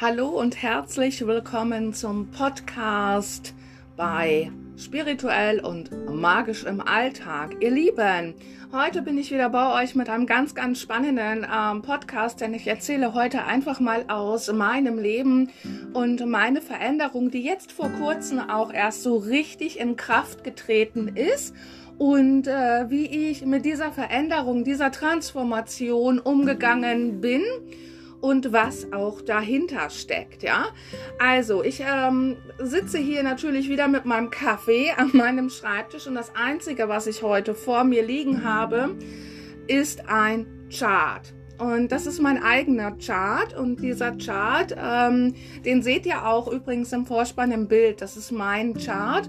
Hallo 0.00 0.28
und 0.28 0.62
herzlich 0.62 1.26
willkommen 1.26 1.92
zum 1.92 2.30
Podcast 2.30 3.52
bei 3.96 4.52
Spirituell 4.76 5.58
und 5.58 5.90
Magisch 6.08 6.62
im 6.62 6.80
Alltag. 6.80 7.56
Ihr 7.58 7.72
Lieben, 7.72 8.34
heute 8.70 9.02
bin 9.02 9.18
ich 9.18 9.32
wieder 9.32 9.50
bei 9.50 9.82
euch 9.82 9.96
mit 9.96 10.08
einem 10.08 10.26
ganz, 10.26 10.54
ganz 10.54 10.80
spannenden 10.80 11.44
ähm, 11.52 11.82
Podcast, 11.82 12.40
denn 12.40 12.54
ich 12.54 12.68
erzähle 12.68 13.12
heute 13.12 13.44
einfach 13.44 13.80
mal 13.80 14.04
aus 14.06 14.52
meinem 14.52 15.00
Leben 15.00 15.50
und 15.94 16.24
meine 16.24 16.60
Veränderung, 16.60 17.32
die 17.32 17.42
jetzt 17.42 17.72
vor 17.72 17.90
kurzem 17.90 18.38
auch 18.38 18.72
erst 18.72 19.02
so 19.02 19.16
richtig 19.16 19.80
in 19.80 19.96
Kraft 19.96 20.44
getreten 20.44 21.08
ist 21.16 21.56
und 21.98 22.46
äh, 22.46 22.88
wie 22.88 23.30
ich 23.30 23.44
mit 23.44 23.64
dieser 23.64 23.90
Veränderung, 23.90 24.62
dieser 24.62 24.92
Transformation 24.92 26.20
umgegangen 26.20 27.20
bin 27.20 27.42
und 28.20 28.52
was 28.52 28.92
auch 28.92 29.20
dahinter 29.20 29.90
steckt, 29.90 30.42
ja. 30.42 30.66
Also, 31.18 31.62
ich 31.62 31.82
ähm, 31.86 32.36
sitze 32.58 32.98
hier 32.98 33.22
natürlich 33.22 33.68
wieder 33.68 33.88
mit 33.88 34.04
meinem 34.04 34.30
Kaffee 34.30 34.90
an 34.96 35.10
meinem 35.12 35.50
Schreibtisch 35.50 36.06
und 36.06 36.14
das 36.14 36.34
Einzige, 36.34 36.88
was 36.88 37.06
ich 37.06 37.22
heute 37.22 37.54
vor 37.54 37.84
mir 37.84 38.04
liegen 38.04 38.44
habe, 38.44 38.96
ist 39.66 40.08
ein 40.08 40.46
Chart. 40.70 41.34
Und 41.58 41.90
das 41.90 42.06
ist 42.06 42.20
mein 42.20 42.42
eigener 42.42 42.92
Chart. 42.98 43.52
Und 43.56 43.80
dieser 43.80 44.12
Chart, 44.16 44.74
ähm, 44.78 45.34
den 45.64 45.82
seht 45.82 46.06
ihr 46.06 46.26
auch 46.26 46.46
übrigens 46.46 46.92
im 46.92 47.04
Vorspann 47.04 47.50
im 47.50 47.66
Bild. 47.66 48.00
Das 48.00 48.16
ist 48.16 48.30
mein 48.30 48.74
Chart. 48.74 49.28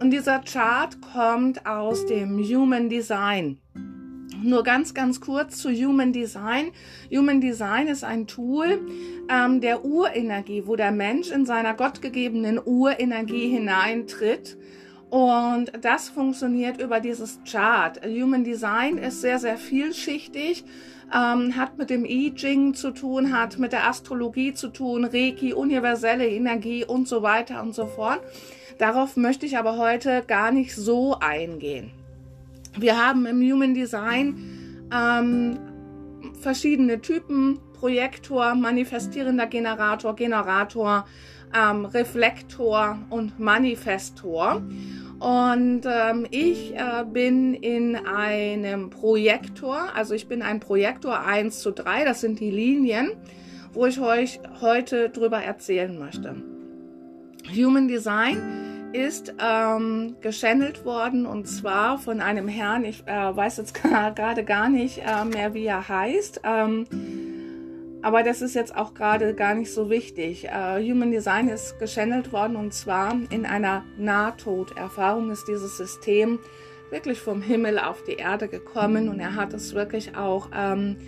Und 0.00 0.10
dieser 0.10 0.40
Chart 0.40 0.96
kommt 1.00 1.64
aus 1.66 2.04
dem 2.04 2.38
Human 2.38 2.90
Design. 2.90 3.60
Nur 4.42 4.62
ganz, 4.62 4.94
ganz 4.94 5.20
kurz 5.20 5.58
zu 5.58 5.70
Human 5.70 6.12
Design. 6.12 6.70
Human 7.10 7.40
Design 7.40 7.88
ist 7.88 8.04
ein 8.04 8.26
Tool 8.26 8.80
ähm, 9.30 9.60
der 9.60 9.84
Urenergie, 9.84 10.64
wo 10.66 10.76
der 10.76 10.92
Mensch 10.92 11.30
in 11.30 11.46
seiner 11.46 11.74
gottgegebenen 11.74 12.58
Urenergie 12.62 13.48
hineintritt. 13.48 14.58
Und 15.10 15.72
das 15.80 16.08
funktioniert 16.08 16.80
über 16.80 17.00
dieses 17.00 17.38
Chart. 17.48 18.00
Human 18.04 18.44
Design 18.44 18.98
ist 18.98 19.20
sehr, 19.20 19.38
sehr 19.38 19.56
vielschichtig, 19.56 20.64
ähm, 21.14 21.56
hat 21.56 21.78
mit 21.78 21.88
dem 21.88 22.04
I 22.04 22.34
Ching 22.34 22.74
zu 22.74 22.90
tun, 22.90 23.32
hat 23.32 23.58
mit 23.58 23.72
der 23.72 23.88
Astrologie 23.88 24.54
zu 24.54 24.68
tun, 24.68 25.04
Reiki, 25.04 25.54
universelle 25.54 26.28
Energie 26.28 26.84
und 26.84 27.06
so 27.06 27.22
weiter 27.22 27.62
und 27.62 27.74
so 27.74 27.86
fort. 27.86 28.20
Darauf 28.78 29.16
möchte 29.16 29.46
ich 29.46 29.56
aber 29.56 29.78
heute 29.78 30.24
gar 30.26 30.50
nicht 30.50 30.74
so 30.74 31.16
eingehen. 31.20 31.92
Wir 32.76 32.96
haben 32.96 33.26
im 33.26 33.40
Human 33.40 33.74
Design 33.74 34.88
ähm, 34.92 35.58
verschiedene 36.40 37.00
Typen, 37.00 37.58
Projektor, 37.74 38.54
manifestierender 38.54 39.46
Generator, 39.46 40.16
Generator, 40.16 41.04
ähm, 41.54 41.84
Reflektor 41.84 42.98
und 43.10 43.38
Manifestor. 43.38 44.62
Und 45.20 45.82
ähm, 45.84 46.26
ich 46.30 46.74
äh, 46.74 47.04
bin 47.04 47.54
in 47.54 47.96
einem 47.96 48.90
Projektor, 48.90 49.94
also 49.94 50.14
ich 50.14 50.26
bin 50.26 50.42
ein 50.42 50.60
Projektor 50.60 51.20
1 51.20 51.60
zu 51.60 51.70
3, 51.70 52.04
das 52.04 52.20
sind 52.20 52.40
die 52.40 52.50
Linien, 52.50 53.12
wo 53.72 53.86
ich 53.86 54.00
euch 54.00 54.40
heute 54.60 55.10
drüber 55.10 55.38
erzählen 55.38 55.96
möchte. 55.98 56.34
Human 57.54 57.88
Design 57.88 58.63
ist 58.94 59.34
ähm, 59.40 60.16
geschändelt 60.20 60.84
worden 60.84 61.26
und 61.26 61.46
zwar 61.46 61.98
von 61.98 62.20
einem 62.20 62.46
Herrn, 62.46 62.84
ich 62.84 63.06
äh, 63.06 63.36
weiß 63.36 63.56
jetzt 63.56 63.74
gerade 63.82 64.44
gar 64.44 64.68
nicht 64.68 64.98
äh, 64.98 65.24
mehr, 65.24 65.52
wie 65.52 65.66
er 65.66 65.88
heißt, 65.88 66.42
ähm, 66.44 66.86
aber 68.02 68.22
das 68.22 68.40
ist 68.40 68.54
jetzt 68.54 68.76
auch 68.76 68.94
gerade 68.94 69.34
gar 69.34 69.54
nicht 69.54 69.72
so 69.72 69.90
wichtig. 69.90 70.44
Äh, 70.44 70.88
Human 70.88 71.10
Design 71.10 71.48
ist 71.48 71.78
geschändelt 71.78 72.32
worden 72.32 72.54
und 72.54 72.72
zwar 72.72 73.16
in 73.30 73.46
einer 73.46 73.82
Nahtoderfahrung 73.98 75.30
ist 75.30 75.48
dieses 75.48 75.76
System 75.76 76.38
wirklich 76.90 77.18
vom 77.18 77.42
Himmel 77.42 77.78
auf 77.80 78.04
die 78.04 78.12
Erde 78.12 78.46
gekommen 78.46 79.08
und 79.08 79.18
er 79.18 79.34
hat 79.34 79.52
es 79.54 79.74
wirklich 79.74 80.16
auch 80.16 80.50
ähm, 80.54 80.98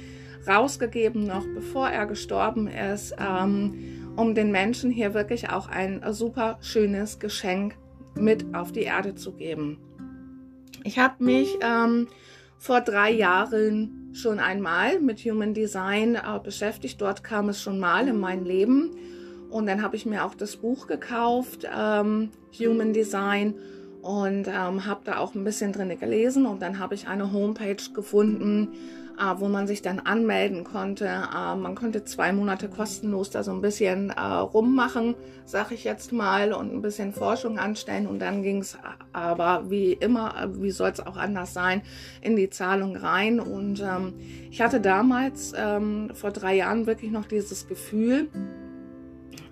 rausgegeben, 0.49 1.27
noch 1.27 1.45
bevor 1.55 1.89
er 1.89 2.07
gestorben 2.07 2.67
ist. 2.67 3.15
Ähm, 3.19 3.96
um 4.17 4.35
den 4.35 4.51
Menschen 4.51 4.91
hier 4.91 5.15
wirklich 5.15 5.51
auch 5.51 5.69
ein 5.69 6.03
super 6.13 6.59
schönes 6.61 7.19
Geschenk 7.19 7.77
mit 8.15 8.55
auf 8.55 8.73
die 8.73 8.83
Erde 8.83 9.15
zu 9.15 9.33
geben. 9.33 9.79
Ich 10.85 10.99
habe 10.99 11.23
mich 11.23 11.59
ähm, 11.61 12.09
vor 12.59 12.81
drei 12.81 13.11
Jahren 13.11 14.11
schon 14.15 14.39
einmal 14.39 15.01
mit 15.01 15.21
Human 15.21 15.53
Design 15.53 16.15
äh, 16.15 16.39
beschäftigt. 16.43 17.01
Dort 17.01 17.23
kam 17.23 17.49
es 17.49 17.61
schon 17.61 17.79
mal 17.79 18.09
in 18.09 18.19
mein 18.19 18.45
Leben. 18.45 18.97
Und 19.51 19.67
dann 19.67 19.83
habe 19.83 19.97
ich 19.97 20.07
mir 20.07 20.25
auch 20.25 20.35
das 20.35 20.57
Buch 20.57 20.87
gekauft, 20.87 21.67
ähm, 21.73 22.31
Human 22.59 22.93
Design, 22.93 23.55
und 24.03 24.47
ähm, 24.47 24.87
habe 24.87 25.01
da 25.05 25.19
auch 25.19 25.35
ein 25.35 25.43
bisschen 25.43 25.73
drin 25.73 25.99
gelesen. 25.99 26.47
Und 26.47 26.63
dann 26.63 26.79
habe 26.79 26.95
ich 26.95 27.09
eine 27.09 27.33
Homepage 27.33 27.93
gefunden, 27.93 28.69
wo 29.39 29.49
man 29.49 29.67
sich 29.67 29.83
dann 29.83 29.99
anmelden 30.01 30.65
konnte. 30.65 31.07
Äh, 31.07 31.57
man 31.57 31.75
konnte 31.75 32.05
zwei 32.05 32.33
Monate 32.33 32.69
kostenlos 32.69 33.31
da 33.31 33.43
so 33.43 33.53
ein 33.53 33.61
bisschen 33.61 34.11
äh, 34.11 34.21
rummachen, 34.21 35.15
sag 35.45 35.73
ich 35.73 35.85
jetzt 35.85 36.13
mal, 36.13 36.53
und 36.53 36.73
ein 36.73 36.83
bisschen 36.83 37.13
Forschung 37.13 37.59
anstellen. 37.59 38.07
Und 38.07 38.21
dann 38.21 38.43
ging 38.43 38.59
es 38.59 38.77
aber 39.13 39.71
wie 39.71 39.93
immer, 39.93 40.49
wie 40.59 40.71
soll 40.71 40.91
es 40.91 41.01
auch 41.01 41.17
anders 41.17 41.55
sein, 41.55 41.83
in 42.21 42.37
die 42.37 42.51
Zahlung 42.51 42.97
rein. 42.97 43.41
Und 43.41 43.81
ähm, 43.81 44.15
ich 44.51 44.61
hatte 44.61 44.81
damals 44.81 45.53
ähm, 45.57 46.11
vor 46.15 46.31
drei 46.31 46.57
Jahren 46.57 46.87
wirklich 46.87 47.11
noch 47.11 47.27
dieses 47.27 47.69
Gefühl, 47.69 48.29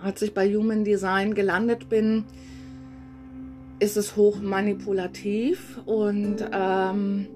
als 0.02 0.20
ich 0.20 0.34
bei 0.34 0.52
Human 0.54 0.84
Design 0.84 1.34
gelandet 1.34 1.88
bin, 1.88 2.25
ist 3.78 3.96
es 3.96 4.16
hoch 4.16 4.41
manipulativ 4.41 5.81
und 5.86 6.44
ähm, 6.52 7.26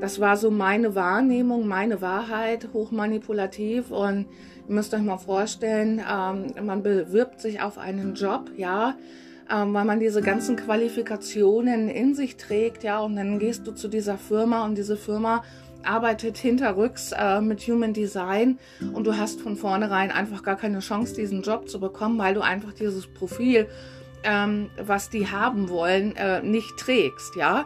das 0.00 0.18
war 0.18 0.36
so 0.36 0.50
meine 0.50 0.94
Wahrnehmung, 0.94 1.66
meine 1.66 2.00
Wahrheit, 2.00 2.68
hochmanipulativ. 2.72 3.90
Und 3.90 4.26
ihr 4.68 4.74
müsst 4.74 4.94
euch 4.94 5.02
mal 5.02 5.18
vorstellen, 5.18 6.00
ähm, 6.10 6.66
man 6.66 6.82
bewirbt 6.82 7.40
sich 7.40 7.60
auf 7.60 7.78
einen 7.78 8.14
Job, 8.14 8.50
ja, 8.56 8.96
ähm, 9.50 9.74
weil 9.74 9.84
man 9.84 10.00
diese 10.00 10.22
ganzen 10.22 10.56
Qualifikationen 10.56 11.88
in 11.88 12.14
sich 12.14 12.36
trägt, 12.36 12.82
ja, 12.82 13.00
und 13.00 13.16
dann 13.16 13.38
gehst 13.38 13.66
du 13.66 13.72
zu 13.72 13.88
dieser 13.88 14.16
Firma 14.16 14.64
und 14.64 14.76
diese 14.76 14.96
Firma 14.96 15.42
arbeitet 15.82 16.36
hinterrücks 16.38 17.12
äh, 17.12 17.40
mit 17.40 17.60
Human 17.62 17.92
Design 17.92 18.58
und 18.92 19.06
du 19.06 19.16
hast 19.16 19.40
von 19.40 19.56
vornherein 19.56 20.10
einfach 20.10 20.42
gar 20.42 20.56
keine 20.56 20.80
Chance, 20.80 21.14
diesen 21.14 21.42
Job 21.42 21.68
zu 21.68 21.80
bekommen, 21.80 22.18
weil 22.18 22.34
du 22.34 22.42
einfach 22.42 22.72
dieses 22.72 23.06
Profil, 23.06 23.66
ähm, 24.22 24.70
was 24.78 25.08
die 25.08 25.30
haben 25.30 25.68
wollen, 25.68 26.14
äh, 26.16 26.42
nicht 26.42 26.76
trägst, 26.76 27.34
ja. 27.36 27.64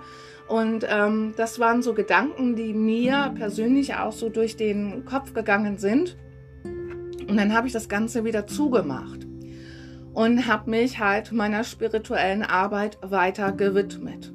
Und 0.54 0.86
ähm, 0.88 1.34
das 1.36 1.58
waren 1.58 1.82
so 1.82 1.94
Gedanken, 1.94 2.54
die 2.54 2.74
mir 2.74 3.34
persönlich 3.36 3.96
auch 3.96 4.12
so 4.12 4.28
durch 4.28 4.56
den 4.56 5.04
Kopf 5.04 5.34
gegangen 5.34 5.78
sind. 5.78 6.16
Und 6.62 7.36
dann 7.36 7.52
habe 7.52 7.66
ich 7.66 7.72
das 7.72 7.88
Ganze 7.88 8.24
wieder 8.24 8.46
zugemacht 8.46 9.26
und 10.12 10.46
habe 10.46 10.70
mich 10.70 11.00
halt 11.00 11.32
meiner 11.32 11.64
spirituellen 11.64 12.44
Arbeit 12.44 12.98
weiter 13.02 13.50
gewidmet. 13.50 14.32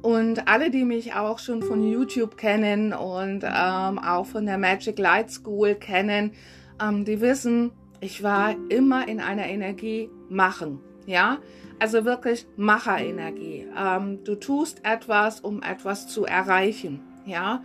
Und 0.00 0.46
alle, 0.46 0.70
die 0.70 0.84
mich 0.84 1.14
auch 1.14 1.40
schon 1.40 1.60
von 1.60 1.82
YouTube 1.82 2.36
kennen 2.36 2.92
und 2.92 3.42
ähm, 3.42 3.98
auch 3.98 4.26
von 4.26 4.46
der 4.46 4.58
Magic 4.58 4.96
Light 4.96 5.28
School 5.32 5.74
kennen, 5.74 6.34
ähm, 6.80 7.04
die 7.04 7.20
wissen, 7.20 7.72
ich 8.00 8.22
war 8.22 8.54
immer 8.68 9.08
in 9.08 9.18
einer 9.18 9.46
Energie 9.46 10.08
machen. 10.28 10.78
Ja, 11.04 11.38
also 11.78 12.04
wirklich 12.04 12.46
Macherenergie. 12.56 13.66
Ähm, 13.76 14.24
du 14.24 14.34
tust 14.34 14.84
etwas, 14.84 15.40
um 15.40 15.62
etwas 15.62 16.08
zu 16.08 16.24
erreichen. 16.24 17.00
Ja, 17.26 17.62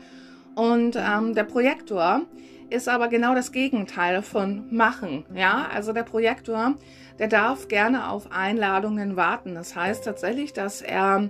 und 0.55 0.96
ähm, 0.97 1.34
der 1.34 1.46
Projektor 1.46 2.22
ist 2.70 2.90
aber 2.90 3.08
genau 3.08 3.35
das 3.35 3.52
Gegenteil 3.52 4.22
von 4.22 4.67
machen. 4.76 5.26
Ja, 5.34 5.67
also 5.72 5.93
der 5.93 6.03
Projektor, 6.03 6.76
der 7.20 7.28
darf 7.28 7.67
gerne 7.67 8.09
auf 8.09 8.32
Einladungen 8.32 9.16
warten. 9.16 9.55
Das 9.55 9.76
heißt 9.76 10.03
tatsächlich, 10.03 10.53
dass 10.53 10.82
er 10.82 11.29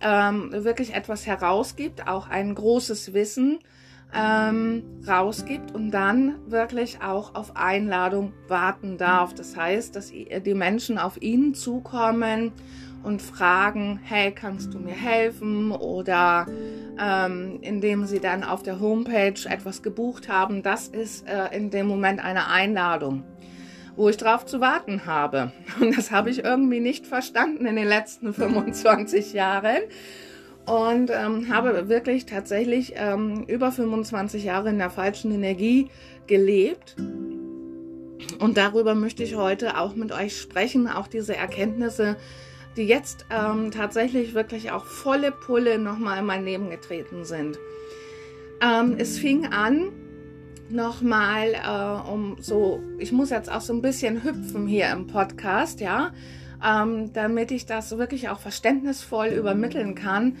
ähm, 0.00 0.52
wirklich 0.52 0.94
etwas 0.94 1.26
herausgibt, 1.26 2.06
auch 2.08 2.28
ein 2.28 2.54
großes 2.54 3.14
Wissen 3.14 3.60
ähm, 4.14 4.82
rausgibt 5.06 5.74
und 5.74 5.90
dann 5.90 6.36
wirklich 6.46 7.02
auch 7.02 7.34
auf 7.34 7.56
Einladung 7.56 8.32
warten 8.48 8.96
darf. 8.96 9.34
Das 9.34 9.56
heißt, 9.56 9.96
dass 9.96 10.10
die 10.10 10.54
Menschen 10.54 10.98
auf 10.98 11.20
ihn 11.20 11.54
zukommen 11.54 12.52
und 13.04 13.20
fragen, 13.20 14.00
hey, 14.02 14.32
kannst 14.32 14.72
du 14.74 14.78
mir 14.78 14.94
helfen? 14.94 15.70
Oder 15.72 16.46
ähm, 16.98 17.58
indem 17.60 18.06
sie 18.06 18.20
dann 18.20 18.42
auf 18.42 18.62
der 18.62 18.80
Homepage 18.80 19.34
etwas 19.48 19.82
gebucht 19.82 20.28
haben, 20.28 20.62
das 20.62 20.88
ist 20.88 21.28
äh, 21.28 21.54
in 21.54 21.70
dem 21.70 21.86
Moment 21.86 22.24
eine 22.24 22.48
Einladung, 22.48 23.24
wo 23.96 24.08
ich 24.08 24.16
drauf 24.16 24.46
zu 24.46 24.60
warten 24.60 25.06
habe. 25.06 25.52
Und 25.80 25.96
das 25.96 26.10
habe 26.10 26.30
ich 26.30 26.44
irgendwie 26.44 26.80
nicht 26.80 27.06
verstanden 27.06 27.66
in 27.66 27.76
den 27.76 27.88
letzten 27.88 28.32
25 28.32 29.34
Jahren 29.34 29.82
und 30.66 31.10
ähm, 31.10 31.52
habe 31.52 31.88
wirklich 31.88 32.26
tatsächlich 32.26 32.94
ähm, 32.96 33.44
über 33.46 33.70
25 33.70 34.44
Jahre 34.44 34.70
in 34.70 34.78
der 34.78 34.90
falschen 34.90 35.32
Energie 35.32 35.90
gelebt 36.26 36.96
Und 38.38 38.56
darüber 38.56 38.94
möchte 38.94 39.22
ich 39.22 39.36
heute 39.36 39.78
auch 39.78 39.94
mit 39.94 40.12
euch 40.12 40.40
sprechen, 40.40 40.88
auch 40.88 41.06
diese 41.06 41.36
Erkenntnisse, 41.36 42.16
die 42.76 42.84
jetzt 42.84 43.26
ähm, 43.30 43.70
tatsächlich 43.70 44.34
wirklich 44.34 44.70
auch 44.70 44.84
volle 44.84 45.30
Pulle 45.30 45.78
nochmal 45.78 46.18
in 46.18 46.26
mein 46.26 46.44
Leben 46.44 46.70
getreten 46.70 47.24
sind. 47.24 47.58
Ähm, 48.60 48.96
es 48.98 49.18
fing 49.18 49.46
an, 49.46 49.92
nochmal 50.70 51.54
äh, 51.54 52.10
um 52.10 52.36
so, 52.40 52.82
ich 52.98 53.12
muss 53.12 53.30
jetzt 53.30 53.50
auch 53.50 53.60
so 53.60 53.72
ein 53.72 53.82
bisschen 53.82 54.24
hüpfen 54.24 54.66
hier 54.66 54.90
im 54.90 55.06
Podcast, 55.06 55.80
ja, 55.80 56.12
ähm, 56.64 57.12
damit 57.12 57.50
ich 57.50 57.66
das 57.66 57.96
wirklich 57.98 58.28
auch 58.28 58.38
verständnisvoll 58.38 59.28
übermitteln 59.28 59.94
kann, 59.94 60.36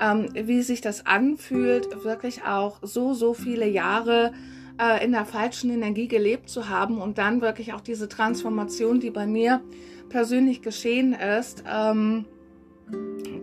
ähm, 0.00 0.28
wie 0.34 0.62
sich 0.62 0.80
das 0.80 1.06
anfühlt, 1.06 2.04
wirklich 2.04 2.44
auch 2.44 2.78
so, 2.82 3.14
so 3.14 3.34
viele 3.34 3.68
Jahre 3.68 4.32
äh, 4.80 5.04
in 5.04 5.12
der 5.12 5.24
falschen 5.24 5.70
Energie 5.70 6.08
gelebt 6.08 6.48
zu 6.48 6.68
haben 6.68 7.00
und 7.00 7.18
dann 7.18 7.40
wirklich 7.40 7.72
auch 7.72 7.80
diese 7.80 8.08
Transformation, 8.08 9.00
die 9.00 9.10
bei 9.10 9.26
mir 9.26 9.60
persönlich 10.08 10.62
geschehen 10.62 11.12
ist, 11.12 11.64
ähm, 11.70 12.24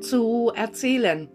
zu 0.02 0.52
erzählen. 0.56 1.30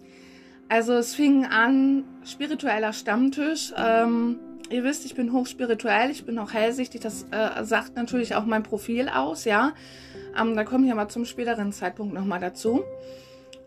Also 0.69 0.95
es 0.95 1.15
fing 1.15 1.47
an, 1.47 2.05
spiritueller 2.25 2.93
Stammtisch. 2.93 3.73
Ähm, 3.77 4.39
ihr 4.71 4.85
wisst, 4.85 5.05
ich 5.05 5.15
bin 5.15 5.33
hochspirituell, 5.33 6.11
ich 6.11 6.25
bin 6.25 6.39
auch 6.39 6.53
hellsichtig, 6.53 7.01
das 7.01 7.27
äh, 7.31 7.65
sagt 7.65 7.97
natürlich 7.97 8.35
auch 8.35 8.45
mein 8.45 8.63
Profil 8.63 9.09
aus, 9.09 9.45
ja. 9.45 9.73
Ähm, 10.39 10.57
da 10.57 10.65
komme 10.65 10.87
ich 10.87 10.93
aber 10.93 11.09
zum 11.09 11.25
späteren 11.25 11.73
Zeitpunkt 11.73 12.15
nochmal 12.15 12.41
dazu. 12.41 12.83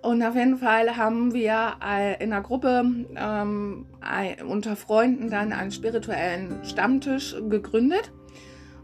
Und 0.02 0.22
auf 0.22 0.36
jeden 0.36 0.58
Fall 0.58 0.98
haben 0.98 1.34
wir 1.34 1.76
äh, 1.82 2.22
in 2.22 2.32
der 2.32 2.42
Gruppe 2.42 2.84
ähm, 3.16 3.86
unter 4.48 4.76
Freunden 4.76 5.30
dann 5.30 5.54
einen 5.54 5.72
spirituellen 5.72 6.60
Stammtisch 6.66 7.36
gegründet. 7.50 8.12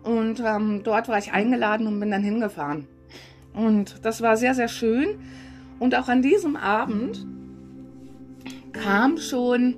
Und 0.03 0.39
ähm, 0.39 0.81
dort 0.83 1.09
war 1.09 1.17
ich 1.17 1.33
eingeladen 1.33 1.87
und 1.87 1.99
bin 1.99 2.09
dann 2.09 2.23
hingefahren. 2.23 2.87
Und 3.53 4.05
das 4.05 4.21
war 4.21 4.37
sehr, 4.37 4.55
sehr 4.55 4.69
schön. 4.69 5.19
Und 5.77 5.93
auch 5.93 6.07
an 6.07 6.21
diesem 6.21 6.55
Abend 6.55 7.25
kam 8.71 9.17
schon 9.17 9.75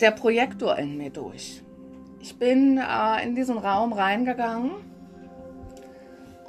der 0.00 0.12
Projektor 0.12 0.78
in 0.78 0.96
mir 0.96 1.10
durch. 1.10 1.62
Ich 2.20 2.36
bin 2.36 2.78
äh, 2.78 3.24
in 3.24 3.34
diesen 3.34 3.58
Raum 3.58 3.92
reingegangen 3.92 4.70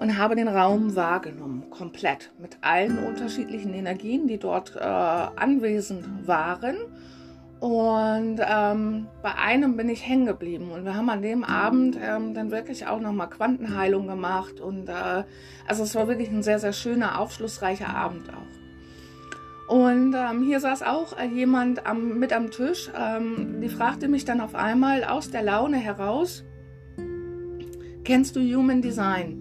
und 0.01 0.18
habe 0.18 0.36
den 0.36 0.48
Raum 0.48 0.95
wahrgenommen, 0.95 1.69
komplett, 1.69 2.31
mit 2.39 2.57
allen 2.62 2.98
unterschiedlichen 3.06 3.71
Energien, 3.71 4.27
die 4.27 4.39
dort 4.39 4.75
äh, 4.75 4.80
anwesend 4.80 6.27
waren. 6.27 6.75
Und 7.59 8.39
ähm, 8.44 9.07
bei 9.21 9.36
einem 9.36 9.77
bin 9.77 9.89
ich 9.89 10.07
hängen 10.07 10.25
geblieben. 10.25 10.71
Und 10.71 10.86
wir 10.86 10.95
haben 10.95 11.12
an 11.12 11.21
dem 11.21 11.44
Abend 11.44 12.00
ähm, 12.01 12.33
dann 12.33 12.50
wirklich 12.50 12.88
auch 12.88 13.00
nochmal 13.00 13.30
Quantenheilung 13.30 14.07
gemacht. 14.07 14.59
Und 14.59 14.89
äh, 14.89 15.24
also 15.68 15.83
es 15.83 15.94
war 15.94 16.07
wirklich 16.07 16.31
ein 16.31 16.42
sehr, 16.42 16.57
sehr 16.57 16.74
schöner, 16.74 17.19
aufschlussreicher 17.19 17.95
Abend 17.95 18.27
auch. 18.30 19.71
Und 19.75 20.15
ähm, 20.15 20.42
hier 20.42 20.59
saß 20.59 20.81
auch 20.81 21.15
äh, 21.15 21.27
jemand 21.27 21.86
am, 21.86 22.18
mit 22.18 22.33
am 22.33 22.50
Tisch. 22.50 22.89
Ähm, 23.00 23.62
die 23.62 23.69
fragte 23.69 24.07
mich 24.07 24.25
dann 24.25 24.42
auf 24.42 24.56
einmal 24.56 25.04
aus 25.04 25.30
der 25.30 25.44
Laune 25.44 25.77
heraus, 25.77 26.44
kennst 28.04 28.36
du 28.36 28.39
Human 28.39 28.81
Design? 28.81 29.41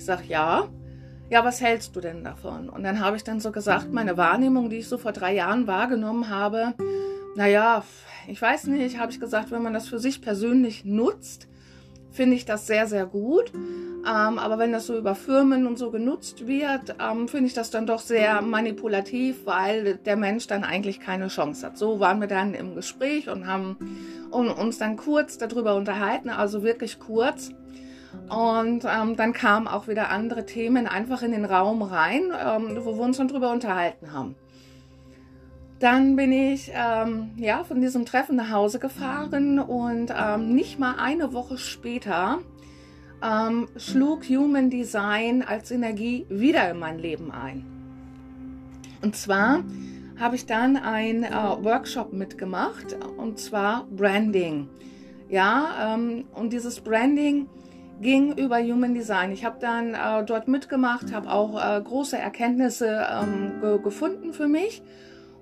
Ich 0.00 0.06
sage 0.06 0.24
ja. 0.28 0.66
Ja, 1.28 1.44
was 1.44 1.60
hältst 1.60 1.94
du 1.94 2.00
denn 2.00 2.24
davon? 2.24 2.70
Und 2.70 2.84
dann 2.84 3.00
habe 3.00 3.18
ich 3.18 3.22
dann 3.22 3.38
so 3.38 3.52
gesagt, 3.52 3.92
meine 3.92 4.16
Wahrnehmung, 4.16 4.70
die 4.70 4.78
ich 4.78 4.88
so 4.88 4.96
vor 4.96 5.12
drei 5.12 5.34
Jahren 5.34 5.66
wahrgenommen 5.66 6.30
habe, 6.30 6.72
naja, 7.36 7.84
ich 8.26 8.40
weiß 8.40 8.68
nicht, 8.68 8.98
habe 8.98 9.12
ich 9.12 9.20
gesagt, 9.20 9.50
wenn 9.50 9.62
man 9.62 9.74
das 9.74 9.88
für 9.90 9.98
sich 9.98 10.22
persönlich 10.22 10.86
nutzt, 10.86 11.48
finde 12.10 12.34
ich 12.34 12.46
das 12.46 12.66
sehr, 12.66 12.86
sehr 12.86 13.04
gut. 13.04 13.52
Ähm, 13.54 14.38
aber 14.38 14.56
wenn 14.56 14.72
das 14.72 14.86
so 14.86 14.96
über 14.96 15.14
Firmen 15.14 15.66
und 15.66 15.76
so 15.76 15.90
genutzt 15.90 16.46
wird, 16.46 16.96
ähm, 16.98 17.28
finde 17.28 17.48
ich 17.48 17.54
das 17.54 17.70
dann 17.70 17.86
doch 17.86 18.00
sehr 18.00 18.40
manipulativ, 18.40 19.44
weil 19.44 19.96
der 19.96 20.16
Mensch 20.16 20.46
dann 20.46 20.64
eigentlich 20.64 20.98
keine 20.98 21.28
Chance 21.28 21.66
hat. 21.66 21.76
So 21.76 22.00
waren 22.00 22.22
wir 22.22 22.26
dann 22.26 22.54
im 22.54 22.74
Gespräch 22.74 23.28
und 23.28 23.46
haben 23.46 23.76
uns 24.30 24.78
dann 24.78 24.96
kurz 24.96 25.36
darüber 25.36 25.74
unterhalten, 25.74 26.30
also 26.30 26.62
wirklich 26.62 26.98
kurz. 26.98 27.50
Und 28.28 28.84
ähm, 28.84 29.16
dann 29.16 29.32
kamen 29.32 29.68
auch 29.68 29.88
wieder 29.88 30.10
andere 30.10 30.46
Themen 30.46 30.86
einfach 30.86 31.22
in 31.22 31.32
den 31.32 31.44
Raum 31.44 31.82
rein, 31.82 32.32
ähm, 32.44 32.78
wo 32.84 32.96
wir 32.96 33.04
uns 33.04 33.18
dann 33.18 33.28
drüber 33.28 33.52
unterhalten 33.52 34.12
haben. 34.12 34.36
Dann 35.80 36.14
bin 36.14 36.30
ich 36.30 36.70
ähm, 36.74 37.30
ja, 37.36 37.64
von 37.64 37.80
diesem 37.80 38.04
Treffen 38.04 38.36
nach 38.36 38.50
Hause 38.50 38.78
gefahren 38.78 39.58
und 39.58 40.12
ähm, 40.14 40.54
nicht 40.54 40.78
mal 40.78 40.96
eine 40.98 41.32
Woche 41.32 41.56
später 41.56 42.38
ähm, 43.22 43.68
schlug 43.76 44.24
Human 44.28 44.70
Design 44.70 45.42
als 45.42 45.70
Energie 45.70 46.26
wieder 46.28 46.70
in 46.70 46.78
mein 46.78 46.98
Leben 46.98 47.30
ein. 47.30 47.64
Und 49.02 49.16
zwar 49.16 49.64
habe 50.18 50.36
ich 50.36 50.44
dann 50.44 50.76
einen 50.76 51.24
äh, 51.24 51.32
Workshop 51.32 52.12
mitgemacht 52.12 52.96
und 53.16 53.38
zwar 53.38 53.86
Branding. 53.90 54.68
Ja, 55.30 55.94
ähm, 55.94 56.24
und 56.34 56.52
dieses 56.52 56.80
Branding 56.80 57.48
ging 58.00 58.32
über 58.36 58.58
Human 58.60 58.94
Design. 58.94 59.32
Ich 59.32 59.44
habe 59.44 59.56
dann 59.60 59.94
äh, 59.94 60.24
dort 60.24 60.48
mitgemacht, 60.48 61.12
habe 61.12 61.30
auch 61.30 61.62
äh, 61.62 61.80
große 61.80 62.16
Erkenntnisse 62.16 63.06
ähm, 63.10 63.60
ge 63.60 63.78
gefunden 63.82 64.32
für 64.32 64.48
mich 64.48 64.82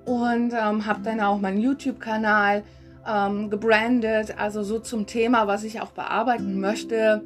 und 0.04 0.52
ähm, 0.52 0.86
habe 0.86 1.00
dann 1.04 1.20
auch 1.20 1.38
meinen 1.40 1.58
YouTube-Kanal 1.58 2.64
ähm, 3.06 3.50
gebrandet, 3.50 4.34
also 4.38 4.62
so 4.62 4.78
zum 4.78 5.06
Thema, 5.06 5.46
was 5.46 5.64
ich 5.64 5.80
auch 5.80 5.92
bearbeiten 5.92 6.60
möchte 6.60 7.22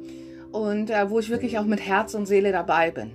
und 0.51 0.89
äh, 0.89 1.09
wo 1.09 1.19
ich 1.19 1.29
wirklich 1.29 1.57
auch 1.57 1.65
mit 1.65 1.85
Herz 1.85 2.13
und 2.13 2.25
Seele 2.25 2.51
dabei 2.51 2.91
bin. 2.91 3.11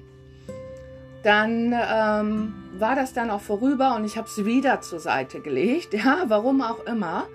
Dann 1.23 1.73
ähm, 1.73 2.55
war 2.79 2.95
das 2.95 3.13
dann 3.13 3.31
auch 3.31 3.41
vorüber 3.41 3.95
und 3.97 4.05
ich 4.05 4.17
habe 4.17 4.29
es 4.29 4.45
wieder 4.45 4.81
zur 4.81 5.01
Seite 5.01 5.41
gelegt, 5.41 5.95
ja, 5.95 6.25
warum 6.27 6.63
auch 6.63 6.85
immer. 6.87 7.27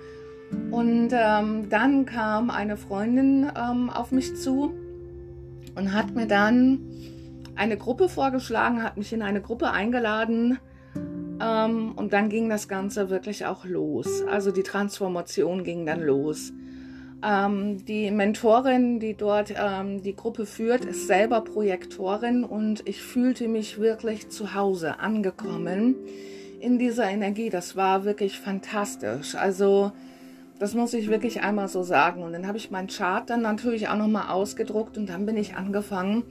Und 0.71 1.09
ähm, 1.11 1.69
dann 1.69 2.05
kam 2.05 2.49
eine 2.49 2.77
Freundin 2.77 3.51
ähm, 3.55 3.89
auf 3.89 4.11
mich 4.11 4.35
zu 4.35 4.73
und 5.75 5.93
hat 5.93 6.15
mir 6.15 6.27
dann 6.27 6.79
eine 7.55 7.77
Gruppe 7.77 8.09
vorgeschlagen, 8.09 8.83
hat 8.83 8.97
mich 8.97 9.13
in 9.13 9.21
eine 9.21 9.41
Gruppe 9.41 9.71
eingeladen. 9.71 10.57
Ähm, 11.41 11.93
und 11.95 12.13
dann 12.13 12.29
ging 12.29 12.49
das 12.49 12.67
Ganze 12.67 13.09
wirklich 13.09 13.45
auch 13.45 13.65
los. 13.65 14.23
Also 14.29 14.51
die 14.51 14.63
Transformation 14.63 15.63
ging 15.63 15.85
dann 15.85 16.01
los. 16.01 16.51
Ähm, 17.23 17.85
die 17.85 18.11
Mentorin, 18.11 18.99
die 18.99 19.15
dort 19.15 19.53
ähm, 19.57 20.01
die 20.03 20.15
Gruppe 20.15 20.45
führt, 20.45 20.83
ist 20.83 21.07
selber 21.07 21.41
Projektorin 21.41 22.43
und 22.43 22.87
ich 22.87 23.01
fühlte 23.01 23.47
mich 23.47 23.79
wirklich 23.79 24.29
zu 24.29 24.53
Hause 24.53 24.99
angekommen 24.99 25.95
in 26.59 26.77
dieser 26.77 27.09
Energie. 27.09 27.49
Das 27.49 27.75
war 27.75 28.03
wirklich 28.03 28.39
fantastisch. 28.39 29.35
Also 29.35 29.91
das 30.63 30.75
muss 30.75 30.93
ich 30.93 31.09
wirklich 31.09 31.41
einmal 31.41 31.67
so 31.67 31.83
sagen. 31.83 32.23
Und 32.23 32.31
dann 32.31 32.47
habe 32.47 32.57
ich 32.57 32.71
meinen 32.71 32.87
Chart 32.87 33.29
dann 33.29 33.41
natürlich 33.41 33.89
auch 33.89 33.97
nochmal 33.97 34.29
ausgedruckt 34.29 34.97
und 34.97 35.09
dann 35.09 35.25
bin 35.25 35.35
ich 35.35 35.55
angefangen, 35.55 36.23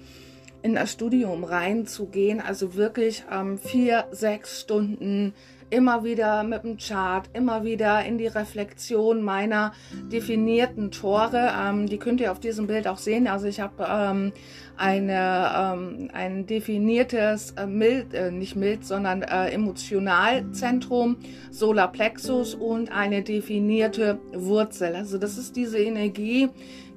in 0.63 0.75
das 0.75 0.91
Studium 0.91 1.45
reinzugehen. 1.45 2.41
Also 2.41 2.75
wirklich 2.75 3.25
ähm, 3.31 3.59
vier, 3.59 4.07
sechs 4.11 4.63
Stunden 4.63 5.35
immer 5.73 6.05
wieder 6.05 6.45
mit 6.45 6.65
dem 6.65 6.77
Chart, 6.77 7.29
immer 7.33 7.65
wieder 7.65 8.05
in 8.05 8.19
die 8.19 8.27
Reflexion 8.27 9.23
meiner 9.23 9.73
definierten 10.13 10.91
Tore. 10.91 11.51
Ähm, 11.59 11.89
die 11.89 11.97
könnt 11.97 12.21
ihr 12.21 12.31
auf 12.31 12.41
diesem 12.41 12.67
Bild 12.67 12.87
auch 12.87 12.99
sehen. 12.99 13.27
Also 13.27 13.47
ich 13.47 13.59
habe 13.59 13.87
ähm, 13.89 14.33
eine, 14.77 15.51
ähm, 15.57 16.11
ein 16.13 16.47
definiertes, 16.47 17.53
äh, 17.53 17.67
mild, 17.67 18.13
äh, 18.13 18.31
nicht 18.31 18.55
mild, 18.55 18.85
sondern 18.85 19.23
äh, 19.23 19.49
Emotionalzentrum, 19.49 21.17
Solarplexus 21.51 22.55
und 22.55 22.93
eine 22.93 23.23
definierte 23.23 24.19
Wurzel. 24.35 24.95
Also 24.95 25.17
das 25.17 25.39
ist 25.39 25.57
diese 25.57 25.79
Energie, 25.79 26.51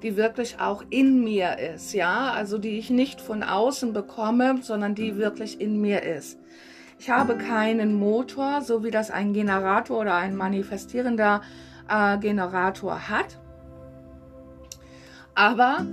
die 0.03 0.17
wirklich 0.17 0.59
auch 0.59 0.83
in 0.89 1.23
mir 1.23 1.57
ist, 1.57 1.93
ja, 1.93 2.31
also 2.31 2.57
die 2.57 2.77
ich 2.77 2.89
nicht 2.89 3.21
von 3.21 3.41
außen 3.41 3.93
bekomme, 3.93 4.59
sondern 4.61 4.95
die 4.95 5.15
wirklich 5.17 5.61
in 5.61 5.79
mir 5.79 6.03
ist. 6.03 6.37
Ich 6.97 7.09
habe 7.09 7.37
keinen 7.37 7.99
Motor, 7.99 8.61
so 8.61 8.83
wie 8.83 8.91
das 8.91 9.11
ein 9.11 9.33
Generator 9.33 9.99
oder 10.01 10.15
ein 10.15 10.35
manifestierender 10.35 11.41
äh, 11.89 12.17
Generator 12.17 13.09
hat. 13.09 13.37
Aber 15.35 15.85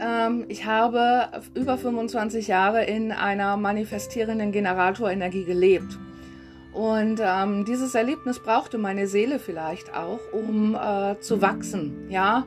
ähm, 0.00 0.44
ich 0.48 0.66
habe 0.66 1.28
über 1.54 1.78
25 1.78 2.48
Jahre 2.48 2.84
in 2.84 3.12
einer 3.12 3.56
manifestierenden 3.56 4.50
Generatorenergie 4.50 5.44
gelebt. 5.44 5.98
Und 6.72 7.20
ähm, 7.22 7.64
dieses 7.64 7.94
Erlebnis 7.94 8.40
brauchte 8.40 8.78
meine 8.78 9.06
Seele 9.06 9.38
vielleicht 9.38 9.94
auch, 9.94 10.20
um 10.32 10.74
äh, 10.74 11.18
zu 11.20 11.40
wachsen, 11.40 12.08
ja, 12.10 12.44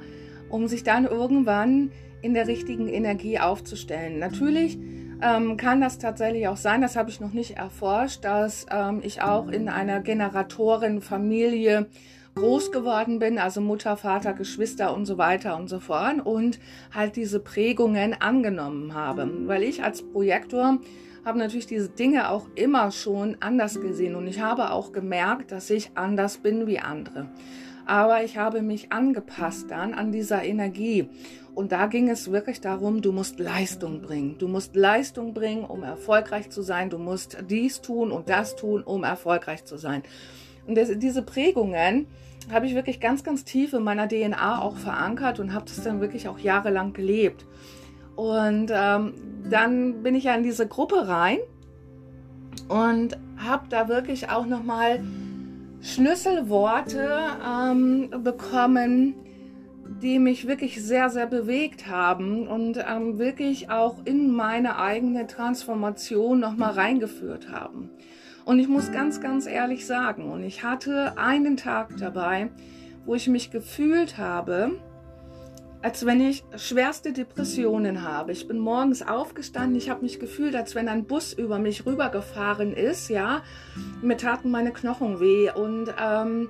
um 0.50 0.68
sich 0.68 0.84
dann 0.84 1.06
irgendwann 1.06 1.92
in 2.22 2.34
der 2.34 2.48
richtigen 2.48 2.88
Energie 2.88 3.40
aufzustellen. 3.40 4.20
Natürlich 4.20 4.78
ähm, 5.22 5.58
kann 5.58 5.82
das 5.82 5.98
tatsächlich 5.98 6.48
auch 6.48 6.58
sein, 6.58 6.82
das 6.82 6.96
habe 6.96 7.10
ich 7.10 7.20
noch 7.20 7.34
nicht 7.34 7.58
erforscht, 7.58 8.24
dass 8.24 8.66
ähm, 8.72 9.02
ich 9.04 9.22
auch 9.22 9.48
in 9.48 9.70
einer 9.70 10.02
Generatorenfamilie 10.02 11.88
groß 12.36 12.72
geworden 12.72 13.20
bin, 13.20 13.38
also 13.38 13.62
Mutter, 13.62 13.98
Vater, 13.98 14.34
Geschwister 14.34 14.94
und 14.96 15.06
so 15.06 15.18
weiter 15.18 15.58
und 15.58 15.68
so 15.68 15.80
fort 15.80 16.26
und 16.26 16.60
halt 16.94 17.16
diese 17.16 17.40
Prägungen 17.40 18.16
angenommen 18.20 18.94
habe. 18.94 19.30
Weil 19.48 19.64
ich 19.64 19.84
als 19.84 20.02
Projektor 20.02 20.80
habe 21.26 21.40
natürlich 21.40 21.68
diese 21.68 21.90
Dinge 21.90 22.30
auch 22.30 22.48
immer 22.56 22.92
schon 22.92 23.38
anders 23.42 23.80
gesehen 23.80 24.16
und 24.16 24.28
ich 24.28 24.42
habe 24.42 24.72
auch 24.72 24.92
gemerkt, 24.92 25.52
dass 25.52 25.70
ich 25.70 25.92
anders 25.96 26.38
bin 26.38 26.68
wie 26.68 26.80
andere. 26.80 27.30
Aber 27.86 28.24
ich 28.24 28.38
habe 28.38 28.62
mich 28.62 28.92
angepasst 28.92 29.70
dann 29.70 29.94
an 29.94 30.12
dieser 30.12 30.44
Energie. 30.44 31.10
Und 31.54 31.72
da 31.72 31.88
ging 31.88 32.10
es 32.10 32.32
wirklich 32.32 32.62
darum, 32.62 33.02
du 33.02 33.12
musst 33.12 33.40
Leistung 33.40 34.02
bringen. 34.02 34.38
Du 34.38 34.48
musst 34.48 34.76
Leistung 34.76 35.34
bringen, 35.34 35.66
um 35.66 35.84
erfolgreich 35.84 36.50
zu 36.50 36.62
sein. 36.62 36.90
Du 36.90 36.98
musst 36.98 37.38
dies 37.50 37.82
tun 37.82 38.12
und 38.12 38.30
das 38.30 38.56
tun, 38.56 38.84
um 38.84 39.04
erfolgreich 39.04 39.66
zu 39.66 39.78
sein. 39.78 40.04
Und 40.66 40.76
das, 40.76 40.90
diese 40.96 41.22
Prägungen 41.22 42.08
habe 42.52 42.66
ich 42.66 42.76
wirklich 42.76 43.00
ganz, 43.00 43.24
ganz 43.24 43.44
tief 43.44 43.74
in 43.74 43.84
meiner 43.84 44.08
DNA 44.08 44.62
auch 44.62 44.78
verankert 44.78 45.40
und 45.40 45.54
habe 45.54 45.66
das 45.66 45.84
dann 45.84 46.02
wirklich 46.02 46.28
auch 46.28 46.40
jahrelang 46.40 46.94
gelebt. 46.94 47.46
Und 48.16 48.72
ähm, 48.74 49.14
dann 49.50 50.04
bin 50.04 50.16
ich 50.16 50.26
ja 50.26 50.36
in 50.36 50.44
diese 50.44 50.68
Gruppe 50.68 51.08
rein 51.08 51.40
und 52.68 53.18
habe 53.38 53.66
da 53.70 53.88
wirklich 53.88 54.30
auch 54.30 54.46
nochmal 54.46 55.04
Schlüsselworte 55.82 57.20
ähm, 57.46 58.10
bekommen, 58.24 59.16
die 60.00 60.20
mich 60.20 60.48
wirklich 60.48 60.84
sehr, 60.84 61.10
sehr 61.10 61.28
bewegt 61.28 61.88
haben 61.88 62.48
und 62.48 62.78
ähm, 62.78 63.18
wirklich 63.18 63.70
auch 63.70 63.98
in 64.06 64.32
meine 64.32 64.78
eigene 64.78 65.28
Transformation 65.28 66.40
nochmal 66.40 66.72
reingeführt 66.72 67.50
haben. 67.52 67.90
Und 68.46 68.60
ich 68.60 68.68
muss 68.68 68.92
ganz, 68.92 69.22
ganz 69.22 69.46
ehrlich 69.46 69.86
sagen, 69.86 70.32
und 70.32 70.44
ich 70.44 70.64
hatte 70.64 71.18
einen 71.18 71.58
Tag 71.58 71.98
dabei, 71.98 72.50
wo 73.06 73.16
ich 73.16 73.28
mich 73.28 73.52
gefühlt 73.52 74.18
habe, 74.18 74.80
als 75.82 76.06
wenn 76.06 76.22
ich 76.22 76.44
schwerste 76.56 77.12
Depressionen 77.12 78.04
habe. 78.04 78.32
Ich 78.32 78.48
bin 78.48 78.60
morgens 78.60 79.02
aufgestanden, 79.02 79.76
ich 79.76 79.90
habe 79.90 80.04
mich 80.04 80.20
gefühlt, 80.20 80.56
als 80.56 80.76
wenn 80.76 80.88
ein 80.88 81.06
Bus 81.06 81.34
über 81.34 81.60
mich 81.60 81.86
rübergefahren 81.86 82.74
ist, 82.74 83.10
ja. 83.10 83.42
Mir 84.02 84.18
taten 84.18 84.52
meine 84.52 84.72
Knochen 84.72 85.20
weh 85.20 85.50
und 85.52 85.94
ähm, 86.00 86.50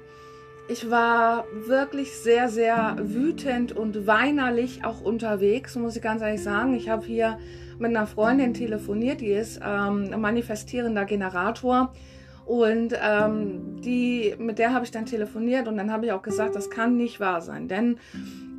ich 0.71 0.89
war 0.89 1.45
wirklich 1.53 2.13
sehr, 2.13 2.47
sehr 2.47 2.95
wütend 3.01 3.73
und 3.73 4.07
weinerlich 4.07 4.85
auch 4.85 5.01
unterwegs, 5.01 5.75
muss 5.75 5.97
ich 5.97 6.01
ganz 6.01 6.21
ehrlich 6.21 6.41
sagen. 6.41 6.73
Ich 6.75 6.87
habe 6.87 7.05
hier 7.05 7.37
mit 7.77 7.89
einer 7.89 8.07
Freundin 8.07 8.53
telefoniert, 8.53 9.19
die 9.19 9.31
ist 9.31 9.59
ähm, 9.63 10.11
manifestierender 10.21 11.03
Generator. 11.03 11.91
Und 12.45 12.93
ähm, 13.01 13.81
die, 13.81 14.33
mit 14.37 14.59
der 14.59 14.73
habe 14.73 14.85
ich 14.85 14.91
dann 14.91 15.05
telefoniert 15.05 15.67
und 15.67 15.77
dann 15.77 15.91
habe 15.91 16.05
ich 16.05 16.11
auch 16.13 16.21
gesagt, 16.21 16.55
das 16.55 16.69
kann 16.69 16.95
nicht 16.95 17.19
wahr 17.19 17.41
sein. 17.41 17.67
Denn 17.67 17.97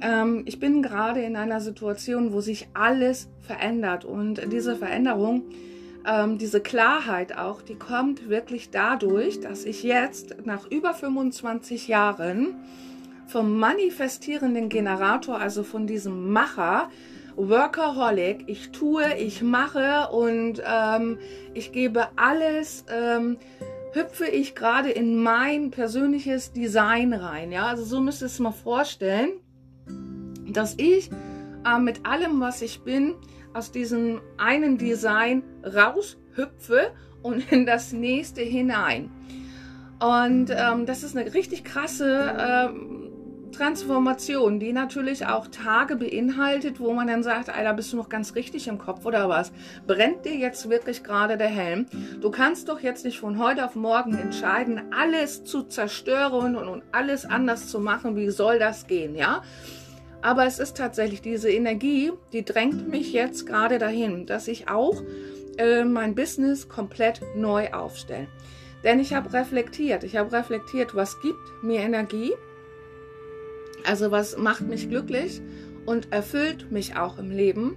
ähm, 0.02 0.42
ich 0.44 0.60
bin 0.60 0.82
gerade 0.82 1.22
in 1.22 1.34
einer 1.34 1.60
Situation, 1.60 2.32
wo 2.32 2.40
sich 2.40 2.68
alles 2.74 3.30
verändert. 3.40 4.04
Und 4.04 4.52
diese 4.52 4.76
Veränderung, 4.76 5.44
ähm, 6.06 6.38
diese 6.38 6.60
Klarheit 6.60 7.36
auch, 7.36 7.62
die 7.62 7.76
kommt 7.76 8.28
wirklich 8.28 8.70
dadurch, 8.70 9.40
dass 9.40 9.64
ich 9.64 9.82
jetzt 9.82 10.36
nach 10.44 10.70
über 10.70 10.94
25 10.94 11.88
Jahren 11.88 12.54
vom 13.26 13.58
manifestierenden 13.58 14.68
Generator, 14.68 15.38
also 15.38 15.62
von 15.62 15.86
diesem 15.86 16.32
Macher, 16.32 16.90
Workaholic, 17.36 18.44
ich 18.46 18.72
tue, 18.72 19.16
ich 19.16 19.42
mache 19.42 20.08
und 20.12 20.62
ähm, 20.66 21.18
ich 21.54 21.72
gebe 21.72 22.08
alles, 22.16 22.84
ähm, 22.92 23.38
hüpfe 23.94 24.26
ich 24.26 24.54
gerade 24.54 24.90
in 24.90 25.22
mein 25.22 25.70
persönliches 25.70 26.52
Design 26.52 27.12
rein. 27.14 27.52
Ja, 27.52 27.66
also 27.66 27.84
so 27.84 28.00
müsst 28.00 28.22
ihr 28.22 28.26
es 28.26 28.38
mal 28.38 28.52
vorstellen, 28.52 29.30
dass 30.50 30.74
ich 30.78 31.10
äh, 31.64 31.78
mit 31.78 32.04
allem, 32.06 32.40
was 32.40 32.60
ich 32.60 32.82
bin, 32.82 33.14
aus 33.54 33.70
diesem 33.70 34.20
einen 34.38 34.78
Design 34.78 35.42
raushüpfe 35.64 36.92
und 37.22 37.50
in 37.52 37.66
das 37.66 37.92
nächste 37.92 38.42
hinein. 38.42 39.10
Und 40.00 40.50
ähm, 40.50 40.84
das 40.86 41.04
ist 41.04 41.16
eine 41.16 41.32
richtig 41.32 41.62
krasse 41.62 42.34
ähm, 42.36 43.02
Transformation, 43.52 44.58
die 44.58 44.72
natürlich 44.72 45.26
auch 45.26 45.46
Tage 45.46 45.94
beinhaltet, 45.96 46.80
wo 46.80 46.92
man 46.92 47.06
dann 47.06 47.22
sagt, 47.22 47.50
Alter, 47.50 47.74
bist 47.74 47.92
du 47.92 47.96
noch 47.96 48.08
ganz 48.08 48.34
richtig 48.34 48.66
im 48.66 48.78
Kopf 48.78 49.04
oder 49.04 49.28
was? 49.28 49.52
Brennt 49.86 50.24
dir 50.24 50.34
jetzt 50.34 50.68
wirklich 50.68 51.04
gerade 51.04 51.36
der 51.36 51.48
Helm? 51.48 51.86
Du 52.20 52.30
kannst 52.30 52.68
doch 52.68 52.80
jetzt 52.80 53.04
nicht 53.04 53.20
von 53.20 53.38
heute 53.38 53.64
auf 53.64 53.76
morgen 53.76 54.18
entscheiden, 54.18 54.80
alles 54.90 55.44
zu 55.44 55.62
zerstören 55.62 56.56
und, 56.56 56.66
und 56.66 56.82
alles 56.90 57.24
anders 57.24 57.68
zu 57.68 57.78
machen. 57.78 58.16
Wie 58.16 58.30
soll 58.30 58.58
das 58.58 58.86
gehen, 58.86 59.14
ja? 59.14 59.42
Aber 60.22 60.46
es 60.46 60.58
ist 60.60 60.76
tatsächlich 60.76 61.20
diese 61.20 61.50
Energie, 61.50 62.12
die 62.32 62.44
drängt 62.44 62.88
mich 62.88 63.12
jetzt 63.12 63.44
gerade 63.44 63.78
dahin, 63.78 64.24
dass 64.26 64.48
ich 64.48 64.68
auch 64.68 65.02
äh, 65.58 65.84
mein 65.84 66.14
Business 66.14 66.68
komplett 66.68 67.20
neu 67.36 67.72
aufstelle. 67.72 68.28
Denn 68.84 69.00
ich 69.00 69.14
habe 69.14 69.32
reflektiert, 69.32 70.04
ich 70.04 70.16
habe 70.16 70.32
reflektiert, 70.32 70.94
was 70.94 71.20
gibt 71.20 71.62
mir 71.62 71.80
Energie, 71.80 72.32
also 73.84 74.10
was 74.10 74.36
macht 74.36 74.62
mich 74.62 74.88
glücklich 74.88 75.40
und 75.86 76.12
erfüllt 76.12 76.70
mich 76.70 76.96
auch 76.96 77.18
im 77.18 77.30
Leben? 77.30 77.76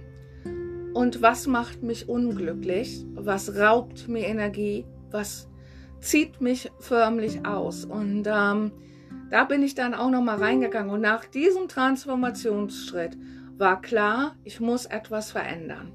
Und 0.94 1.20
was 1.20 1.46
macht 1.46 1.82
mich 1.82 2.08
unglücklich? 2.08 3.04
Was 3.14 3.56
raubt 3.56 4.08
mir 4.08 4.26
Energie? 4.26 4.86
Was 5.10 5.48
zieht 6.00 6.40
mich 6.40 6.70
förmlich 6.78 7.44
aus? 7.44 7.84
Und 7.84 8.26
ähm, 8.26 8.72
da 9.30 9.44
bin 9.44 9.62
ich 9.62 9.74
dann 9.74 9.94
auch 9.94 10.10
nochmal 10.10 10.38
reingegangen. 10.38 10.90
Und 10.90 11.00
nach 11.00 11.24
diesem 11.24 11.68
Transformationsschritt 11.68 13.16
war 13.58 13.80
klar, 13.80 14.36
ich 14.44 14.60
muss 14.60 14.86
etwas 14.86 15.30
verändern. 15.30 15.92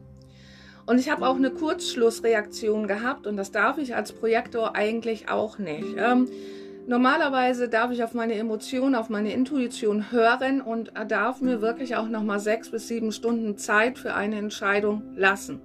Und 0.86 1.00
ich 1.00 1.10
habe 1.10 1.28
auch 1.28 1.36
eine 1.36 1.52
Kurzschlussreaktion 1.52 2.88
gehabt 2.88 3.28
und 3.28 3.38
das 3.38 3.52
darf 3.52 3.78
ich 3.78 3.96
als 3.96 4.14
Projektor 4.14 4.76
eigentlich 4.76 5.30
auch 5.30 5.58
nicht. 5.60 5.96
Ähm, 5.98 6.28
Normalerweise 6.88 7.70
darf 7.70 7.92
ich 7.92 8.04
auf 8.04 8.14
meine 8.14 8.34
Emotionen, 8.34 8.96
auf 8.96 9.10
meine 9.10 9.32
Intuition 9.34 10.12
hören 10.12 10.62
und 10.62 10.92
darf 11.08 11.40
mir 11.40 11.62
wirklich 11.62 11.96
auch 11.96 12.08
nochmal 12.08 12.40
sechs 12.40 12.72
bis 12.72 12.88
sieben 12.88 13.12
Stunden 13.12 13.58
Zeit 13.58 14.00
für 14.00 14.16
eine 14.16 14.38
Entscheidung 14.38 15.04
lassen. 15.16 15.62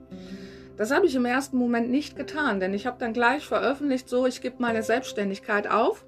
Das 0.77 0.91
habe 0.91 1.07
ich 1.07 1.15
im 1.15 1.25
ersten 1.25 1.57
Moment 1.57 1.91
nicht 1.91 2.17
getan, 2.17 2.61
denn 2.61 2.75
ich 2.75 2.87
habe 2.87 2.99
dann 3.01 3.15
gleich 3.15 3.47
veröffentlicht, 3.47 4.11
so 4.11 4.27
ich 4.27 4.43
gebe 4.43 4.57
meine 4.59 4.83
Selbstständigkeit 4.83 5.71
auf. 5.71 6.05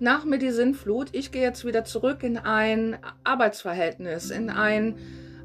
Nach 0.00 0.24
mir 0.24 0.38
die 0.38 0.50
Sinnflut, 0.50 1.08
ich 1.12 1.30
gehe 1.30 1.42
jetzt 1.42 1.64
wieder 1.64 1.84
zurück 1.84 2.22
in 2.24 2.36
ein 2.36 2.98
Arbeitsverhältnis, 3.22 4.30
in 4.30 4.50
ein 4.50 4.96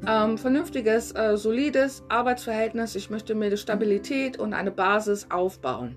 ähm, 0.06 0.38
vernünftiges, 0.38 1.12
äh, 1.12 1.36
solides 1.36 2.02
Arbeitsverhältnis. 2.08 2.96
Ich 2.96 3.10
möchte 3.10 3.34
mir 3.34 3.50
die 3.50 3.56
Stabilität 3.56 4.38
und 4.38 4.52
eine 4.52 4.70
Basis 4.70 5.28
aufbauen. 5.30 5.96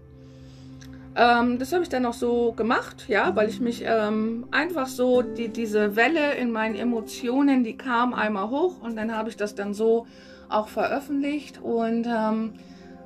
Ähm, 1.16 1.60
das 1.60 1.72
habe 1.74 1.84
ich 1.84 1.90
dann 1.90 2.06
auch 2.06 2.14
so 2.14 2.54
gemacht, 2.54 3.06
ja, 3.08 3.36
weil 3.36 3.50
ich 3.50 3.60
mich 3.60 3.84
ähm, 3.86 4.48
einfach 4.52 4.88
so, 4.88 5.22
die, 5.22 5.50
diese 5.50 5.96
Welle 5.96 6.34
in 6.36 6.52
meinen 6.52 6.76
Emotionen, 6.76 7.64
die 7.64 7.78
kam 7.78 8.14
einmal 8.14 8.50
hoch 8.50 8.82
und 8.82 8.96
dann 8.96 9.16
habe 9.16 9.30
ich 9.30 9.38
das 9.38 9.56
dann 9.56 9.74
so 9.74 10.08
auch 10.50 10.68
veröffentlicht 10.68 11.60
und 11.62 12.06
ähm, 12.08 12.54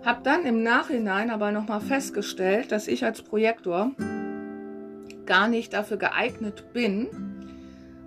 habe 0.06 0.22
dann 0.24 0.46
im 0.46 0.64
Nachhinein 0.64 1.30
aber 1.30 1.52
nochmal 1.52 1.82
festgestellt, 1.82 2.72
dass 2.72 2.88
ich 2.88 3.04
als 3.04 3.22
Projektor 3.22 3.92
gar 5.28 5.48
nicht 5.48 5.74
dafür 5.74 5.98
geeignet 5.98 6.74
bin, 6.74 7.08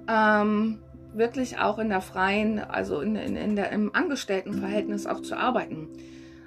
ähm, 0.09 0.79
wirklich 1.15 1.59
auch 1.59 1.79
in 1.79 1.89
der 1.89 2.01
freien, 2.01 2.59
also 2.59 3.01
in, 3.01 3.17
in, 3.17 3.37
in 3.37 3.57
der, 3.57 3.71
im 3.71 3.95
Angestelltenverhältnis 3.95 5.07
auch 5.07 5.21
zu 5.21 5.37
arbeiten. 5.37 5.89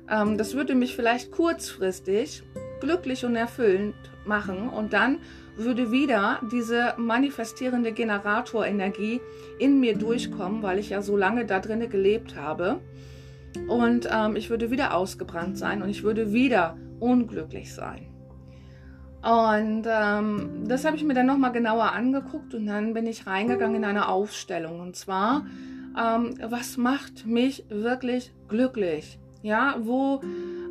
Ähm, 0.09 0.37
das 0.37 0.53
würde 0.53 0.75
mich 0.75 0.95
vielleicht 0.95 1.31
kurzfristig 1.31 2.43
glücklich 2.81 3.23
und 3.25 3.35
erfüllend 3.35 3.95
machen 4.25 4.69
und 4.69 4.93
dann 4.93 5.19
würde 5.55 5.91
wieder 5.91 6.41
diese 6.51 6.95
manifestierende 6.97 7.91
Generatorenergie 7.91 9.21
in 9.59 9.79
mir 9.79 9.95
durchkommen, 9.95 10.63
weil 10.63 10.79
ich 10.79 10.89
ja 10.89 11.01
so 11.01 11.15
lange 11.15 11.45
da 11.45 11.59
drinnen 11.59 11.89
gelebt 11.89 12.35
habe. 12.35 12.81
Und 13.67 14.09
ähm, 14.11 14.35
ich 14.35 14.49
würde 14.49 14.71
wieder 14.71 14.95
ausgebrannt 14.95 15.57
sein 15.57 15.83
und 15.83 15.89
ich 15.89 16.03
würde 16.03 16.33
wieder 16.33 16.75
unglücklich 16.99 17.73
sein. 17.73 18.12
Und 19.23 19.83
ähm, 19.87 20.65
das 20.67 20.83
habe 20.83 20.97
ich 20.97 21.03
mir 21.05 21.13
dann 21.13 21.27
nochmal 21.27 21.53
genauer 21.53 21.93
angeguckt 21.93 22.53
und 22.53 22.65
dann 22.65 22.93
bin 22.93 23.07
ich 23.07 23.25
reingegangen 23.25 23.77
in 23.77 23.85
eine 23.85 24.09
Aufstellung. 24.09 24.81
Und 24.81 24.97
zwar, 24.97 25.45
ähm, 25.97 26.35
was 26.41 26.75
macht 26.75 27.25
mich 27.25 27.63
wirklich 27.69 28.33
glücklich? 28.49 29.17
Ja, 29.41 29.77
wo 29.79 30.19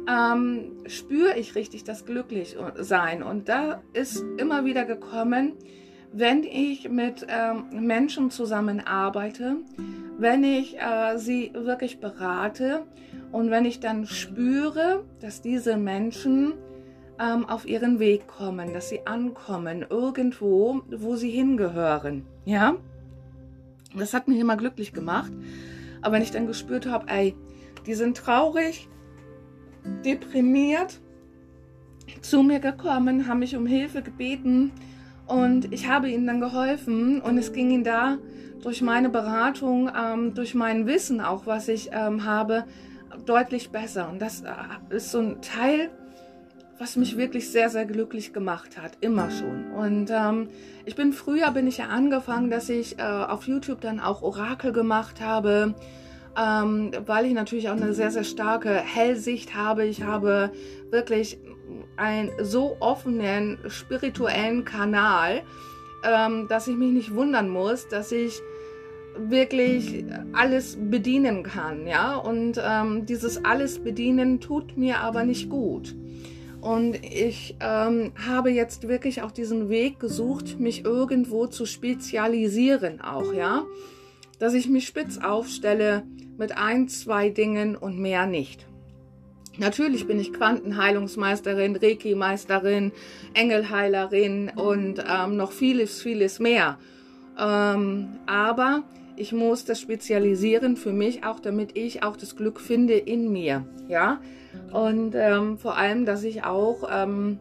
ähm, 0.06 0.72
spüre 0.86 1.38
ich 1.38 1.54
richtig 1.54 1.84
das 1.84 2.04
Glücklichsein. 2.04 3.22
Und 3.22 3.48
da 3.48 3.80
ist 3.94 4.22
immer 4.36 4.66
wieder 4.66 4.84
gekommen, 4.84 5.54
wenn 6.12 6.44
ich 6.44 6.90
mit 6.90 7.26
ähm, 7.28 7.86
Menschen 7.86 8.30
zusammenarbeite, 8.30 9.56
wenn 10.18 10.44
ich 10.44 10.76
äh, 10.78 11.16
sie 11.16 11.52
wirklich 11.54 12.00
berate 12.00 12.82
und 13.30 13.50
wenn 13.50 13.64
ich 13.64 13.80
dann 13.80 14.06
spüre, 14.06 15.04
dass 15.20 15.40
diese 15.40 15.78
Menschen 15.78 16.52
ähm, 17.22 17.48
auf 17.48 17.66
ihren 17.66 17.98
Weg 17.98 18.26
kommen, 18.26 18.72
dass 18.72 18.88
sie 18.88 19.06
ankommen 19.06 19.86
irgendwo, 19.88 20.82
wo 20.90 21.16
sie 21.16 21.30
hingehören. 21.30 22.26
Ja, 22.44 22.74
das 23.96 24.14
hat 24.14 24.28
mich 24.28 24.38
immer 24.38 24.56
glücklich 24.56 24.92
gemacht. 24.92 25.32
Aber 26.00 26.14
wenn 26.14 26.22
ich 26.22 26.32
dann 26.32 26.46
gespürt 26.46 26.86
habe, 26.86 27.06
ey, 27.08 27.36
die 27.86 27.94
sind 27.94 28.16
traurig, 28.16 28.88
deprimiert, 30.04 31.00
zu 32.20 32.42
mir 32.42 32.58
gekommen, 32.58 33.28
haben 33.28 33.38
mich 33.38 33.56
um 33.56 33.66
Hilfe 33.66 34.02
gebeten 34.02 34.72
und 35.26 35.72
ich 35.72 35.88
habe 35.88 36.10
ihnen 36.10 36.26
dann 36.26 36.40
geholfen 36.40 37.20
und 37.20 37.38
es 37.38 37.52
ging 37.52 37.70
ihnen 37.70 37.84
da 37.84 38.18
durch 38.62 38.82
meine 38.82 39.08
Beratung, 39.08 39.90
ähm, 39.96 40.34
durch 40.34 40.54
mein 40.54 40.86
Wissen 40.86 41.20
auch, 41.20 41.46
was 41.46 41.68
ich 41.68 41.90
ähm, 41.92 42.24
habe, 42.24 42.64
deutlich 43.26 43.70
besser. 43.70 44.08
Und 44.08 44.20
das 44.20 44.42
äh, 44.42 44.94
ist 44.94 45.10
so 45.10 45.18
ein 45.18 45.42
Teil, 45.42 45.90
was 46.82 46.96
mich 46.96 47.16
wirklich 47.16 47.48
sehr, 47.48 47.70
sehr 47.70 47.84
glücklich 47.84 48.32
gemacht 48.32 48.76
hat, 48.76 48.98
immer 49.00 49.30
schon. 49.30 49.70
Und 49.70 50.10
ähm, 50.10 50.48
ich 50.84 50.96
bin 50.96 51.12
früher, 51.12 51.52
bin 51.52 51.68
ich 51.68 51.78
ja 51.78 51.86
angefangen, 51.86 52.50
dass 52.50 52.68
ich 52.68 52.98
äh, 52.98 53.02
auf 53.02 53.46
YouTube 53.46 53.80
dann 53.80 54.00
auch 54.00 54.22
Orakel 54.22 54.72
gemacht 54.72 55.20
habe, 55.20 55.76
ähm, 56.36 56.90
weil 57.06 57.26
ich 57.26 57.34
natürlich 57.34 57.68
auch 57.68 57.76
eine 57.76 57.94
sehr, 57.94 58.10
sehr 58.10 58.24
starke 58.24 58.74
Hellsicht 58.74 59.54
habe. 59.54 59.84
Ich 59.84 60.02
habe 60.02 60.50
wirklich 60.90 61.38
einen 61.96 62.32
so 62.40 62.78
offenen 62.80 63.58
spirituellen 63.68 64.64
Kanal, 64.64 65.42
ähm, 66.02 66.48
dass 66.48 66.66
ich 66.66 66.74
mich 66.74 66.90
nicht 66.90 67.14
wundern 67.14 67.48
muss, 67.48 67.86
dass 67.86 68.10
ich 68.10 68.42
wirklich 69.16 70.04
alles 70.32 70.76
bedienen 70.80 71.44
kann, 71.44 71.86
ja. 71.86 72.16
Und 72.16 72.60
ähm, 72.60 73.06
dieses 73.06 73.44
alles 73.44 73.78
bedienen 73.78 74.40
tut 74.40 74.76
mir 74.76 74.98
aber 74.98 75.22
nicht 75.22 75.48
gut. 75.48 75.94
Und 76.62 77.04
ich 77.04 77.56
ähm, 77.58 78.12
habe 78.24 78.50
jetzt 78.52 78.86
wirklich 78.86 79.20
auch 79.22 79.32
diesen 79.32 79.68
Weg 79.68 79.98
gesucht, 79.98 80.60
mich 80.60 80.84
irgendwo 80.84 81.48
zu 81.48 81.66
spezialisieren 81.66 83.00
auch, 83.00 83.34
ja. 83.34 83.64
Dass 84.38 84.54
ich 84.54 84.68
mich 84.68 84.86
spitz 84.86 85.18
aufstelle 85.18 86.04
mit 86.38 86.56
ein, 86.56 86.88
zwei 86.88 87.30
Dingen 87.30 87.74
und 87.74 87.98
mehr 87.98 88.26
nicht. 88.26 88.64
Natürlich 89.58 90.06
bin 90.06 90.20
ich 90.20 90.32
Quantenheilungsmeisterin, 90.32 91.74
Reiki-Meisterin, 91.74 92.92
Engelheilerin 93.34 94.52
und 94.54 95.04
ähm, 95.04 95.36
noch 95.36 95.50
vieles, 95.50 96.00
vieles 96.00 96.38
mehr. 96.38 96.78
Ähm, 97.38 98.20
aber 98.26 98.84
ich 99.16 99.32
muss 99.32 99.64
das 99.64 99.80
spezialisieren 99.80 100.76
für 100.76 100.92
mich 100.92 101.24
auch, 101.24 101.40
damit 101.40 101.76
ich 101.76 102.02
auch 102.02 102.16
das 102.16 102.36
Glück 102.36 102.60
finde 102.60 102.94
in 102.94 103.30
mir. 103.30 103.66
Ja, 103.88 104.20
und 104.72 105.14
ähm, 105.14 105.58
vor 105.58 105.76
allem, 105.76 106.04
dass 106.04 106.24
ich 106.24 106.44
auch 106.44 106.88
ähm, 106.90 107.38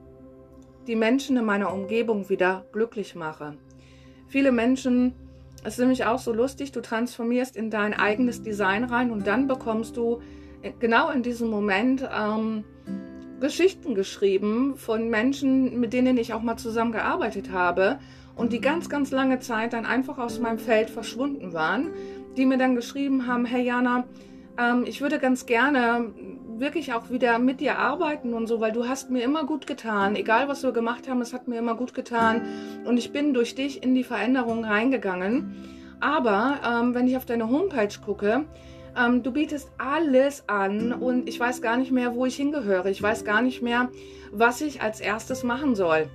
die 0.87 0.95
Menschen 0.95 1.37
in 1.37 1.45
meiner 1.45 1.73
Umgebung 1.73 2.29
wieder 2.29 2.65
glücklich 2.71 3.15
mache. 3.15 3.55
Viele 4.27 4.51
Menschen, 4.51 5.13
es 5.63 5.73
ist 5.73 5.79
nämlich 5.79 6.05
auch 6.05 6.19
so 6.19 6.33
lustig, 6.33 6.71
du 6.71 6.81
transformierst 6.81 7.55
in 7.55 7.69
dein 7.69 7.93
eigenes 7.93 8.41
Design 8.41 8.83
rein 8.83 9.11
und 9.11 9.27
dann 9.27 9.47
bekommst 9.47 9.97
du 9.97 10.21
genau 10.79 11.09
in 11.09 11.23
diesem 11.23 11.49
Moment 11.49 12.07
ähm, 12.15 12.63
Geschichten 13.41 13.95
geschrieben 13.95 14.75
von 14.77 15.09
Menschen, 15.09 15.79
mit 15.79 15.91
denen 15.91 16.17
ich 16.17 16.33
auch 16.33 16.41
mal 16.41 16.57
zusammengearbeitet 16.57 17.51
habe 17.51 17.99
und 18.35 18.53
die 18.53 18.61
ganz, 18.61 18.87
ganz 18.87 19.11
lange 19.11 19.39
Zeit 19.39 19.73
dann 19.73 19.85
einfach 19.85 20.17
aus 20.17 20.39
meinem 20.39 20.59
Feld 20.59 20.89
verschwunden 20.89 21.51
waren, 21.51 21.91
die 22.37 22.45
mir 22.45 22.57
dann 22.57 22.75
geschrieben 22.75 23.27
haben, 23.27 23.45
hey 23.45 23.65
Jana, 23.65 24.05
ähm, 24.57 24.83
ich 24.85 25.01
würde 25.01 25.19
ganz 25.19 25.45
gerne 25.45 26.13
wirklich 26.57 26.93
auch 26.93 27.09
wieder 27.09 27.39
mit 27.39 27.59
dir 27.59 27.77
arbeiten 27.79 28.33
und 28.33 28.47
so, 28.47 28.61
weil 28.61 28.71
du 28.71 28.87
hast 28.87 29.09
mir 29.09 29.23
immer 29.23 29.45
gut 29.45 29.67
getan. 29.67 30.15
Egal, 30.15 30.47
was 30.47 30.63
wir 30.63 30.71
gemacht 30.71 31.09
haben, 31.09 31.21
es 31.21 31.33
hat 31.33 31.47
mir 31.47 31.57
immer 31.57 31.75
gut 31.75 31.93
getan. 31.93 32.41
Und 32.85 32.97
ich 32.97 33.11
bin 33.11 33.33
durch 33.33 33.55
dich 33.55 33.83
in 33.83 33.95
die 33.95 34.03
Veränderung 34.03 34.63
reingegangen. 34.63 35.55
Aber 35.99 36.59
ähm, 36.67 36.93
wenn 36.93 37.07
ich 37.07 37.17
auf 37.17 37.25
deine 37.25 37.49
Homepage 37.49 37.93
gucke, 38.03 38.45
ähm, 38.97 39.23
du 39.23 39.31
bietest 39.31 39.71
alles 39.77 40.43
an 40.47 40.93
und 40.93 41.27
ich 41.27 41.39
weiß 41.39 41.61
gar 41.61 41.77
nicht 41.77 41.91
mehr, 41.91 42.15
wo 42.15 42.25
ich 42.25 42.35
hingehöre. 42.35 42.89
Ich 42.89 43.01
weiß 43.01 43.23
gar 43.25 43.41
nicht 43.41 43.61
mehr, 43.61 43.89
was 44.31 44.61
ich 44.61 44.81
als 44.81 44.99
erstes 44.99 45.43
machen 45.43 45.75
soll. 45.75 46.07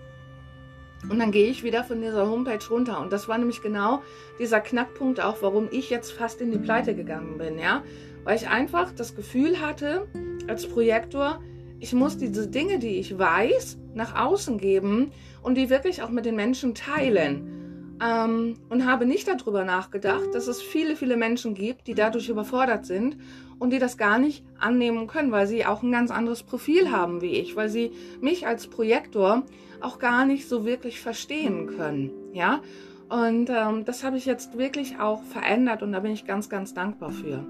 Und 1.08 1.18
dann 1.18 1.30
gehe 1.30 1.48
ich 1.48 1.62
wieder 1.62 1.84
von 1.84 2.00
dieser 2.00 2.28
Homepage 2.28 2.64
runter. 2.68 3.00
Und 3.00 3.12
das 3.12 3.28
war 3.28 3.38
nämlich 3.38 3.62
genau 3.62 4.02
dieser 4.38 4.60
Knackpunkt 4.60 5.20
auch, 5.20 5.36
warum 5.40 5.68
ich 5.70 5.90
jetzt 5.90 6.10
fast 6.12 6.40
in 6.40 6.50
die 6.50 6.58
Pleite 6.58 6.94
gegangen 6.94 7.38
bin, 7.38 7.58
ja. 7.58 7.82
Weil 8.24 8.36
ich 8.36 8.48
einfach 8.48 8.90
das 8.92 9.14
Gefühl 9.14 9.60
hatte, 9.60 10.08
als 10.48 10.66
Projektor, 10.66 11.40
ich 11.78 11.92
muss 11.92 12.16
diese 12.16 12.48
Dinge, 12.48 12.78
die 12.78 12.98
ich 12.98 13.16
weiß, 13.16 13.78
nach 13.94 14.16
außen 14.16 14.58
geben 14.58 15.12
und 15.42 15.56
die 15.56 15.70
wirklich 15.70 16.02
auch 16.02 16.10
mit 16.10 16.24
den 16.24 16.34
Menschen 16.34 16.74
teilen. 16.74 17.55
Ähm, 18.02 18.54
und 18.68 18.84
habe 18.84 19.06
nicht 19.06 19.26
darüber 19.26 19.64
nachgedacht, 19.64 20.34
dass 20.34 20.48
es 20.48 20.60
viele, 20.60 20.96
viele 20.96 21.16
Menschen 21.16 21.54
gibt, 21.54 21.86
die 21.86 21.94
dadurch 21.94 22.28
überfordert 22.28 22.84
sind 22.84 23.16
und 23.58 23.70
die 23.72 23.78
das 23.78 23.96
gar 23.96 24.18
nicht 24.18 24.44
annehmen 24.58 25.06
können, 25.06 25.32
weil 25.32 25.46
sie 25.46 25.64
auch 25.64 25.82
ein 25.82 25.92
ganz 25.92 26.10
anderes 26.10 26.42
Profil 26.42 26.90
haben 26.90 27.22
wie 27.22 27.36
ich, 27.36 27.56
weil 27.56 27.68
sie 27.68 27.92
mich 28.20 28.46
als 28.46 28.66
Projektor 28.66 29.44
auch 29.80 29.98
gar 29.98 30.26
nicht 30.26 30.48
so 30.48 30.66
wirklich 30.66 31.00
verstehen 31.00 31.68
können. 31.68 32.10
Ja, 32.32 32.60
und 33.08 33.50
ähm, 33.50 33.84
das 33.84 34.04
habe 34.04 34.16
ich 34.16 34.26
jetzt 34.26 34.58
wirklich 34.58 34.98
auch 34.98 35.22
verändert 35.22 35.82
und 35.82 35.92
da 35.92 36.00
bin 36.00 36.12
ich 36.12 36.26
ganz, 36.26 36.48
ganz 36.48 36.74
dankbar 36.74 37.10
für. 37.10 37.44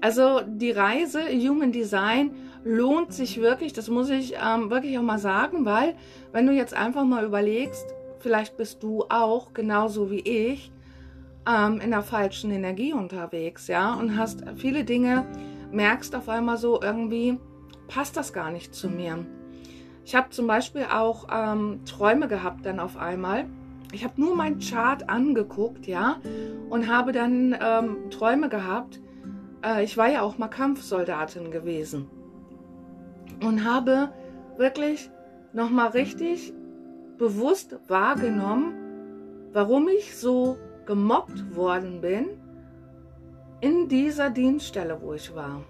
Also 0.00 0.40
die 0.46 0.72
Reise 0.72 1.20
Human 1.20 1.72
Design 1.72 2.32
lohnt 2.64 3.12
sich 3.12 3.40
wirklich, 3.40 3.72
das 3.72 3.88
muss 3.88 4.10
ich 4.10 4.34
ähm, 4.34 4.70
wirklich 4.70 4.98
auch 4.98 5.02
mal 5.02 5.18
sagen, 5.18 5.64
weil 5.64 5.94
wenn 6.32 6.46
du 6.46 6.52
jetzt 6.52 6.74
einfach 6.74 7.04
mal 7.04 7.24
überlegst, 7.24 7.94
vielleicht 8.24 8.56
bist 8.56 8.82
du 8.82 9.04
auch 9.10 9.52
genauso 9.52 10.10
wie 10.10 10.20
ich 10.20 10.72
ähm, 11.46 11.78
in 11.80 11.90
der 11.90 12.00
falschen 12.00 12.50
Energie 12.50 12.94
unterwegs, 12.94 13.68
ja, 13.68 13.92
und 13.92 14.16
hast 14.16 14.44
viele 14.56 14.82
Dinge, 14.82 15.26
merkst 15.70 16.16
auf 16.16 16.30
einmal 16.30 16.56
so 16.56 16.80
irgendwie, 16.80 17.38
passt 17.86 18.16
das 18.16 18.32
gar 18.32 18.50
nicht 18.50 18.74
zu 18.74 18.88
mir. 18.88 19.26
Ich 20.06 20.14
habe 20.14 20.30
zum 20.30 20.46
Beispiel 20.46 20.86
auch 20.90 21.26
ähm, 21.30 21.80
Träume 21.84 22.26
gehabt 22.26 22.64
dann 22.64 22.80
auf 22.80 22.96
einmal. 22.96 23.44
Ich 23.92 24.04
habe 24.04 24.18
nur 24.18 24.34
meinen 24.34 24.58
Chart 24.58 25.06
angeguckt, 25.10 25.86
ja, 25.86 26.16
und 26.70 26.88
habe 26.88 27.12
dann 27.12 27.54
ähm, 27.60 28.10
Träume 28.10 28.48
gehabt. 28.48 29.02
Äh, 29.62 29.84
ich 29.84 29.98
war 29.98 30.08
ja 30.08 30.22
auch 30.22 30.38
mal 30.38 30.48
Kampfsoldatin 30.48 31.50
gewesen 31.50 32.08
und 33.42 33.64
habe 33.70 34.14
wirklich 34.56 35.10
nochmal 35.52 35.88
richtig 35.88 36.54
bewusst 37.18 37.76
wahrgenommen, 37.88 38.74
warum 39.52 39.88
ich 39.88 40.16
so 40.16 40.58
gemobbt 40.86 41.56
worden 41.56 42.00
bin 42.00 42.26
in 43.60 43.88
dieser 43.88 44.30
Dienststelle, 44.30 44.98
wo 45.00 45.14
ich 45.14 45.34
war. 45.34 45.64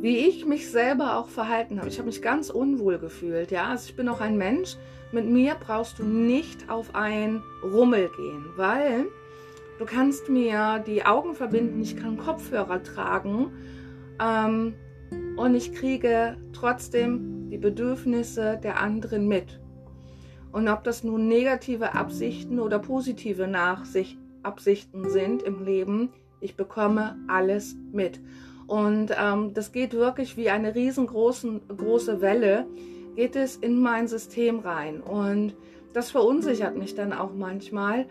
Wie 0.00 0.16
ich 0.16 0.46
mich 0.46 0.70
selber 0.70 1.18
auch 1.18 1.28
verhalten 1.28 1.78
habe. 1.78 1.88
Ich 1.88 1.98
habe 1.98 2.06
mich 2.06 2.22
ganz 2.22 2.50
unwohl 2.50 2.98
gefühlt. 2.98 3.50
Ja, 3.50 3.68
also 3.68 3.88
ich 3.88 3.96
bin 3.96 4.08
auch 4.08 4.20
ein 4.20 4.38
Mensch. 4.38 4.76
Mit 5.12 5.26
mir 5.26 5.54
brauchst 5.54 5.98
du 5.98 6.04
nicht 6.04 6.70
auf 6.70 6.94
ein 6.94 7.42
Rummel 7.62 8.10
gehen, 8.16 8.46
weil 8.56 9.06
du 9.78 9.84
kannst 9.84 10.28
mir 10.28 10.82
die 10.86 11.04
Augen 11.04 11.34
verbinden. 11.34 11.80
Ich 11.82 11.96
kann 11.96 12.16
Kopfhörer 12.16 12.82
tragen 12.82 13.52
ähm, 14.20 14.74
und 15.36 15.54
ich 15.54 15.72
kriege 15.74 16.36
trotzdem 16.52 17.50
die 17.50 17.58
Bedürfnisse 17.58 18.58
der 18.62 18.80
anderen 18.80 19.28
mit. 19.28 19.60
Und 20.52 20.68
ob 20.68 20.84
das 20.84 21.04
nun 21.04 21.28
negative 21.28 21.94
Absichten 21.94 22.58
oder 22.58 22.78
positive 22.78 23.46
Nachsicht, 23.46 24.18
Absichten 24.42 25.10
sind 25.10 25.42
im 25.42 25.64
Leben, 25.64 26.10
ich 26.40 26.56
bekomme 26.56 27.16
alles 27.28 27.76
mit. 27.92 28.20
Und 28.66 29.10
ähm, 29.20 29.52
das 29.52 29.72
geht 29.72 29.92
wirklich 29.94 30.36
wie 30.36 30.50
eine 30.50 30.74
riesengroße 30.74 31.60
große 31.76 32.20
Welle, 32.20 32.66
geht 33.16 33.36
es 33.36 33.56
in 33.56 33.80
mein 33.80 34.08
System 34.08 34.60
rein. 34.60 35.00
Und 35.00 35.54
das 35.92 36.10
verunsichert 36.10 36.76
mich 36.76 36.94
dann 36.94 37.12
auch 37.12 37.34
manchmal. 37.34 38.06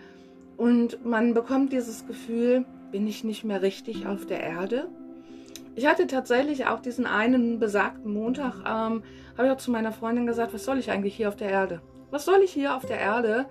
Und 0.57 1.05
man 1.05 1.33
bekommt 1.33 1.71
dieses 1.71 2.05
Gefühl, 2.05 2.65
bin 2.91 3.07
ich 3.07 3.23
nicht 3.23 3.43
mehr 3.43 3.61
richtig 3.61 4.05
auf 4.05 4.25
der 4.25 4.41
Erde? 4.41 4.89
Ich 5.75 5.85
hatte 5.85 6.07
tatsächlich 6.07 6.65
auch 6.65 6.81
diesen 6.81 7.05
einen 7.05 7.59
besagten 7.59 8.11
Montag, 8.11 8.55
ähm, 8.59 9.03
habe 9.37 9.47
ich 9.47 9.51
auch 9.51 9.57
zu 9.57 9.71
meiner 9.71 9.93
Freundin 9.93 10.25
gesagt, 10.25 10.53
was 10.53 10.65
soll 10.65 10.77
ich 10.77 10.91
eigentlich 10.91 11.15
hier 11.15 11.29
auf 11.29 11.37
der 11.37 11.49
Erde? 11.49 11.81
Was 12.11 12.25
soll 12.25 12.41
ich 12.43 12.51
hier 12.51 12.75
auf 12.75 12.85
der 12.85 12.99
Erde, 12.99 13.45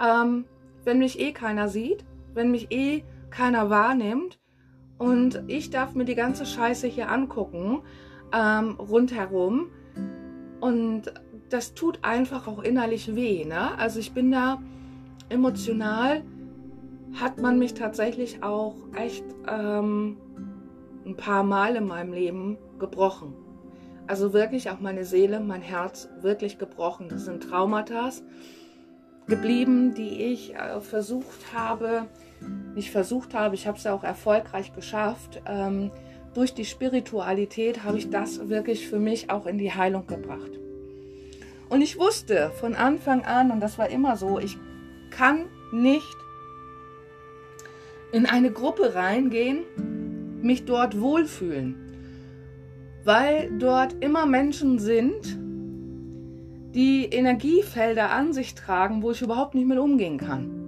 ähm, 0.00 0.44
wenn 0.84 0.98
mich 0.98 1.18
eh 1.18 1.32
keiner 1.32 1.68
sieht, 1.68 2.04
wenn 2.34 2.50
mich 2.50 2.70
eh 2.70 3.04
keiner 3.30 3.70
wahrnimmt 3.70 4.38
und 4.98 5.42
ich 5.46 5.70
darf 5.70 5.94
mir 5.94 6.04
die 6.04 6.14
ganze 6.14 6.46
Scheiße 6.46 6.86
hier 6.86 7.10
angucken, 7.10 7.82
ähm, 8.32 8.76
rundherum. 8.78 9.70
Und 10.60 11.12
das 11.50 11.74
tut 11.74 12.00
einfach 12.02 12.46
auch 12.46 12.62
innerlich 12.62 13.14
weh. 13.14 13.44
Ne? 13.44 13.76
Also 13.78 14.00
ich 14.00 14.12
bin 14.12 14.30
da 14.30 14.62
emotional, 15.28 16.22
hat 17.20 17.40
man 17.40 17.58
mich 17.58 17.74
tatsächlich 17.74 18.42
auch 18.42 18.74
echt 18.94 19.24
ähm, 19.48 20.16
ein 21.06 21.16
paar 21.16 21.44
Mal 21.44 21.76
in 21.76 21.86
meinem 21.86 22.12
Leben 22.12 22.58
gebrochen. 22.78 23.34
Also 24.06 24.32
wirklich 24.32 24.70
auch 24.70 24.80
meine 24.80 25.04
Seele, 25.04 25.40
mein 25.40 25.62
Herz 25.62 26.08
wirklich 26.20 26.58
gebrochen. 26.58 27.08
Das 27.08 27.24
sind 27.24 27.42
Traumata 27.42 28.10
geblieben, 29.26 29.94
die 29.94 30.22
ich 30.22 30.54
äh, 30.54 30.80
versucht 30.80 31.54
habe, 31.54 32.06
nicht 32.74 32.90
versucht 32.90 33.34
habe, 33.34 33.54
ich 33.54 33.66
habe 33.66 33.78
es 33.78 33.84
ja 33.84 33.94
auch 33.94 34.04
erfolgreich 34.04 34.74
geschafft. 34.74 35.40
Ähm, 35.46 35.90
durch 36.34 36.52
die 36.52 36.64
Spiritualität 36.64 37.84
habe 37.84 37.96
ich 37.96 38.10
das 38.10 38.48
wirklich 38.48 38.88
für 38.88 38.98
mich 38.98 39.30
auch 39.30 39.46
in 39.46 39.56
die 39.56 39.72
Heilung 39.72 40.06
gebracht. 40.06 40.50
Und 41.68 41.80
ich 41.80 41.98
wusste 41.98 42.50
von 42.60 42.74
Anfang 42.74 43.24
an, 43.24 43.50
und 43.50 43.60
das 43.60 43.78
war 43.78 43.88
immer 43.88 44.16
so, 44.16 44.38
ich 44.38 44.58
kann 45.10 45.46
nicht 45.72 46.16
in 48.12 48.26
eine 48.26 48.50
Gruppe 48.50 48.94
reingehen, 48.94 49.64
mich 50.42 50.64
dort 50.66 51.00
wohlfühlen, 51.00 51.83
weil 53.04 53.50
dort 53.58 54.02
immer 54.02 54.26
Menschen 54.26 54.78
sind, 54.78 55.38
die 56.74 57.04
Energiefelder 57.04 58.10
an 58.10 58.32
sich 58.32 58.54
tragen, 58.54 59.02
wo 59.02 59.12
ich 59.12 59.22
überhaupt 59.22 59.54
nicht 59.54 59.66
mit 59.66 59.78
umgehen 59.78 60.18
kann. 60.18 60.64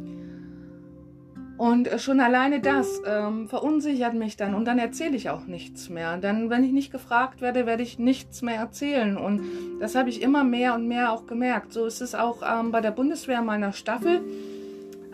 Und 1.57 1.89
schon 1.99 2.21
alleine 2.21 2.61
das 2.61 3.01
ähm, 3.07 3.49
verunsichert 3.49 4.13
mich 4.13 4.37
dann 4.37 4.55
und 4.55 4.67
dann 4.67 4.79
erzähle 4.79 5.17
ich 5.17 5.31
auch 5.31 5.47
nichts 5.47 5.89
mehr. 5.89 6.19
Dann, 6.19 6.51
wenn 6.51 6.63
ich 6.63 6.73
nicht 6.73 6.93
gefragt 6.93 7.41
werde, 7.41 7.65
werde 7.65 7.83
ich 7.83 7.99
nichts 7.99 8.43
mehr 8.43 8.57
erzählen. 8.57 9.17
Und 9.17 9.41
das 9.81 9.95
habe 9.95 10.11
ich 10.11 10.21
immer 10.21 10.45
mehr 10.45 10.75
und 10.75 10.87
mehr 10.87 11.13
auch 11.13 11.27
gemerkt. 11.27 11.73
So 11.73 11.87
ist 11.87 12.03
es 12.03 12.15
auch 12.15 12.43
ähm, 12.43 12.73
bei 12.73 12.83
der 12.83 12.91
Bundeswehr 12.91 13.41
meiner 13.41 13.73
Staffel. 13.73 14.21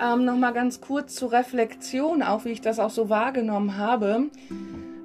Ähm, 0.01 0.25
Nochmal 0.25 0.53
ganz 0.53 0.81
kurz 0.81 1.15
zur 1.15 1.31
Reflexion, 1.31 2.23
auch 2.23 2.45
wie 2.45 2.51
ich 2.51 2.61
das 2.61 2.81
auch 2.81 2.91
so 2.91 3.09
wahrgenommen 3.09 3.77
habe. 3.77 4.25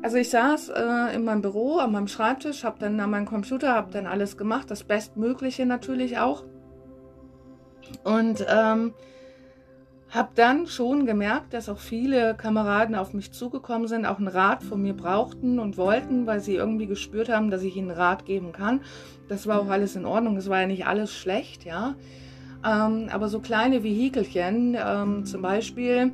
Also 0.02 0.18
ich 0.18 0.30
saß 0.30 0.70
äh, 0.70 1.16
in 1.16 1.26
meinem 1.26 1.42
Büro, 1.42 1.78
an 1.78 1.92
meinem 1.92 2.08
Schreibtisch, 2.08 2.64
habe 2.64 2.78
dann 2.80 3.00
an 3.00 3.10
meinem 3.10 3.26
Computer, 3.26 3.74
habe 3.74 3.92
dann 3.92 4.06
alles 4.06 4.38
gemacht, 4.38 4.70
das 4.70 4.84
Bestmögliche 4.84 5.66
natürlich 5.66 6.20
auch. 6.20 6.44
Und 8.04 8.46
ähm, 8.48 8.94
habe 10.10 10.30
dann 10.36 10.68
schon 10.68 11.06
gemerkt, 11.06 11.54
dass 11.54 11.68
auch 11.68 11.80
viele 11.80 12.36
Kameraden 12.36 12.96
auf 12.96 13.14
mich 13.14 13.32
zugekommen 13.32 13.88
sind, 13.88 14.06
auch 14.06 14.20
einen 14.20 14.28
Rat 14.28 14.64
von 14.64 14.82
mir 14.82 14.94
brauchten 14.94 15.60
und 15.60 15.78
wollten, 15.78 16.26
weil 16.28 16.40
sie 16.40 16.56
irgendwie 16.56 16.88
gespürt 16.88 17.30
haben, 17.30 17.50
dass 17.50 17.64
ich 17.64 17.76
ihnen 17.76 17.92
Rat 17.92 18.26
geben 18.26 18.52
kann. 18.52 18.82
Das 19.28 19.48
war 19.48 19.60
auch 19.60 19.70
alles 19.70 19.96
in 19.96 20.06
Ordnung, 20.06 20.38
es 20.38 20.50
war 20.50 20.62
ja 20.62 20.68
nicht 20.68 20.88
alles 20.88 21.14
schlecht, 21.14 21.66
ja. 21.66 21.96
Ähm, 22.66 23.10
aber 23.12 23.28
so 23.28 23.40
kleine 23.40 23.84
Vehikelchen, 23.84 24.78
ähm, 24.80 25.26
zum 25.26 25.42
Beispiel 25.42 26.12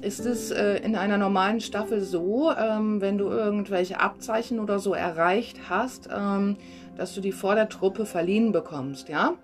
ist 0.00 0.26
es 0.26 0.50
äh, 0.50 0.76
in 0.78 0.96
einer 0.96 1.18
normalen 1.18 1.60
Staffel 1.60 2.00
so, 2.00 2.52
ähm, 2.52 3.00
wenn 3.00 3.18
du 3.18 3.26
irgendwelche 3.26 4.00
Abzeichen 4.00 4.58
oder 4.58 4.78
so 4.78 4.94
erreicht 4.94 5.68
hast, 5.68 6.08
ähm, 6.12 6.56
dass 6.96 7.14
du 7.14 7.20
die 7.20 7.32
vor 7.32 7.54
der 7.54 7.68
Truppe 7.68 8.06
verliehen 8.06 8.52
bekommst, 8.52 9.08
ja 9.08 9.34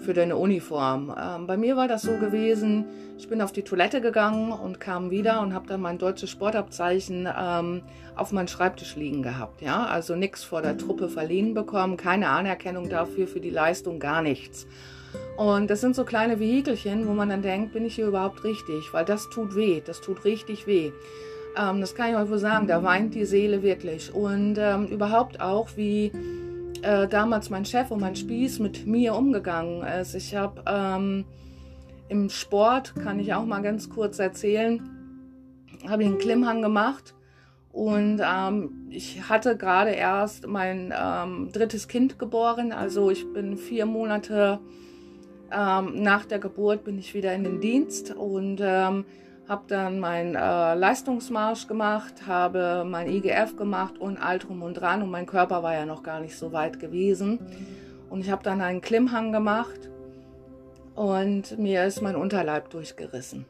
für 0.00 0.14
deine 0.14 0.36
Uniform. 0.36 1.14
Ähm, 1.16 1.46
bei 1.46 1.56
mir 1.56 1.76
war 1.76 1.88
das 1.88 2.02
so 2.02 2.16
gewesen, 2.18 2.84
ich 3.18 3.28
bin 3.28 3.40
auf 3.40 3.52
die 3.52 3.62
Toilette 3.62 4.00
gegangen 4.00 4.52
und 4.52 4.80
kam 4.80 5.10
wieder 5.10 5.40
und 5.40 5.54
habe 5.54 5.66
dann 5.66 5.80
mein 5.80 5.98
deutsches 5.98 6.30
Sportabzeichen 6.30 7.28
ähm, 7.38 7.82
auf 8.14 8.32
meinem 8.32 8.48
Schreibtisch 8.48 8.96
liegen 8.96 9.22
gehabt. 9.22 9.62
Ja, 9.62 9.84
also 9.84 10.16
nichts 10.16 10.44
vor 10.44 10.62
der 10.62 10.76
Truppe 10.76 11.08
verliehen 11.08 11.54
bekommen, 11.54 11.96
keine 11.96 12.28
Anerkennung 12.28 12.88
dafür, 12.88 13.26
für 13.26 13.40
die 13.40 13.50
Leistung, 13.50 14.00
gar 14.00 14.22
nichts. 14.22 14.66
Und 15.36 15.68
das 15.68 15.80
sind 15.80 15.94
so 15.94 16.04
kleine 16.04 16.40
Vehikelchen, 16.40 17.06
wo 17.06 17.12
man 17.12 17.28
dann 17.28 17.42
denkt, 17.42 17.72
bin 17.72 17.84
ich 17.84 17.94
hier 17.94 18.06
überhaupt 18.06 18.44
richtig? 18.44 18.92
Weil 18.92 19.04
das 19.04 19.28
tut 19.28 19.54
weh, 19.54 19.82
das 19.84 20.00
tut 20.00 20.24
richtig 20.24 20.66
weh. 20.66 20.92
Ähm, 21.56 21.80
das 21.80 21.94
kann 21.94 22.10
ich 22.10 22.16
euch 22.16 22.30
wohl 22.30 22.38
sagen, 22.38 22.66
da 22.66 22.82
weint 22.82 23.14
die 23.14 23.24
Seele 23.24 23.62
wirklich. 23.62 24.14
Und 24.14 24.56
ähm, 24.58 24.86
überhaupt 24.86 25.40
auch, 25.40 25.68
wie 25.76 26.12
äh, 26.82 27.08
damals 27.08 27.50
mein 27.50 27.64
Chef 27.64 27.90
und 27.90 28.00
mein 28.00 28.16
Spieß 28.16 28.58
mit 28.60 28.86
mir 28.86 29.14
umgegangen 29.14 29.82
ist. 29.82 30.14
Ich 30.14 30.34
habe 30.34 30.62
ähm, 30.66 31.24
im 32.08 32.30
Sport, 32.30 32.94
kann 32.96 33.18
ich 33.18 33.34
auch 33.34 33.44
mal 33.44 33.62
ganz 33.62 33.90
kurz 33.90 34.18
erzählen, 34.18 34.80
habe 35.88 36.02
ich 36.02 36.08
einen 36.08 36.18
Klimmhang 36.18 36.62
gemacht 36.62 37.14
und 37.72 38.22
ähm, 38.24 38.88
ich 38.90 39.28
hatte 39.28 39.56
gerade 39.56 39.90
erst 39.90 40.46
mein 40.46 40.94
ähm, 40.98 41.50
drittes 41.52 41.88
Kind 41.88 42.18
geboren. 42.18 42.72
Also 42.72 43.10
ich 43.10 43.30
bin 43.32 43.56
vier 43.58 43.84
Monate 43.84 44.60
ähm, 45.52 46.02
nach 46.02 46.24
der 46.24 46.38
Geburt 46.38 46.84
bin 46.84 46.98
ich 46.98 47.14
wieder 47.14 47.32
in 47.34 47.44
den 47.44 47.60
Dienst 47.60 48.14
und 48.14 48.60
ähm, 48.62 49.04
habe 49.48 49.64
dann 49.68 50.00
meinen 50.00 50.34
äh, 50.34 50.74
Leistungsmarsch 50.74 51.66
gemacht, 51.66 52.26
habe 52.26 52.84
mein 52.86 53.08
IGF 53.08 53.56
gemacht 53.56 53.98
und 53.98 54.16
Altrum 54.18 54.62
und 54.62 54.74
dran 54.74 55.02
und 55.02 55.10
mein 55.10 55.26
Körper 55.26 55.62
war 55.62 55.74
ja 55.74 55.86
noch 55.86 56.02
gar 56.02 56.20
nicht 56.20 56.36
so 56.36 56.52
weit 56.52 56.80
gewesen. 56.80 57.38
Und 58.10 58.20
ich 58.20 58.30
habe 58.30 58.42
dann 58.42 58.60
einen 58.60 58.80
Klimmhang 58.80 59.32
gemacht 59.32 59.88
und 60.94 61.58
mir 61.58 61.84
ist 61.84 62.02
mein 62.02 62.16
Unterleib 62.16 62.70
durchgerissen. 62.70 63.46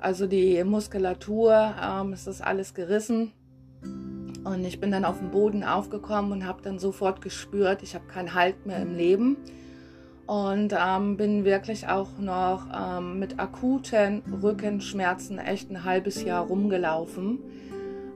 Also 0.00 0.26
die 0.26 0.62
Muskulatur, 0.64 1.74
ähm, 1.82 2.12
es 2.12 2.26
ist 2.26 2.40
alles 2.42 2.74
gerissen. 2.74 3.32
Und 4.44 4.64
ich 4.64 4.80
bin 4.80 4.92
dann 4.92 5.04
auf 5.04 5.18
den 5.18 5.30
Boden 5.30 5.64
aufgekommen 5.64 6.30
und 6.32 6.46
habe 6.46 6.62
dann 6.62 6.78
sofort 6.78 7.20
gespürt, 7.20 7.82
ich 7.82 7.94
habe 7.94 8.06
keinen 8.06 8.34
Halt 8.34 8.66
mehr 8.66 8.80
im 8.80 8.94
Leben 8.94 9.36
und 10.26 10.74
ähm, 10.76 11.16
bin 11.16 11.44
wirklich 11.44 11.88
auch 11.88 12.18
noch 12.18 12.66
ähm, 12.74 13.18
mit 13.18 13.38
akuten 13.38 14.22
Rückenschmerzen 14.42 15.38
echt 15.38 15.70
ein 15.70 15.84
halbes 15.84 16.22
Jahr 16.24 16.46
rumgelaufen. 16.46 17.38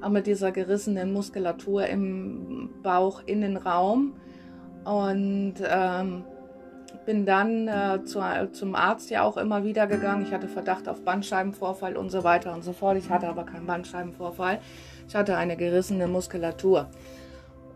Äh, 0.03 0.09
mit 0.09 0.27
dieser 0.27 0.53
gerissenen 0.53 1.13
Muskulatur 1.13 1.87
im 1.87 2.71
Bauch 2.83 3.23
Innenraum 3.27 4.15
und 4.85 5.55
ähm, 5.69 6.25
bin 7.07 7.27
dann 7.27 7.69
äh, 7.69 8.05
zu, 8.05 8.21
zum 8.53 8.75
Arzt 8.75 9.11
ja 9.11 9.23
auch 9.23 9.37
immer 9.37 9.65
wieder 9.65 9.87
gegangen. 9.87 10.25
Ich 10.27 10.33
hatte 10.33 10.49
Verdacht 10.49 10.89
auf 10.89 11.05
Bandscheibenvorfall 11.05 11.97
und 11.97 12.11
so 12.11 12.25
weiter 12.25 12.53
und 12.55 12.63
so 12.63 12.73
fort. 12.73 12.97
Ich 12.97 13.11
hatte 13.11 13.29
aber 13.29 13.45
keinen 13.45 13.67
Bandscheibenvorfall. 13.67 14.61
Ich 15.09 15.15
hatte 15.15 15.37
eine 15.37 15.57
gerissene 15.57 16.07
Muskulatur. 16.07 16.89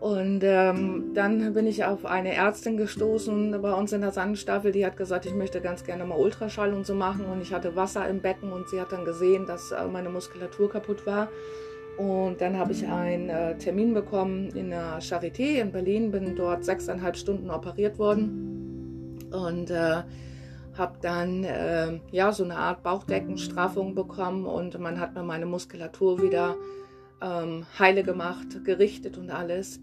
Und 0.05 0.41
ähm, 0.43 1.15
dann 1.15 1.55
bin 1.55 1.65
ich 1.65 1.83
auf 1.83 2.05
eine 2.05 2.35
Ärztin 2.35 2.77
gestoßen 2.77 3.59
bei 3.59 3.73
uns 3.73 3.91
in 3.91 4.01
der 4.01 4.11
Sandstaffel, 4.11 4.71
die 4.71 4.85
hat 4.85 4.97
gesagt, 4.97 5.25
ich 5.25 5.33
möchte 5.33 5.61
ganz 5.61 5.83
gerne 5.83 6.05
mal 6.05 6.19
Ultraschall 6.19 6.75
und 6.75 6.85
so 6.85 6.93
machen. 6.93 7.25
Und 7.25 7.41
ich 7.41 7.51
hatte 7.51 7.75
Wasser 7.75 8.07
im 8.07 8.21
Becken 8.21 8.53
und 8.53 8.69
sie 8.69 8.79
hat 8.79 8.91
dann 8.91 9.03
gesehen, 9.03 9.47
dass 9.47 9.71
äh, 9.71 9.83
meine 9.87 10.09
Muskulatur 10.09 10.69
kaputt 10.69 11.07
war. 11.07 11.29
Und 11.97 12.39
dann 12.39 12.55
habe 12.55 12.71
ich 12.71 12.87
einen 12.87 13.29
äh, 13.29 13.57
Termin 13.57 13.95
bekommen 13.95 14.49
in 14.49 14.69
der 14.69 14.99
Charité 14.99 15.59
in 15.59 15.71
Berlin, 15.71 16.11
bin 16.11 16.35
dort 16.35 16.65
sechseinhalb 16.65 17.17
Stunden 17.17 17.49
operiert 17.49 17.97
worden 17.97 19.17
und 19.31 19.71
äh, 19.71 20.03
habe 20.77 20.97
dann 21.01 21.43
äh, 21.45 21.99
ja 22.11 22.31
so 22.31 22.43
eine 22.43 22.57
Art 22.57 22.83
Bauchdeckenstraffung 22.83 23.95
bekommen 23.95 24.45
und 24.45 24.79
man 24.79 24.99
hat 24.99 25.15
mir 25.15 25.23
meine 25.23 25.47
Muskulatur 25.47 26.21
wieder 26.21 26.57
ähm, 27.23 27.65
heile 27.79 28.03
gemacht, 28.03 28.63
gerichtet 28.65 29.17
und 29.17 29.31
alles. 29.31 29.79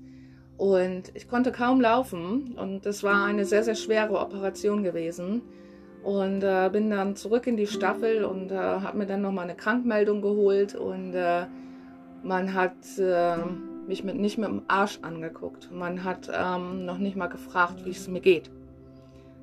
Und 0.62 1.10
ich 1.14 1.26
konnte 1.26 1.50
kaum 1.50 1.80
laufen 1.80 2.56
und 2.56 2.86
das 2.86 3.02
war 3.02 3.24
eine 3.24 3.44
sehr, 3.44 3.64
sehr 3.64 3.74
schwere 3.74 4.20
Operation 4.20 4.84
gewesen. 4.84 5.42
Und 6.04 6.44
äh, 6.44 6.70
bin 6.72 6.88
dann 6.88 7.16
zurück 7.16 7.48
in 7.48 7.56
die 7.56 7.66
Staffel 7.66 8.24
und 8.24 8.52
äh, 8.52 8.54
habe 8.54 8.96
mir 8.96 9.06
dann 9.06 9.22
nochmal 9.22 9.42
eine 9.42 9.56
Krankmeldung 9.56 10.22
geholt 10.22 10.76
und 10.76 11.14
äh, 11.14 11.46
man 12.22 12.54
hat 12.54 12.76
äh, 12.96 13.38
mich 13.88 14.04
mit, 14.04 14.14
nicht 14.14 14.38
mit 14.38 14.50
dem 14.50 14.62
Arsch 14.68 15.00
angeguckt. 15.02 15.68
Man 15.72 16.04
hat 16.04 16.30
ähm, 16.32 16.84
noch 16.86 16.98
nicht 16.98 17.16
mal 17.16 17.26
gefragt, 17.26 17.84
wie 17.84 17.90
es 17.90 18.06
mir 18.06 18.20
geht. 18.20 18.48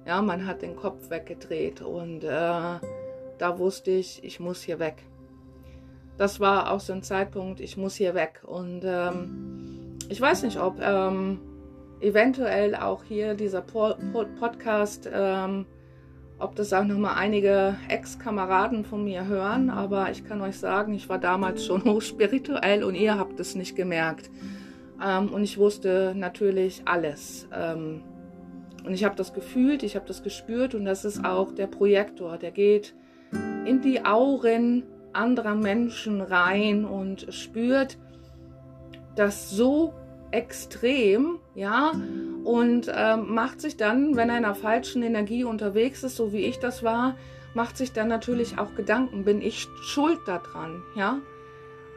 Ja, 0.08 0.22
man 0.22 0.48
hat 0.48 0.62
den 0.62 0.78
Kopf 0.78 1.10
weggedreht 1.10 1.82
und 1.82 2.24
äh, 2.24 2.30
da 2.30 3.60
wusste 3.60 3.92
ich, 3.92 4.24
ich 4.24 4.40
muss 4.40 4.62
hier 4.62 4.80
weg 4.80 5.04
das 6.20 6.42
war 6.42 6.74
auch 6.74 6.82
so 6.82 6.92
ein 6.92 7.02
Zeitpunkt, 7.02 7.62
ich 7.62 7.78
muss 7.78 7.96
hier 7.96 8.14
weg. 8.14 8.42
Und 8.46 8.82
ähm, 8.84 9.69
ich 10.10 10.20
weiß 10.20 10.44
nicht, 10.44 10.60
ob 10.60 10.82
ähm, 10.82 11.40
eventuell 12.02 12.76
auch 12.76 13.04
hier 13.04 13.36
dieser 13.36 13.62
po 13.62 13.94
po 14.12 14.26
Podcast, 14.40 15.10
ähm, 15.12 15.66
ob 16.40 16.56
das 16.56 16.74
auch 16.74 16.84
nochmal 16.84 17.16
einige 17.18 17.76
Ex-Kameraden 17.90 18.86
von 18.86 19.04
mir 19.04 19.28
hören, 19.28 19.70
aber 19.70 20.10
ich 20.10 20.26
kann 20.26 20.42
euch 20.42 20.58
sagen, 20.58 20.94
ich 20.94 21.10
war 21.10 21.20
damals 21.20 21.66
schon 21.66 21.84
hochspirituell 21.86 22.84
und 22.84 22.96
ihr 22.96 23.18
habt 23.18 23.40
es 23.40 23.56
nicht 23.56 23.76
gemerkt. 23.76 24.32
Ähm, 25.06 25.30
und 25.30 25.44
ich 25.44 25.58
wusste 25.58 26.14
natürlich 26.16 26.82
alles. 26.86 27.48
Ähm, 27.54 28.02
und 28.86 28.94
ich 28.94 29.04
habe 29.04 29.16
das 29.16 29.34
gefühlt, 29.34 29.84
ich 29.84 29.96
habe 29.96 30.08
das 30.08 30.24
gespürt 30.24 30.74
und 30.74 30.86
das 30.86 31.06
ist 31.06 31.24
auch 31.24 31.52
der 31.52 31.68
Projektor, 31.68 32.38
der 32.38 32.52
geht 32.52 32.96
in 33.66 33.82
die 33.82 34.04
Auren 34.06 34.84
anderer 35.14 35.56
Menschen 35.56 36.22
rein 36.22 36.86
und 36.86 37.32
spürt 37.34 37.98
das 39.16 39.50
so 39.50 39.94
extrem, 40.32 41.40
ja, 41.56 41.92
und 42.44 42.92
ähm, 42.94 43.34
macht 43.34 43.62
sich 43.62 43.78
dann, 43.78 44.16
wenn 44.16 44.30
er 44.30 44.38
in 44.38 44.46
einer 44.46 44.56
falschen 44.56 45.04
Energie 45.04 45.44
unterwegs 45.44 46.04
ist, 46.04 46.16
so 46.16 46.32
wie 46.34 46.46
ich 46.46 46.60
das 46.60 46.84
war, 46.84 47.16
macht 47.54 47.78
sich 47.78 47.92
dann 47.92 48.08
natürlich 48.08 48.58
auch 48.58 48.76
Gedanken, 48.76 49.26
bin 49.26 49.42
ich 49.42 49.68
schuld 49.82 50.20
daran, 50.28 50.84
ja? 50.96 51.20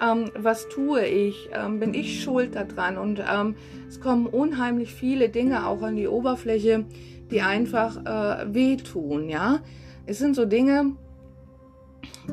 ähm, 0.03 0.31
was 0.35 0.69
tue 0.69 1.05
ich? 1.07 1.49
Ähm, 1.53 1.79
bin 1.79 1.95
ich 1.95 2.23
schuld 2.23 2.55
daran? 2.55 2.99
Und 2.99 3.23
ähm, 3.31 3.55
es 3.89 4.01
kommen 4.01 4.27
unheimlich 4.27 4.95
viele 4.95 5.29
Dinge 5.29 5.67
auch 5.67 5.83
an 5.83 5.97
die 5.97 6.09
Oberfläche, 6.09 6.85
die 7.31 7.41
einfach 7.41 7.97
äh, 8.05 8.53
wehtun, 8.53 9.29
ja. 9.29 9.61
Es 10.05 10.19
sind 10.19 10.35
so 10.35 10.45
Dinge, 10.45 10.97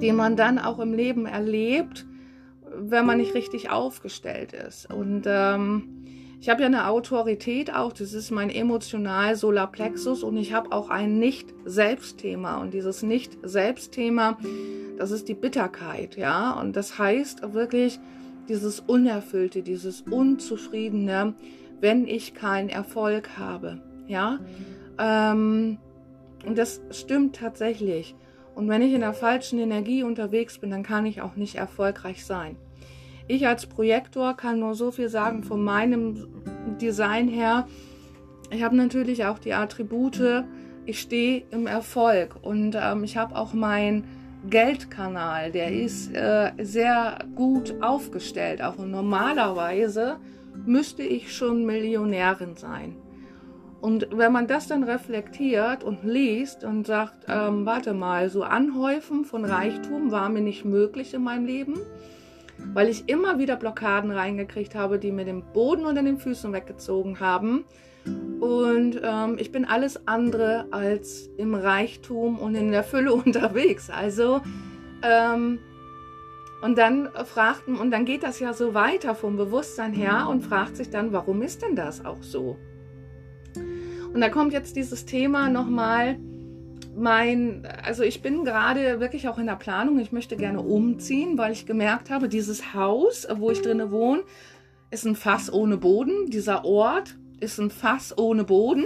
die 0.01 0.11
man 0.11 0.35
dann 0.35 0.57
auch 0.57 0.79
im 0.79 0.93
Leben 0.93 1.25
erlebt, 1.25 2.05
wenn 2.79 3.05
man 3.05 3.17
nicht 3.17 3.33
richtig 3.33 3.69
aufgestellt 3.69 4.53
ist. 4.53 4.91
Und 4.91 5.23
ähm, 5.25 6.05
ich 6.41 6.47
habe 6.47 6.61
ja 6.61 6.67
eine 6.67 6.87
Autorität 6.87 7.73
auch, 7.73 7.91
das 7.91 8.13
ist 8.13 8.31
mein 8.31 8.49
emotional 8.49 9.35
Solarplexus 9.35 10.23
und 10.23 10.37
ich 10.37 10.53
habe 10.53 10.71
auch 10.71 10.89
ein 10.89 11.19
Nicht-Selbstthema. 11.19 12.61
Und 12.61 12.73
dieses 12.73 13.03
Nicht-Selbstthema, 13.03 14.37
das 14.97 15.11
ist 15.11 15.27
die 15.27 15.33
Bitterkeit, 15.33 16.15
ja. 16.15 16.51
Und 16.53 16.77
das 16.77 16.97
heißt 16.97 17.53
wirklich 17.53 17.99
dieses 18.47 18.79
Unerfüllte, 18.79 19.63
dieses 19.63 20.01
Unzufriedene, 20.01 21.33
wenn 21.81 22.07
ich 22.07 22.33
keinen 22.33 22.69
Erfolg 22.69 23.37
habe, 23.37 23.81
ja. 24.07 24.39
Ähm, 24.97 25.77
und 26.45 26.57
das 26.57 26.81
stimmt 26.91 27.35
tatsächlich. 27.35 28.15
Und 28.55 28.69
wenn 28.69 28.81
ich 28.81 28.93
in 28.93 29.01
der 29.01 29.13
falschen 29.13 29.59
Energie 29.59 30.03
unterwegs 30.03 30.57
bin, 30.57 30.71
dann 30.71 30.83
kann 30.83 31.05
ich 31.05 31.21
auch 31.21 31.35
nicht 31.35 31.55
erfolgreich 31.55 32.25
sein. 32.25 32.55
Ich 33.29 33.45
als 33.45 33.67
Projektor 33.67 34.33
kann 34.35 34.59
nur 34.59 34.73
so 34.73 34.89
viel 34.89 35.07
sagen 35.07 35.43
von 35.43 35.63
meinem 35.63 36.27
Design 36.81 37.27
her. 37.27 37.67
Ich 38.49 38.63
habe 38.63 38.75
natürlich 38.75 39.25
auch 39.25 39.37
die 39.37 39.53
Attribute. 39.53 40.43
Ich 40.87 40.99
stehe 40.99 41.43
im 41.51 41.67
Erfolg 41.67 42.37
und 42.41 42.75
ähm, 42.75 43.03
ich 43.03 43.17
habe 43.17 43.35
auch 43.35 43.53
meinen 43.53 44.05
Geldkanal, 44.49 45.51
der 45.51 45.71
ist 45.71 46.11
äh, 46.15 46.53
sehr 46.57 47.19
gut 47.35 47.75
aufgestellt. 47.81 48.63
Auch 48.63 48.77
normalerweise 48.77 50.17
müsste 50.65 51.03
ich 51.03 51.31
schon 51.31 51.67
Millionärin 51.67 52.57
sein. 52.57 52.95
Und 53.79 54.07
wenn 54.11 54.31
man 54.31 54.47
das 54.47 54.65
dann 54.65 54.83
reflektiert 54.83 55.83
und 55.83 56.03
liest 56.03 56.63
und 56.63 56.87
sagt, 56.87 57.25
ähm, 57.27 57.67
warte 57.67 57.93
mal, 57.93 58.29
so 58.29 58.41
Anhäufen 58.41 59.23
von 59.23 59.45
Reichtum 59.45 60.09
war 60.09 60.29
mir 60.29 60.41
nicht 60.41 60.65
möglich 60.65 61.13
in 61.13 61.21
meinem 61.21 61.45
Leben, 61.45 61.75
weil 62.73 62.89
ich 62.89 63.09
immer 63.09 63.39
wieder 63.39 63.55
Blockaden 63.55 64.11
reingekriegt 64.11 64.75
habe, 64.75 64.99
die 64.99 65.11
mir 65.11 65.25
den 65.25 65.43
Boden 65.53 65.85
unter 65.85 66.03
den 66.03 66.17
Füßen 66.17 66.53
weggezogen 66.53 67.19
haben. 67.19 67.65
Und 68.39 69.01
ähm, 69.03 69.37
ich 69.37 69.51
bin 69.51 69.65
alles 69.65 70.07
andere 70.07 70.67
als 70.71 71.29
im 71.37 71.53
Reichtum 71.53 72.39
und 72.39 72.55
in 72.55 72.71
der 72.71 72.83
Fülle 72.83 73.13
unterwegs. 73.25 73.89
Also, 73.89 74.41
ähm, 75.03 75.59
und 76.61 76.77
dann 76.77 77.09
fragten, 77.25 77.77
und 77.77 77.91
dann 77.91 78.05
geht 78.05 78.23
das 78.23 78.39
ja 78.39 78.53
so 78.53 78.73
weiter 78.73 79.15
vom 79.15 79.37
Bewusstsein 79.37 79.93
her 79.93 80.27
und 80.29 80.41
fragt 80.41 80.75
sich 80.75 80.89
dann, 80.89 81.13
warum 81.13 81.41
ist 81.41 81.61
denn 81.61 81.75
das 81.75 82.03
auch 82.03 82.21
so? 82.21 82.57
Und 84.13 84.21
da 84.21 84.29
kommt 84.29 84.53
jetzt 84.53 84.75
dieses 84.75 85.05
Thema 85.05 85.49
nochmal, 85.49 86.19
mein, 86.99 87.67
also 87.83 88.03
ich 88.03 88.21
bin 88.21 88.45
gerade 88.45 88.99
wirklich 88.99 89.27
auch 89.27 89.37
in 89.37 89.47
der 89.47 89.55
Planung, 89.55 89.99
ich 89.99 90.11
möchte 90.11 90.35
gerne 90.35 90.61
umziehen, 90.61 91.37
weil 91.37 91.51
ich 91.51 91.65
gemerkt 91.65 92.09
habe, 92.09 92.29
dieses 92.29 92.73
Haus, 92.73 93.27
wo 93.35 93.51
ich 93.51 93.61
drinne 93.61 93.91
wohne, 93.91 94.23
ist 94.91 95.05
ein 95.05 95.15
Fass 95.15 95.51
ohne 95.51 95.77
Boden. 95.77 96.29
Dieser 96.29 96.65
Ort 96.65 97.15
ist 97.39 97.59
ein 97.59 97.69
Fass 97.69 98.17
ohne 98.17 98.43
Boden. 98.43 98.85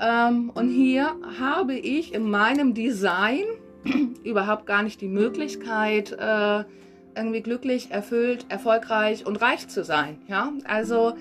Ähm, 0.00 0.50
und 0.54 0.68
hier 0.68 1.14
habe 1.38 1.74
ich 1.74 2.14
in 2.14 2.30
meinem 2.30 2.74
Design 2.74 3.44
überhaupt 4.24 4.66
gar 4.66 4.82
nicht 4.82 5.00
die 5.00 5.08
Möglichkeit, 5.08 6.12
äh, 6.12 6.64
irgendwie 7.14 7.42
glücklich, 7.42 7.90
erfüllt, 7.90 8.46
erfolgreich 8.48 9.26
und 9.26 9.40
reich 9.42 9.68
zu 9.68 9.84
sein. 9.84 10.18
Ja, 10.28 10.52
also 10.64 11.14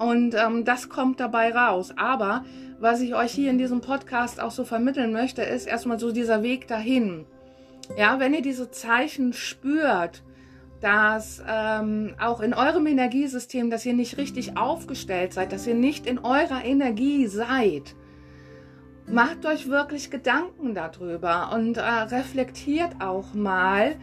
und 0.00 0.34
ähm, 0.34 0.64
das 0.64 0.88
kommt 0.88 1.20
dabei 1.20 1.54
raus. 1.54 1.92
Aber 1.96 2.44
was 2.80 3.02
ich 3.02 3.14
euch 3.14 3.32
hier 3.32 3.50
in 3.50 3.58
diesem 3.58 3.82
Podcast 3.82 4.40
auch 4.40 4.50
so 4.50 4.64
vermitteln 4.64 5.12
möchte, 5.12 5.42
ist 5.42 5.66
erstmal 5.66 6.00
so 6.00 6.12
dieser 6.12 6.42
Weg 6.42 6.66
dahin. 6.66 7.26
Ja, 7.96 8.18
wenn 8.18 8.32
ihr 8.32 8.42
diese 8.42 8.70
Zeichen 8.70 9.32
spürt, 9.34 10.22
dass 10.80 11.42
ähm, 11.46 12.14
auch 12.18 12.40
in 12.40 12.54
eurem 12.54 12.86
Energiesystem, 12.86 13.70
dass 13.70 13.84
ihr 13.84 13.92
nicht 13.92 14.16
richtig 14.16 14.56
aufgestellt 14.56 15.34
seid, 15.34 15.52
dass 15.52 15.66
ihr 15.66 15.74
nicht 15.74 16.06
in 16.06 16.18
eurer 16.18 16.64
Energie 16.64 17.26
seid, 17.26 17.94
macht 19.06 19.44
euch 19.44 19.68
wirklich 19.68 20.10
Gedanken 20.10 20.74
darüber 20.74 21.52
und 21.52 21.76
äh, 21.76 21.82
reflektiert 21.82 22.96
auch 23.00 23.34
mal. 23.34 23.96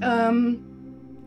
Ähm, 0.00 0.64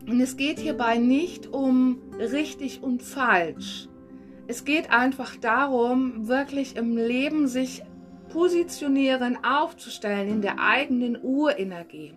und 0.06 0.20
es 0.22 0.38
geht 0.38 0.58
hierbei 0.58 0.96
nicht 0.96 1.48
um 1.48 1.98
richtig 2.18 2.82
und 2.82 3.02
falsch. 3.02 3.88
Es 4.48 4.64
geht 4.64 4.90
einfach 4.90 5.36
darum, 5.36 6.26
wirklich 6.26 6.76
im 6.76 6.96
Leben 6.96 7.48
sich 7.48 7.82
positionieren, 8.30 9.44
aufzustellen 9.44 10.28
in 10.28 10.42
der 10.42 10.58
eigenen 10.58 11.18
Urenergie. 11.22 12.14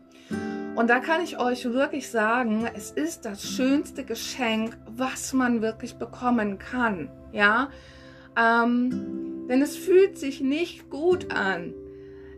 Und 0.75 0.89
da 0.89 0.99
kann 0.99 1.21
ich 1.21 1.39
euch 1.39 1.65
wirklich 1.65 2.09
sagen, 2.09 2.69
es 2.73 2.91
ist 2.91 3.25
das 3.25 3.43
schönste 3.43 4.05
Geschenk, 4.05 4.77
was 4.87 5.33
man 5.33 5.61
wirklich 5.61 5.95
bekommen 5.95 6.57
kann. 6.57 7.09
Ja, 7.33 7.69
ähm, 8.37 9.45
denn 9.49 9.61
es 9.61 9.75
fühlt 9.75 10.17
sich 10.17 10.39
nicht 10.39 10.89
gut 10.89 11.33
an 11.33 11.73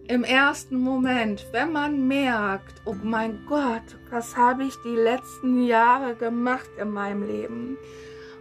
im 0.08 0.23
ersten 0.23 0.75
Moment, 0.75 1.45
wenn 1.51 1.71
man 1.71 2.08
merkt, 2.08 2.82
oh 2.86 2.95
mein 3.03 3.45
Gott, 3.47 3.97
was 4.10 4.36
habe 4.36 4.63
ich 4.63 4.73
die 4.84 4.95
letzten 4.95 5.63
Jahre 5.63 6.15
gemacht 6.15 6.69
in 6.79 6.89
meinem 6.89 7.23
Leben? 7.23 7.77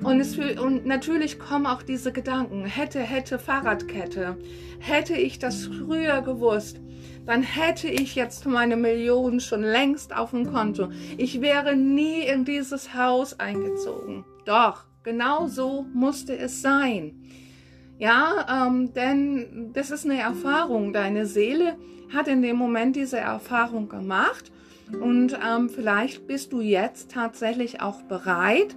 Und, 0.05 0.21
es, 0.21 0.37
und 0.37 0.87
natürlich 0.87 1.39
kommen 1.39 1.67
auch 1.67 1.83
diese 1.83 2.13
Gedanken, 2.13 2.65
hätte, 2.65 3.01
hätte 3.01 3.39
Fahrradkette, 3.39 4.37
hätte 4.81 5.15
ich 5.15 5.39
das 5.39 5.67
früher 5.67 6.23
gewusst, 6.23 6.81
dann 7.25 7.43
hätte 7.43 7.89
ich 7.89 8.15
jetzt 8.17 8.47
meine 8.47 8.77
Millionen 8.77 9.41
schon 9.41 9.63
längst 9.63 10.15
auf 10.17 10.31
dem 10.31 10.53
Konto. 10.53 10.89
Ich 11.19 11.41
wäre 11.41 11.77
nie 11.77 12.23
in 12.23 12.45
dieses 12.45 12.95
Haus 12.95 13.39
eingezogen. 13.39 14.25
Doch, 14.45 14.85
genau 15.05 15.47
so 15.47 15.87
musste 15.95 16.37
es 16.37 16.63
sein. 16.63 17.23
Ja, 17.99 18.67
ähm, 18.67 18.93
denn 18.95 19.71
das 19.73 19.93
ist 19.93 20.05
eine 20.05 20.21
Erfahrung. 20.21 20.93
Deine 20.93 21.27
Seele 21.27 21.77
hat 22.13 22.27
in 22.27 22.43
dem 22.43 22.57
Moment 22.57 22.97
diese 22.97 23.19
Erfahrung 23.19 23.89
gemacht 23.89 24.51
und 25.01 25.39
ähm, 25.47 25.69
vielleicht 25.69 26.27
bist 26.27 26.53
du 26.53 26.61
jetzt 26.61 27.13
tatsächlich 27.13 27.81
auch 27.81 28.03
bereit, 28.03 28.77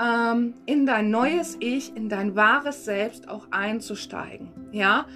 ähm, 0.00 0.54
in 0.66 0.86
dein 0.86 1.10
neues 1.10 1.56
Ich, 1.60 1.96
in 1.96 2.08
dein 2.08 2.36
wahres 2.36 2.84
Selbst 2.84 3.28
auch 3.28 3.48
einzusteigen. 3.50 4.50
Ja, 4.72 5.06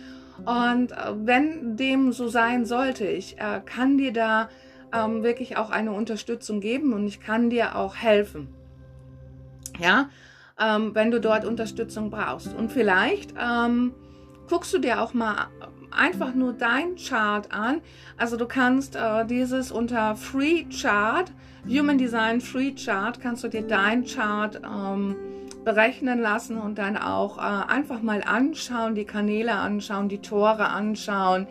und 0.45 0.93
äh, 0.93 0.97
wenn 1.15 1.77
dem 1.77 2.13
so 2.13 2.29
sein 2.29 2.65
sollte, 2.65 3.07
ich 3.07 3.39
äh, 3.39 3.61
kann 3.65 3.99
dir 3.99 4.13
da 4.13 4.49
ähm, 4.93 5.23
wirklich 5.23 5.57
auch 5.57 5.71
eine 5.71 5.93
Unterstützung 5.93 6.61
geben 6.61 6.93
und 6.93 7.07
ich 7.07 7.21
kann 7.21 7.51
dir 7.51 7.77
auch 7.77 7.97
helfen. 7.97 8.49
Ja, 9.79 10.11
ähm, 10.61 10.95
wenn 10.95 11.11
du 11.11 11.21
dort 11.21 11.45
Unterstützung 11.45 12.11
brauchst. 12.11 12.55
Und 12.55 12.73
vielleicht 12.73 13.35
ähm, 13.41 13.95
guckst 14.49 14.73
du 14.75 14.79
dir 14.79 15.01
auch 15.01 15.15
mal 15.15 15.49
einfach 15.91 16.35
nur 16.35 16.53
dein 16.53 16.97
Chart 16.97 17.53
an. 17.53 17.81
Also 18.17 18.37
du 18.37 18.47
kannst 18.47 18.97
äh, 18.97 19.25
dieses 19.27 19.71
unter 19.73 20.17
Free 20.17 20.65
Chart 20.65 21.33
Human 21.69 21.97
Design 21.97 22.41
Free 22.41 22.73
Chart 22.73 23.21
kannst 23.21 23.45
du 23.45 23.49
dir 23.49 23.63
dein 23.63 24.05
Chart 24.05 24.61
ähm, 24.65 25.15
berechnen 25.65 26.21
lassen 26.21 26.59
und 26.59 26.77
dann 26.77 26.97
auch 26.97 27.39
äh, 27.39 27.41
einfach 27.41 28.03
mal 28.03 28.23
anschauen, 28.25 28.97
die 28.97 29.05
Kanäle 29.05 29.53
anschauen, 29.53 30.09
die 30.09 30.19
Tore 30.19 30.69
anschauen, 30.69 31.47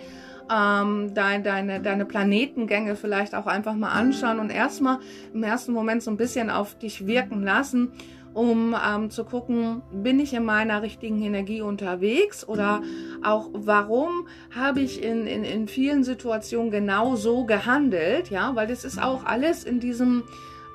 ähm, 0.54 1.13
dein, 1.13 1.43
deine, 1.43 1.80
deine 1.80 2.04
Planetengänge 2.04 2.97
vielleicht 2.97 3.34
auch 3.36 3.47
einfach 3.47 3.74
mal 3.74 3.91
anschauen 3.91 4.39
und 4.39 4.50
erstmal 4.50 5.00
im 5.34 5.43
ersten 5.43 5.71
Moment 5.71 6.04
so 6.04 6.12
ein 6.12 6.17
bisschen 6.17 6.50
auf 6.50 6.78
dich 6.78 7.08
wirken 7.08 7.43
lassen 7.43 7.93
um 8.34 8.76
ähm, 8.76 9.10
zu 9.10 9.24
gucken, 9.26 9.82
bin 9.91 10.20
ich 10.20 10.34
in 10.34 10.46
meiner 10.46 10.82
richtigen 10.82 11.22
Energie 11.22 11.62
unterwegs 11.62 12.48
oder 12.48 12.82
auch 13.24 13.50
warum 13.54 14.28
habe 14.56 14.82
ich 14.82 15.04
in, 15.04 15.28
in, 15.28 15.44
in 15.44 15.67
vielen 15.67 16.04
Situationen 16.04 16.72
genau 16.72 17.15
so 17.15 17.46
gehandelt, 17.46 18.30
ja, 18.30 18.56
weil 18.56 18.67
das 18.67 18.86
ist 18.86 19.02
auch 19.02 19.26
alles 19.26 19.63
in 19.63 19.80
diesem 19.80 20.24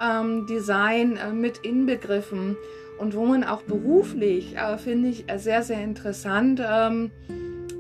ähm, 0.03 0.47
Design 0.47 1.17
äh, 1.17 1.33
mit 1.33 1.59
inbegriffen 1.59 2.57
und 2.99 3.15
wo 3.15 3.25
man 3.25 3.45
auch 3.45 3.63
beruflich, 3.63 4.57
äh, 4.57 4.79
finde 4.79 5.09
ich, 5.09 5.31
äh, 5.31 5.39
sehr, 5.39 5.63
sehr 5.63 5.83
interessant. 5.83 6.63
Ähm, 6.67 7.11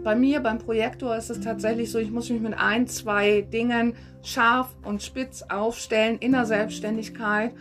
bei 0.02 0.14
mir, 0.14 0.40
beim 0.40 0.58
Projektor 0.58 1.16
ist 1.16 1.30
es 1.30 1.40
tatsächlich 1.40 1.90
so, 1.90 1.98
ich 1.98 2.10
muss 2.10 2.30
mich 2.30 2.40
mit 2.40 2.54
ein, 2.56 2.86
zwei 2.86 3.40
Dingen 3.40 3.94
scharf 4.22 4.68
und 4.84 5.02
spitz 5.02 5.42
aufstellen 5.42 6.18
in 6.20 6.32
der 6.32 6.46
Selbstständigkeit 6.46 7.52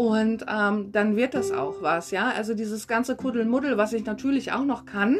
und 0.00 0.46
ähm, 0.50 0.92
dann 0.92 1.14
wird 1.14 1.34
das 1.34 1.52
auch 1.52 1.82
was, 1.82 2.10
ja. 2.10 2.32
Also 2.34 2.54
dieses 2.54 2.88
ganze 2.88 3.16
Kuddelmuddel, 3.16 3.76
was 3.76 3.92
ich 3.92 4.06
natürlich 4.06 4.50
auch 4.50 4.64
noch 4.64 4.86
kann, 4.86 5.18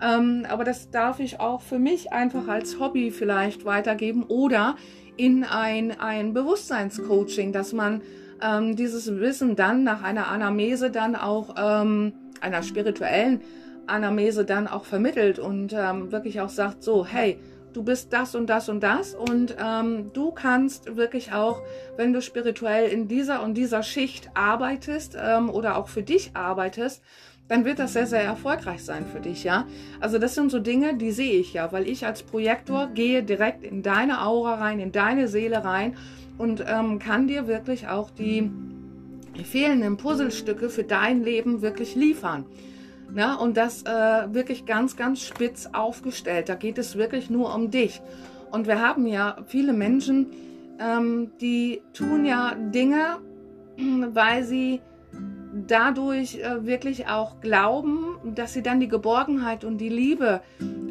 ähm, 0.00 0.46
aber 0.48 0.64
das 0.64 0.90
darf 0.90 1.20
ich 1.20 1.40
auch 1.40 1.60
für 1.60 1.78
mich 1.78 2.10
einfach 2.10 2.48
als 2.48 2.80
Hobby 2.80 3.10
vielleicht 3.10 3.66
weitergeben 3.66 4.22
oder 4.22 4.76
in 5.18 5.44
ein, 5.44 6.00
ein 6.00 6.32
Bewusstseinscoaching, 6.32 7.52
dass 7.52 7.74
man 7.74 8.00
ähm, 8.42 8.76
dieses 8.76 9.14
Wissen 9.14 9.56
dann 9.56 9.84
nach 9.84 10.02
einer 10.02 10.28
Anamnese 10.28 10.90
dann 10.90 11.16
auch, 11.16 11.56
ähm, 11.58 12.14
einer 12.40 12.62
spirituellen 12.62 13.42
Anamnese 13.86 14.46
dann 14.46 14.68
auch 14.68 14.86
vermittelt 14.86 15.38
und 15.38 15.74
ähm, 15.74 16.10
wirklich 16.12 16.40
auch 16.40 16.48
sagt, 16.48 16.82
so, 16.82 17.04
hey, 17.04 17.38
du 17.74 17.82
bist 17.82 18.12
das 18.12 18.34
und 18.34 18.46
das 18.48 18.68
und 18.68 18.82
das 18.82 19.14
und 19.14 19.56
ähm, 19.62 20.10
du 20.12 20.30
kannst 20.30 20.96
wirklich 20.96 21.32
auch, 21.32 21.60
wenn 21.96 22.12
du 22.12 22.22
spirituell 22.22 22.88
in 22.88 23.08
dieser 23.08 23.42
und 23.42 23.54
dieser 23.54 23.82
Schicht 23.82 24.30
arbeitest 24.34 25.16
ähm, 25.20 25.50
oder 25.50 25.76
auch 25.76 25.88
für 25.88 26.02
dich 26.02 26.30
arbeitest, 26.34 27.02
dann 27.48 27.66
wird 27.66 27.78
das 27.78 27.92
sehr, 27.92 28.06
sehr 28.06 28.22
erfolgreich 28.22 28.82
sein 28.82 29.04
für 29.04 29.20
dich, 29.20 29.44
ja. 29.44 29.66
Also 30.00 30.18
das 30.18 30.34
sind 30.34 30.50
so 30.50 30.60
Dinge, 30.60 30.96
die 30.96 31.10
sehe 31.10 31.38
ich 31.38 31.52
ja, 31.52 31.70
weil 31.72 31.86
ich 31.86 32.06
als 32.06 32.22
Projektor 32.22 32.88
gehe 32.94 33.22
direkt 33.22 33.64
in 33.64 33.82
deine 33.82 34.24
Aura 34.24 34.54
rein, 34.54 34.80
in 34.80 34.92
deine 34.92 35.28
Seele 35.28 35.62
rein 35.62 35.96
und 36.38 36.64
ähm, 36.66 36.98
kann 36.98 37.28
dir 37.28 37.46
wirklich 37.46 37.88
auch 37.88 38.10
die 38.10 38.50
fehlenden 39.44 39.96
Puzzlestücke 39.96 40.70
für 40.70 40.84
dein 40.84 41.22
Leben 41.22 41.60
wirklich 41.60 41.96
liefern. 41.96 42.46
Na, 43.14 43.36
und 43.36 43.56
das 43.56 43.82
äh, 43.84 44.34
wirklich 44.34 44.66
ganz, 44.66 44.96
ganz 44.96 45.20
spitz 45.20 45.68
aufgestellt. 45.72 46.48
Da 46.48 46.56
geht 46.56 46.78
es 46.78 46.96
wirklich 46.96 47.30
nur 47.30 47.54
um 47.54 47.70
dich. 47.70 48.02
Und 48.50 48.66
wir 48.66 48.80
haben 48.80 49.06
ja 49.06 49.36
viele 49.46 49.72
Menschen, 49.72 50.32
ähm, 50.80 51.30
die 51.40 51.82
tun 51.92 52.24
ja 52.24 52.56
Dinge, 52.56 53.18
weil 53.76 54.42
sie 54.42 54.80
dadurch 55.66 56.40
äh, 56.40 56.66
wirklich 56.66 57.06
auch 57.06 57.40
glauben, 57.40 58.34
dass 58.34 58.52
sie 58.52 58.62
dann 58.62 58.80
die 58.80 58.88
Geborgenheit 58.88 59.64
und 59.64 59.78
die 59.78 59.88
Liebe 59.88 60.40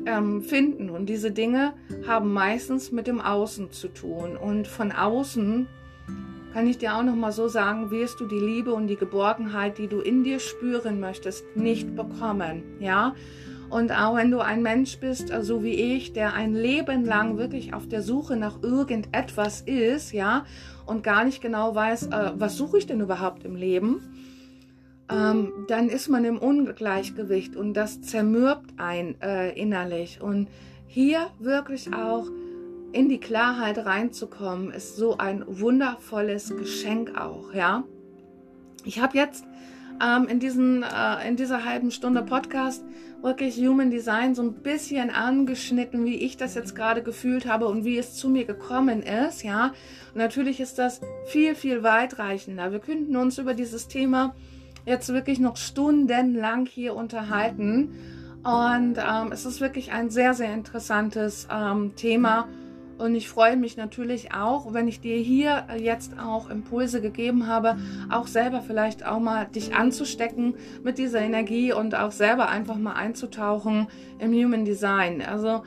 ähm, 0.05 0.41
finden. 0.41 0.89
Und 0.89 1.07
diese 1.07 1.31
Dinge 1.31 1.73
haben 2.07 2.31
meistens 2.31 2.93
mit 2.93 3.05
dem 3.05 3.19
Außen 3.19 3.71
zu 3.71 3.89
tun. 3.89 4.37
Und 4.37 4.67
von 4.67 4.93
außen 4.93 5.67
kann 6.53 6.67
ich 6.67 6.77
dir 6.77 6.95
auch 6.95 7.03
noch 7.03 7.15
mal 7.15 7.31
so 7.31 7.47
sagen, 7.47 7.89
wirst 7.89 8.19
du 8.19 8.27
die 8.27 8.39
Liebe 8.39 8.73
und 8.73 8.87
die 8.87 8.95
Geborgenheit, 8.95 9.79
die 9.79 9.87
du 9.87 9.99
in 9.99 10.23
dir 10.23 10.39
spüren 10.39 10.99
möchtest, 10.99 11.43
nicht 11.55 11.95
bekommen. 11.95 12.63
Ja. 12.79 13.15
Und 13.69 13.91
auch 13.91 14.15
wenn 14.15 14.29
du 14.29 14.39
ein 14.39 14.61
Mensch 14.61 14.99
bist, 14.99 15.29
so 15.29 15.33
also 15.33 15.63
wie 15.63 15.95
ich, 15.95 16.13
der 16.13 16.35
ein 16.35 16.53
Leben 16.53 17.05
lang 17.05 17.37
wirklich 17.37 17.73
auf 17.73 17.87
der 17.87 18.03
Suche 18.03 18.35
nach 18.35 18.61
irgendetwas 18.61 19.61
ist, 19.61 20.11
ja, 20.11 20.45
und 20.85 21.03
gar 21.03 21.23
nicht 21.23 21.41
genau 21.41 21.73
weiß, 21.73 22.07
äh, 22.07 22.31
was 22.35 22.55
suche 22.55 22.77
ich 22.77 22.85
denn 22.85 23.01
überhaupt 23.01 23.43
im 23.45 23.55
Leben, 23.55 24.01
ähm, 25.09 25.51
dann 25.67 25.89
ist 25.89 26.07
man 26.07 26.23
im 26.23 26.37
Ungleichgewicht 26.37 27.55
und 27.55 27.73
das 27.73 28.01
zermürbt 28.01 28.73
ein 28.77 29.19
äh, 29.21 29.59
innerlich. 29.59 30.21
Und 30.21 30.49
hier 30.85 31.27
wirklich 31.39 31.93
auch 31.93 32.27
in 32.93 33.09
die 33.09 33.19
Klarheit 33.19 33.85
reinzukommen, 33.85 34.71
ist 34.71 34.95
so 34.95 35.17
ein 35.17 35.43
wundervolles 35.47 36.55
Geschenk 36.55 37.17
auch, 37.17 37.53
ja. 37.53 37.83
Ich 38.85 39.01
habe 39.01 39.17
jetzt 39.17 39.45
ähm, 40.01 40.27
in, 40.27 40.39
diesen, 40.39 40.83
äh, 40.83 41.27
in 41.27 41.35
dieser 41.35 41.65
halben 41.65 41.91
Stunde 41.91 42.21
Podcast 42.21 42.83
wirklich 43.21 43.57
Human 43.57 43.89
Design 43.89 44.35
so 44.35 44.43
ein 44.43 44.53
bisschen 44.53 45.09
angeschnitten, 45.09 46.05
wie 46.05 46.17
ich 46.17 46.35
das 46.37 46.55
jetzt 46.55 46.75
gerade 46.75 47.01
gefühlt 47.01 47.45
habe 47.45 47.67
und 47.67 47.85
wie 47.85 47.97
es 47.97 48.15
zu 48.15 48.29
mir 48.29 48.45
gekommen 48.45 49.01
ist, 49.01 49.43
ja. 49.43 49.73
Und 50.13 50.17
natürlich 50.17 50.59
ist 50.59 50.77
das 50.77 51.01
viel, 51.25 51.55
viel 51.55 51.83
weitreichender. 51.83 52.71
Wir 52.71 52.79
könnten 52.79 53.15
uns 53.15 53.37
über 53.37 53.53
dieses 53.53 53.87
Thema 53.87 54.35
jetzt 54.85 55.09
wirklich 55.09 55.39
noch 55.39 55.57
stundenlang 55.57 56.65
hier 56.65 56.95
unterhalten. 56.95 57.95
Und 58.43 58.97
ähm, 58.97 59.31
es 59.31 59.45
ist 59.45 59.61
wirklich 59.61 59.93
ein 59.93 60.09
sehr, 60.09 60.33
sehr 60.33 60.53
interessantes 60.53 61.47
ähm, 61.49 61.95
Thema. 61.95 62.49
Und 62.97 63.15
ich 63.15 63.27
freue 63.27 63.57
mich 63.57 63.75
natürlich 63.75 64.33
auch, 64.33 64.73
wenn 64.73 64.87
ich 64.87 65.01
dir 65.01 65.17
hier 65.17 65.65
jetzt 65.77 66.19
auch 66.19 66.49
Impulse 66.49 67.01
gegeben 67.01 67.47
habe, 67.47 67.77
auch 68.09 68.27
selber 68.27 68.61
vielleicht 68.61 69.05
auch 69.05 69.19
mal 69.19 69.45
dich 69.45 69.75
anzustecken 69.75 70.55
mit 70.83 70.97
dieser 70.97 71.21
Energie 71.21 71.73
und 71.73 71.95
auch 71.95 72.11
selber 72.11 72.49
einfach 72.49 72.77
mal 72.77 72.93
einzutauchen 72.93 73.87
im 74.19 74.31
Human 74.31 74.65
Design. 74.65 75.21
Also 75.21 75.63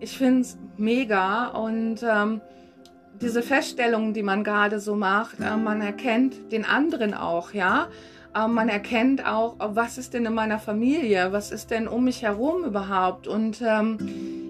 ich 0.00 0.16
finde 0.16 0.40
es 0.40 0.58
mega 0.78 1.48
und 1.48 2.02
ähm, 2.02 2.40
diese 3.20 3.42
Feststellungen, 3.42 4.14
die 4.14 4.22
man 4.22 4.44
gerade 4.44 4.80
so 4.80 4.94
macht, 4.94 5.40
äh, 5.40 5.56
man 5.56 5.82
erkennt 5.82 6.52
den 6.52 6.64
anderen 6.64 7.14
auch, 7.14 7.52
ja. 7.52 7.88
Ähm, 8.34 8.54
man 8.54 8.68
erkennt 8.68 9.26
auch, 9.26 9.56
was 9.58 9.98
ist 9.98 10.14
denn 10.14 10.24
in 10.24 10.34
meiner 10.34 10.58
Familie, 10.58 11.32
was 11.32 11.50
ist 11.50 11.70
denn 11.70 11.88
um 11.88 12.04
mich 12.04 12.22
herum 12.22 12.64
überhaupt. 12.64 13.26
Und 13.26 13.60
ähm, 13.60 13.98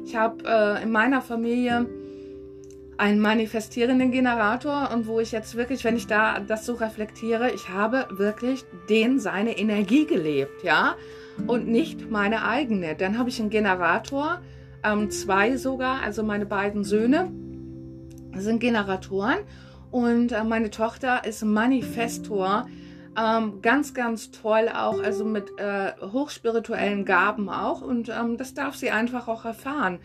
ich 0.06 0.14
habe 0.14 0.44
äh, 0.46 0.82
in 0.82 0.92
meiner 0.92 1.22
Familie 1.22 1.86
einen 3.00 3.18
manifestierenden 3.18 4.12
Generator 4.12 4.90
und 4.92 5.06
wo 5.06 5.20
ich 5.20 5.32
jetzt 5.32 5.56
wirklich, 5.56 5.84
wenn 5.84 5.96
ich 5.96 6.06
da 6.06 6.38
das 6.38 6.66
so 6.66 6.74
reflektiere, 6.74 7.50
ich 7.50 7.70
habe 7.70 8.06
wirklich 8.10 8.66
den 8.90 9.18
seine 9.18 9.56
Energie 9.56 10.06
gelebt, 10.06 10.62
ja, 10.62 10.96
und 11.46 11.66
nicht 11.66 12.10
meine 12.10 12.44
eigene. 12.44 12.94
Dann 12.94 13.16
habe 13.16 13.30
ich 13.30 13.40
einen 13.40 13.48
Generator, 13.48 14.42
ähm, 14.84 15.10
zwei 15.10 15.56
sogar, 15.56 16.02
also 16.02 16.22
meine 16.22 16.44
beiden 16.44 16.84
Söhne 16.84 17.32
sind 18.36 18.60
Generatoren 18.60 19.38
und 19.90 20.32
äh, 20.32 20.44
meine 20.44 20.68
Tochter 20.68 21.24
ist 21.24 21.42
Manifestor 21.42 22.66
ähm, 23.18 23.62
ganz, 23.62 23.94
ganz 23.94 24.30
toll 24.30 24.68
auch, 24.68 25.02
also 25.02 25.24
mit 25.24 25.58
äh, 25.58 25.92
hochspirituellen 26.00 27.06
Gaben 27.06 27.48
auch. 27.48 27.80
Und 27.80 28.10
ähm, 28.10 28.36
das 28.36 28.52
darf 28.52 28.76
sie 28.76 28.90
einfach 28.90 29.26
auch 29.26 29.46
erfahren. 29.46 30.00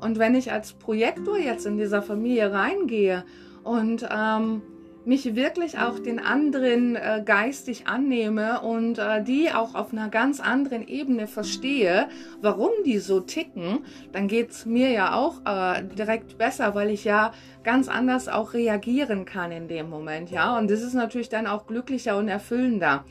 Und 0.00 0.18
wenn 0.18 0.34
ich 0.34 0.52
als 0.52 0.72
Projektor 0.72 1.38
jetzt 1.38 1.66
in 1.66 1.76
dieser 1.76 2.02
Familie 2.02 2.52
reingehe 2.52 3.24
und 3.64 4.08
ähm, 4.10 4.62
mich 5.04 5.34
wirklich 5.34 5.78
auch 5.78 5.98
den 5.98 6.18
anderen 6.18 6.94
äh, 6.94 7.22
geistig 7.24 7.86
annehme 7.86 8.60
und 8.60 8.98
äh, 8.98 9.22
die 9.22 9.50
auch 9.50 9.74
auf 9.74 9.92
einer 9.92 10.08
ganz 10.08 10.40
anderen 10.40 10.86
Ebene 10.86 11.26
verstehe, 11.26 12.08
warum 12.42 12.70
die 12.84 12.98
so 12.98 13.20
ticken, 13.20 13.80
dann 14.12 14.28
geht 14.28 14.50
es 14.50 14.66
mir 14.66 14.90
ja 14.90 15.14
auch 15.14 15.40
äh, 15.46 15.82
direkt 15.82 16.36
besser, 16.36 16.74
weil 16.74 16.90
ich 16.90 17.04
ja 17.04 17.32
ganz 17.64 17.88
anders 17.88 18.28
auch 18.28 18.52
reagieren 18.52 19.24
kann 19.24 19.52
in 19.52 19.68
dem 19.68 19.88
Moment, 19.88 20.30
ja. 20.30 20.58
Und 20.58 20.70
das 20.70 20.82
ist 20.82 20.94
natürlich 20.94 21.28
dann 21.28 21.46
auch 21.46 21.66
glücklicher 21.66 22.16
und 22.18 22.28
erfüllender. 22.28 23.04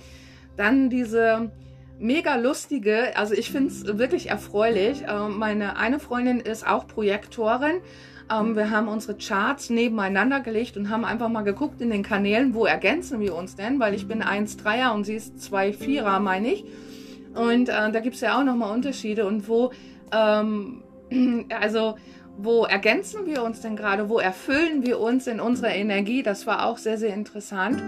Dann 0.58 0.90
diese 0.90 1.52
mega 2.00 2.36
lustige, 2.36 3.16
also 3.16 3.34
ich 3.34 3.52
finde 3.52 3.70
es 3.70 3.86
wirklich 3.98 4.30
erfreulich. 4.30 5.04
Äh, 5.04 5.30
meine 5.30 5.78
eine 5.78 6.00
Freundin 6.00 6.40
ist 6.40 6.66
auch 6.66 6.88
Projektorin 6.88 7.82
ähm, 8.32 8.56
wir 8.56 8.70
haben 8.70 8.88
unsere 8.88 9.18
Charts 9.18 9.70
nebeneinander 9.70 10.40
gelegt 10.40 10.78
und 10.78 10.90
haben 10.90 11.04
einfach 11.04 11.30
mal 11.30 11.42
geguckt 11.42 11.82
in 11.82 11.90
den 11.90 12.04
Kanälen, 12.04 12.54
wo 12.54 12.66
ergänzen 12.66 13.20
wir 13.20 13.36
uns 13.36 13.56
denn, 13.56 13.80
weil 13.80 13.94
ich 13.96 14.08
bin 14.08 14.24
1,3er 14.24 14.94
und 14.94 15.06
sie 15.06 15.16
ist 15.16 15.38
2,4er, 15.40 16.20
meine 16.20 16.54
ich. 16.54 16.66
Und 17.34 17.70
äh, 17.70 17.92
da 17.92 18.00
gibt 18.00 18.16
es 18.16 18.22
ja 18.22 18.40
auch 18.40 18.44
nochmal 18.44 18.72
Unterschiede 18.74 19.26
und 19.26 19.48
wo, 19.48 19.72
ähm, 20.12 20.84
also 21.60 21.96
wo 22.38 22.64
ergänzen 22.66 23.26
wir 23.26 23.44
uns 23.44 23.62
denn 23.62 23.76
gerade, 23.76 24.10
wo 24.10 24.20
erfüllen 24.20 24.86
wir 24.86 25.00
uns 25.00 25.28
in 25.28 25.40
unserer 25.40 25.74
Energie, 25.74 26.24
das 26.24 26.48
war 26.48 26.66
auch 26.66 26.78
sehr, 26.78 26.98
sehr 26.98 27.14
interessant. 27.14 27.82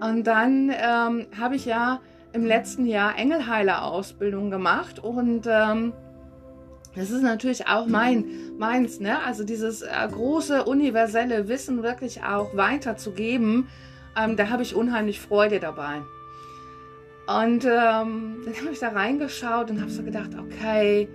Und 0.00 0.24
dann 0.24 0.70
ähm, 0.70 1.26
habe 1.38 1.56
ich 1.56 1.64
ja 1.64 2.00
im 2.32 2.44
letzten 2.44 2.86
Jahr 2.86 3.18
Engelheiler-Ausbildung 3.18 4.50
gemacht 4.50 4.98
und 4.98 5.46
ähm, 5.46 5.92
das 6.96 7.10
ist 7.10 7.22
natürlich 7.22 7.66
auch 7.66 7.86
mein, 7.86 8.24
meins, 8.58 9.00
ne? 9.00 9.22
Also 9.22 9.44
dieses 9.44 9.82
äh, 9.82 10.08
große 10.10 10.64
universelle 10.64 11.46
Wissen 11.46 11.82
wirklich 11.82 12.22
auch 12.22 12.56
weiterzugeben, 12.56 13.68
ähm, 14.18 14.36
da 14.36 14.48
habe 14.48 14.62
ich 14.62 14.74
unheimlich 14.74 15.20
Freude 15.20 15.60
dabei. 15.60 16.00
Und 17.26 17.64
ähm, 17.64 18.42
dann 18.44 18.54
habe 18.60 18.70
ich 18.72 18.78
da 18.78 18.88
reingeschaut 18.88 19.70
und 19.70 19.80
habe 19.80 19.90
so 19.90 20.02
gedacht, 20.02 20.30
okay, 20.38 21.08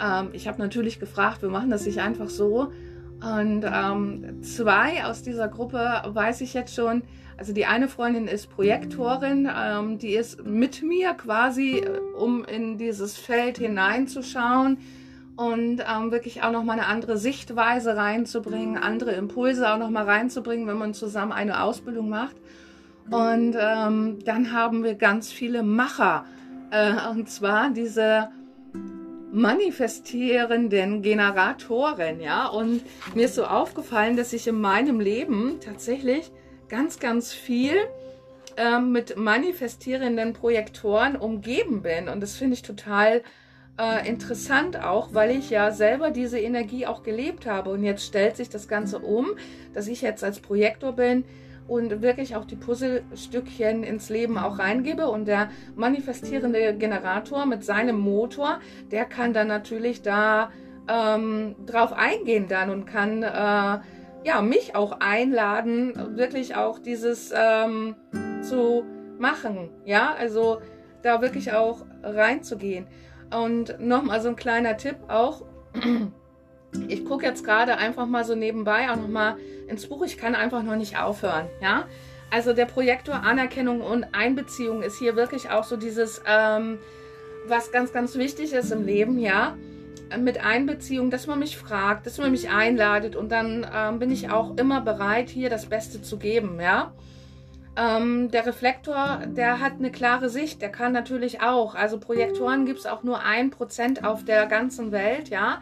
ähm, 0.00 0.30
ich 0.32 0.48
habe 0.48 0.58
natürlich 0.58 0.98
gefragt, 0.98 1.42
wir 1.42 1.50
machen 1.50 1.70
das 1.70 1.86
nicht 1.86 2.00
einfach 2.00 2.30
so. 2.30 2.72
Und 3.20 3.64
ähm, 3.64 4.42
zwei 4.42 5.04
aus 5.04 5.22
dieser 5.22 5.48
Gruppe 5.48 6.02
weiß 6.06 6.40
ich 6.40 6.54
jetzt 6.54 6.74
schon, 6.74 7.02
also 7.38 7.52
die 7.52 7.66
eine 7.66 7.88
Freundin 7.88 8.26
ist 8.26 8.50
Projektorin, 8.50 9.48
ähm, 9.56 9.98
die 9.98 10.14
ist 10.14 10.44
mit 10.44 10.82
mir 10.82 11.14
quasi, 11.14 11.78
äh, 11.78 11.98
um 12.18 12.44
in 12.44 12.78
dieses 12.78 13.16
Feld 13.16 13.58
hineinzuschauen 13.58 14.78
und 15.36 15.80
ähm, 15.88 16.10
wirklich 16.10 16.42
auch 16.42 16.50
nochmal 16.50 16.80
eine 16.80 16.88
andere 16.88 17.16
Sichtweise 17.16 17.96
reinzubringen, 17.96 18.76
andere 18.76 19.12
Impulse 19.12 19.72
auch 19.72 19.78
nochmal 19.78 20.04
reinzubringen, 20.04 20.66
wenn 20.66 20.78
man 20.78 20.94
zusammen 20.94 21.30
eine 21.30 21.62
Ausbildung 21.62 22.08
macht. 22.08 22.36
Und 23.08 23.56
ähm, 23.58 24.18
dann 24.24 24.52
haben 24.52 24.82
wir 24.82 24.96
ganz 24.96 25.30
viele 25.30 25.62
Macher, 25.62 26.24
äh, 26.72 27.08
und 27.10 27.30
zwar 27.30 27.70
diese 27.70 28.30
manifestierenden 29.32 31.02
Generatoren, 31.02 32.20
ja. 32.20 32.48
Und 32.48 32.82
mir 33.14 33.26
ist 33.26 33.36
so 33.36 33.44
aufgefallen, 33.44 34.16
dass 34.16 34.32
ich 34.32 34.48
in 34.48 34.60
meinem 34.60 34.98
Leben 34.98 35.60
tatsächlich 35.64 36.32
ganz, 36.68 36.98
ganz 36.98 37.32
viel 37.32 37.74
äh, 38.56 38.80
mit 38.80 39.16
manifestierenden 39.16 40.32
Projektoren 40.32 41.16
umgeben 41.16 41.82
bin. 41.82 42.08
Und 42.08 42.20
das 42.20 42.36
finde 42.36 42.54
ich 42.54 42.62
total 42.62 43.22
äh, 43.78 44.08
interessant 44.08 44.82
auch, 44.82 45.14
weil 45.14 45.30
ich 45.30 45.50
ja 45.50 45.70
selber 45.70 46.10
diese 46.10 46.38
Energie 46.38 46.86
auch 46.86 47.02
gelebt 47.02 47.46
habe. 47.46 47.70
Und 47.70 47.84
jetzt 47.84 48.04
stellt 48.04 48.36
sich 48.36 48.50
das 48.50 48.68
Ganze 48.68 48.98
um, 48.98 49.28
dass 49.74 49.86
ich 49.86 50.02
jetzt 50.02 50.24
als 50.24 50.40
Projektor 50.40 50.92
bin 50.92 51.24
und 51.68 52.02
wirklich 52.02 52.34
auch 52.34 52.44
die 52.44 52.56
Puzzlestückchen 52.56 53.84
ins 53.84 54.08
Leben 54.08 54.38
auch 54.38 54.58
reingebe. 54.58 55.08
Und 55.08 55.26
der 55.26 55.50
manifestierende 55.76 56.74
Generator 56.74 57.46
mit 57.46 57.64
seinem 57.64 57.98
Motor, 57.98 58.60
der 58.90 59.04
kann 59.04 59.32
dann 59.32 59.48
natürlich 59.48 60.02
da 60.02 60.50
ähm, 60.88 61.54
drauf 61.66 61.92
eingehen 61.92 62.48
dann 62.48 62.70
und 62.70 62.86
kann 62.86 63.22
äh, 63.22 63.78
ja 64.24 64.42
mich 64.42 64.74
auch 64.74 65.00
einladen, 65.00 66.16
wirklich 66.16 66.56
auch 66.56 66.78
dieses 66.78 67.32
ähm, 67.34 67.96
zu 68.42 68.84
machen. 69.18 69.70
Ja, 69.84 70.14
also 70.14 70.60
da 71.02 71.22
wirklich 71.22 71.52
auch 71.52 71.84
reinzugehen. 72.02 72.86
Und 73.34 73.78
nochmal 73.80 74.20
so 74.20 74.28
ein 74.28 74.36
kleiner 74.36 74.76
Tipp 74.76 74.96
auch. 75.08 75.44
Ich 76.86 77.06
gucke 77.06 77.24
jetzt 77.24 77.44
gerade 77.44 77.78
einfach 77.78 78.04
mal 78.04 78.26
so 78.26 78.34
nebenbei 78.34 78.90
auch 78.90 78.96
nochmal 78.96 79.36
ins 79.68 79.88
Buch. 79.88 80.04
Ich 80.04 80.18
kann 80.18 80.34
einfach 80.34 80.62
noch 80.62 80.76
nicht 80.76 80.98
aufhören. 80.98 81.48
Ja, 81.62 81.86
also 82.30 82.52
der 82.52 82.66
Projektor 82.66 83.14
Anerkennung 83.14 83.80
und 83.80 84.04
Einbeziehung 84.12 84.82
ist 84.82 84.98
hier 84.98 85.16
wirklich 85.16 85.48
auch 85.48 85.64
so 85.64 85.78
dieses, 85.78 86.20
ähm, 86.26 86.78
was 87.46 87.72
ganz, 87.72 87.90
ganz 87.94 88.16
wichtig 88.16 88.52
ist 88.52 88.70
im 88.70 88.84
Leben. 88.84 89.18
Ja, 89.18 89.56
mit 90.16 90.44
Einbeziehung, 90.44 91.10
dass 91.10 91.26
man 91.26 91.38
mich 91.38 91.56
fragt, 91.56 92.06
dass 92.06 92.18
man 92.18 92.30
mich 92.30 92.50
einladet 92.50 93.16
und 93.16 93.30
dann 93.30 93.66
ähm, 93.74 93.98
bin 93.98 94.10
ich 94.10 94.30
auch 94.30 94.56
immer 94.56 94.80
bereit, 94.80 95.28
hier 95.28 95.50
das 95.50 95.66
Beste 95.66 96.02
zu 96.02 96.18
geben. 96.18 96.58
Ja. 96.60 96.92
Ähm, 97.76 98.30
der 98.30 98.46
Reflektor, 98.46 99.22
der 99.26 99.60
hat 99.60 99.74
eine 99.78 99.90
klare 99.90 100.30
Sicht, 100.30 100.62
der 100.62 100.70
kann 100.70 100.92
natürlich 100.92 101.42
auch. 101.42 101.74
Also 101.74 101.98
Projektoren 101.98 102.66
gibt 102.66 102.80
es 102.80 102.86
auch 102.86 103.02
nur 103.02 103.22
ein 103.22 103.50
Prozent 103.50 104.04
auf 104.04 104.24
der 104.24 104.46
ganzen 104.46 104.90
Welt, 104.90 105.28
ja. 105.28 105.60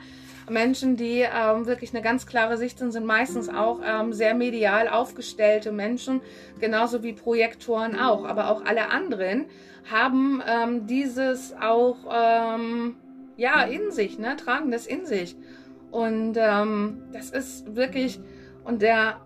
Menschen, 0.48 0.96
die 0.96 1.20
ähm, 1.22 1.66
wirklich 1.66 1.92
eine 1.92 2.02
ganz 2.02 2.26
klare 2.26 2.56
Sicht 2.56 2.78
sind, 2.78 2.92
sind 2.92 3.04
meistens 3.04 3.48
auch 3.48 3.80
ähm, 3.84 4.12
sehr 4.12 4.34
medial 4.34 4.88
aufgestellte 4.88 5.72
Menschen, 5.72 6.20
genauso 6.60 7.02
wie 7.02 7.12
Projektoren 7.12 7.98
auch. 7.98 8.24
Aber 8.24 8.50
auch 8.50 8.64
alle 8.64 8.90
anderen 8.90 9.46
haben 9.90 10.42
ähm, 10.48 10.86
dieses 10.86 11.52
auch 11.60 11.96
ähm, 12.14 12.96
ja 13.36 13.62
in 13.62 13.90
sich, 13.90 14.18
ne, 14.18 14.36
tragen 14.36 14.70
das 14.70 14.86
in 14.86 15.06
sich. 15.06 15.36
Und 15.90 16.36
ähm, 16.36 17.02
das 17.12 17.30
ist 17.30 17.76
wirklich 17.76 18.20
und 18.64 18.82
der 18.82 19.20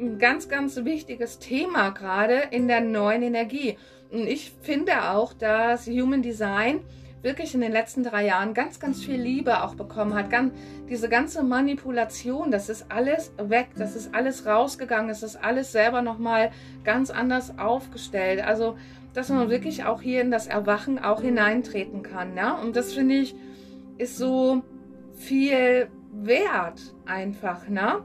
ein 0.00 0.18
ganz, 0.18 0.48
ganz 0.48 0.82
wichtiges 0.84 1.38
Thema 1.38 1.90
gerade 1.90 2.42
in 2.50 2.68
der 2.68 2.80
neuen 2.80 3.22
Energie. 3.22 3.76
Und 4.10 4.26
ich 4.26 4.52
finde 4.62 5.10
auch, 5.10 5.34
dass 5.34 5.86
Human 5.86 6.22
Design 6.22 6.80
wirklich 7.22 7.54
in 7.54 7.60
den 7.60 7.72
letzten 7.72 8.02
drei 8.02 8.24
Jahren 8.24 8.54
ganz, 8.54 8.80
ganz 8.80 9.04
viel 9.04 9.20
Liebe 9.20 9.62
auch 9.62 9.74
bekommen 9.74 10.14
hat. 10.14 10.30
Ganz, 10.30 10.54
diese 10.88 11.08
ganze 11.08 11.42
Manipulation, 11.42 12.50
das 12.50 12.68
ist 12.68 12.86
alles 12.90 13.32
weg, 13.36 13.68
das 13.76 13.94
ist 13.94 14.14
alles 14.14 14.46
rausgegangen, 14.46 15.10
es 15.10 15.22
ist 15.22 15.36
alles 15.36 15.70
selber 15.70 16.02
nochmal 16.02 16.50
ganz 16.82 17.10
anders 17.10 17.58
aufgestellt. 17.58 18.42
Also, 18.42 18.76
dass 19.12 19.28
man 19.28 19.50
wirklich 19.50 19.84
auch 19.84 20.02
hier 20.02 20.20
in 20.20 20.30
das 20.30 20.46
Erwachen 20.46 20.98
auch 20.98 21.20
hineintreten 21.20 22.02
kann. 22.02 22.36
Ja? 22.36 22.54
Und 22.54 22.76
das 22.76 22.92
finde 22.92 23.16
ich, 23.16 23.34
ist 23.98 24.16
so 24.16 24.62
viel 25.14 25.88
wert 26.12 26.80
einfach. 27.06 27.68
Ne? 27.68 28.02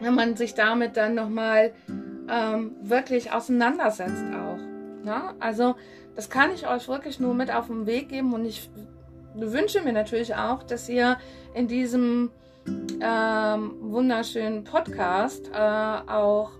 wenn 0.00 0.14
man 0.14 0.36
sich 0.36 0.54
damit 0.54 0.96
dann 0.96 1.14
nochmal 1.14 1.72
ähm, 2.28 2.76
wirklich 2.82 3.32
auseinandersetzt 3.32 4.24
auch. 4.32 4.58
Ja? 5.04 5.34
Also 5.40 5.76
das 6.14 6.30
kann 6.30 6.52
ich 6.52 6.68
euch 6.68 6.88
wirklich 6.88 7.20
nur 7.20 7.34
mit 7.34 7.52
auf 7.52 7.66
den 7.66 7.86
Weg 7.86 8.08
geben 8.08 8.32
und 8.32 8.44
ich 8.44 8.70
wünsche 9.34 9.82
mir 9.82 9.92
natürlich 9.92 10.34
auch, 10.34 10.62
dass 10.62 10.88
ihr 10.88 11.16
in 11.54 11.68
diesem 11.68 12.30
ähm, 13.00 13.76
wunderschönen 13.80 14.64
Podcast 14.64 15.50
äh, 15.54 15.58
auch 15.58 16.50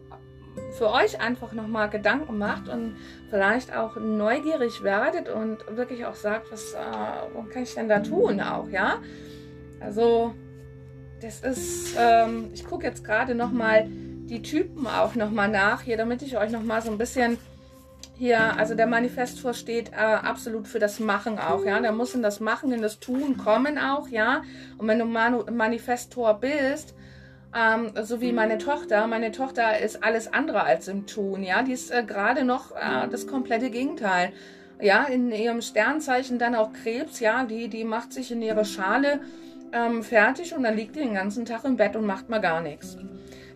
für 0.72 0.90
euch 0.90 1.20
einfach 1.20 1.52
nochmal 1.52 1.88
Gedanken 1.90 2.38
macht 2.38 2.68
und 2.68 2.96
vielleicht 3.30 3.74
auch 3.74 3.96
neugierig 3.96 4.82
werdet 4.82 5.28
und 5.28 5.58
wirklich 5.76 6.06
auch 6.06 6.14
sagt, 6.14 6.50
was, 6.52 6.72
äh, 6.72 6.76
was 7.34 7.48
kann 7.50 7.62
ich 7.62 7.74
denn 7.74 7.88
da 7.88 8.00
tun 8.00 8.40
auch, 8.40 8.68
ja? 8.68 8.98
Also 9.80 10.34
das 11.20 11.40
ist, 11.40 11.96
ähm, 11.98 12.50
ich 12.52 12.64
gucke 12.64 12.86
jetzt 12.86 13.04
gerade 13.04 13.34
nochmal 13.34 13.86
die 13.88 14.42
Typen 14.42 14.86
auch 14.86 15.14
nochmal 15.14 15.48
nach 15.48 15.82
hier, 15.82 15.96
damit 15.96 16.22
ich 16.22 16.36
euch 16.36 16.50
nochmal 16.50 16.82
so 16.82 16.90
ein 16.90 16.98
bisschen 16.98 17.38
hier, 18.18 18.56
also 18.58 18.74
der 18.74 18.86
Manifestor 18.86 19.54
steht 19.54 19.92
äh, 19.92 19.96
absolut 19.96 20.66
für 20.66 20.80
das 20.80 20.98
Machen 20.98 21.38
auch, 21.38 21.64
ja. 21.64 21.80
Der 21.80 21.92
muss 21.92 22.14
in 22.14 22.22
das 22.22 22.40
Machen, 22.40 22.72
in 22.72 22.82
das 22.82 22.98
Tun 22.98 23.36
kommen 23.36 23.78
auch, 23.78 24.08
ja. 24.08 24.42
Und 24.76 24.88
wenn 24.88 24.98
du 24.98 25.04
Manu 25.04 25.44
Manifestor 25.50 26.34
bist, 26.34 26.94
ähm, 27.56 27.92
so 28.02 28.20
wie 28.20 28.32
meine 28.32 28.58
Tochter, 28.58 29.06
meine 29.06 29.32
Tochter 29.32 29.78
ist 29.78 30.04
alles 30.04 30.32
andere 30.32 30.62
als 30.62 30.88
im 30.88 31.06
Tun, 31.06 31.42
ja. 31.42 31.62
Die 31.62 31.72
ist 31.72 31.90
äh, 31.90 32.02
gerade 32.02 32.44
noch 32.44 32.72
äh, 32.72 33.08
das 33.10 33.26
komplette 33.26 33.70
Gegenteil. 33.70 34.32
Ja, 34.80 35.04
in 35.04 35.32
ihrem 35.32 35.60
Sternzeichen 35.60 36.38
dann 36.38 36.54
auch 36.54 36.72
Krebs, 36.72 37.20
ja, 37.20 37.44
die, 37.44 37.68
die 37.68 37.84
macht 37.84 38.12
sich 38.12 38.30
in 38.30 38.42
ihre 38.42 38.64
Schale 38.64 39.20
ähm, 39.72 40.02
fertig 40.02 40.54
und 40.54 40.62
dann 40.62 40.76
liegt 40.76 40.94
die 40.94 41.00
den 41.00 41.14
ganzen 41.14 41.44
Tag 41.44 41.64
im 41.64 41.76
Bett 41.76 41.96
und 41.96 42.06
macht 42.06 42.28
mal 42.28 42.40
gar 42.40 42.60
nichts. 42.60 42.96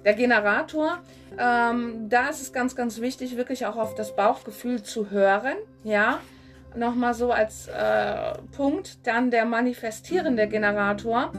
Der 0.05 0.15
Generator, 0.15 0.99
ähm, 1.39 2.09
da 2.09 2.29
ist 2.29 2.43
es 2.43 2.53
ganz, 2.53 2.75
ganz 2.75 3.01
wichtig, 3.01 3.37
wirklich 3.37 3.67
auch 3.67 3.77
auf 3.77 3.95
das 3.95 4.17
Bauchgefühl 4.17 4.83
zu 4.83 5.11
hören. 5.11 5.55
Ja, 5.85 6.19
nochmal 6.75 7.15
so 7.15 7.31
als 7.31 7.69
äh, 7.69 8.33
Punkt. 8.57 9.07
Dann 9.07 9.31
der 9.31 9.45
manifestierende 9.45 10.49
Generator. 10.49 11.33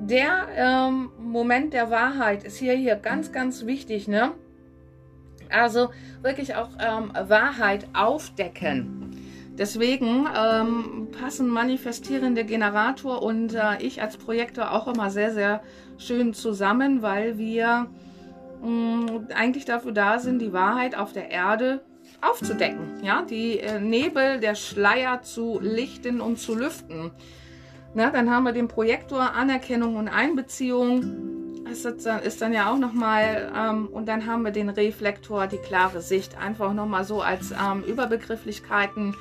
Der 0.00 0.48
ähm, 0.56 1.10
Moment 1.18 1.72
der 1.72 1.90
Wahrheit 1.90 2.44
ist 2.44 2.56
hier, 2.56 2.74
hier 2.74 2.96
ganz, 2.96 3.32
ganz 3.32 3.66
wichtig. 3.66 4.08
Ne? 4.08 4.32
Also 5.50 5.90
wirklich 6.22 6.54
auch 6.54 6.70
ähm, 6.78 7.12
Wahrheit 7.28 7.86
aufdecken. 7.92 9.10
Deswegen 9.58 10.26
ähm, 10.34 11.08
passen 11.12 11.48
manifestierende 11.48 12.44
Generator 12.44 13.22
und 13.22 13.54
äh, 13.54 13.76
ich 13.80 14.00
als 14.00 14.16
Projektor 14.16 14.72
auch 14.72 14.88
immer 14.88 15.10
sehr, 15.10 15.34
sehr 15.34 15.62
schön 15.98 16.32
zusammen, 16.32 17.02
weil 17.02 17.36
wir 17.36 17.88
mh, 18.62 18.68
mm, 18.68 19.28
eigentlich 19.34 19.66
dafür 19.66 19.92
da 19.92 20.18
sind, 20.18 20.40
die 20.40 20.54
Wahrheit 20.54 20.96
auf 20.96 21.12
der 21.12 21.30
Erde 21.30 21.82
aufzudecken. 22.22 23.02
Ja, 23.02 23.22
die 23.22 23.58
äh, 23.58 23.80
Nebel, 23.80 24.40
der 24.40 24.54
Schleier 24.54 25.20
zu 25.22 25.58
lichten 25.60 26.22
und 26.22 26.38
zu 26.38 26.54
lüften. 26.54 27.10
Na, 27.94 28.10
dann 28.10 28.30
haben 28.30 28.44
wir 28.44 28.52
den 28.52 28.68
Projektor 28.68 29.34
Anerkennung 29.34 29.96
und 29.96 30.08
Einbeziehung. 30.08 31.64
Das 31.64 31.84
ist 31.84 32.42
dann 32.42 32.52
ja 32.52 32.72
auch 32.72 32.78
nochmal, 32.78 33.52
ähm, 33.56 33.88
und 33.88 34.06
dann 34.06 34.26
haben 34.26 34.42
wir 34.42 34.50
den 34.50 34.68
Reflektor, 34.68 35.46
die 35.46 35.58
klare 35.58 36.00
Sicht. 36.00 36.36
Einfach 36.38 36.72
nochmal 36.72 37.04
so 37.04 37.22
als 37.22 37.52
ähm, 37.52 37.82
Überbegrifflichkeiten 37.84 39.14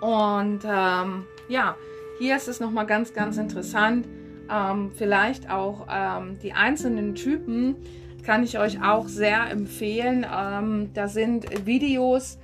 und 0.00 0.60
ähm, 0.64 1.24
ja, 1.48 1.76
hier 2.18 2.36
ist 2.36 2.48
es 2.48 2.60
nochmal 2.60 2.86
ganz, 2.86 3.14
ganz 3.14 3.36
interessant. 3.36 4.06
Ähm, 4.50 4.92
vielleicht 4.94 5.50
auch 5.50 5.86
ähm, 5.90 6.38
die 6.42 6.52
einzelnen 6.52 7.14
Typen 7.14 7.76
kann 8.24 8.42
ich 8.42 8.58
euch 8.58 8.82
auch 8.82 9.08
sehr 9.08 9.50
empfehlen. 9.50 10.26
Ähm, 10.32 10.90
da 10.94 11.08
sind 11.08 11.66
Videos 11.66 12.38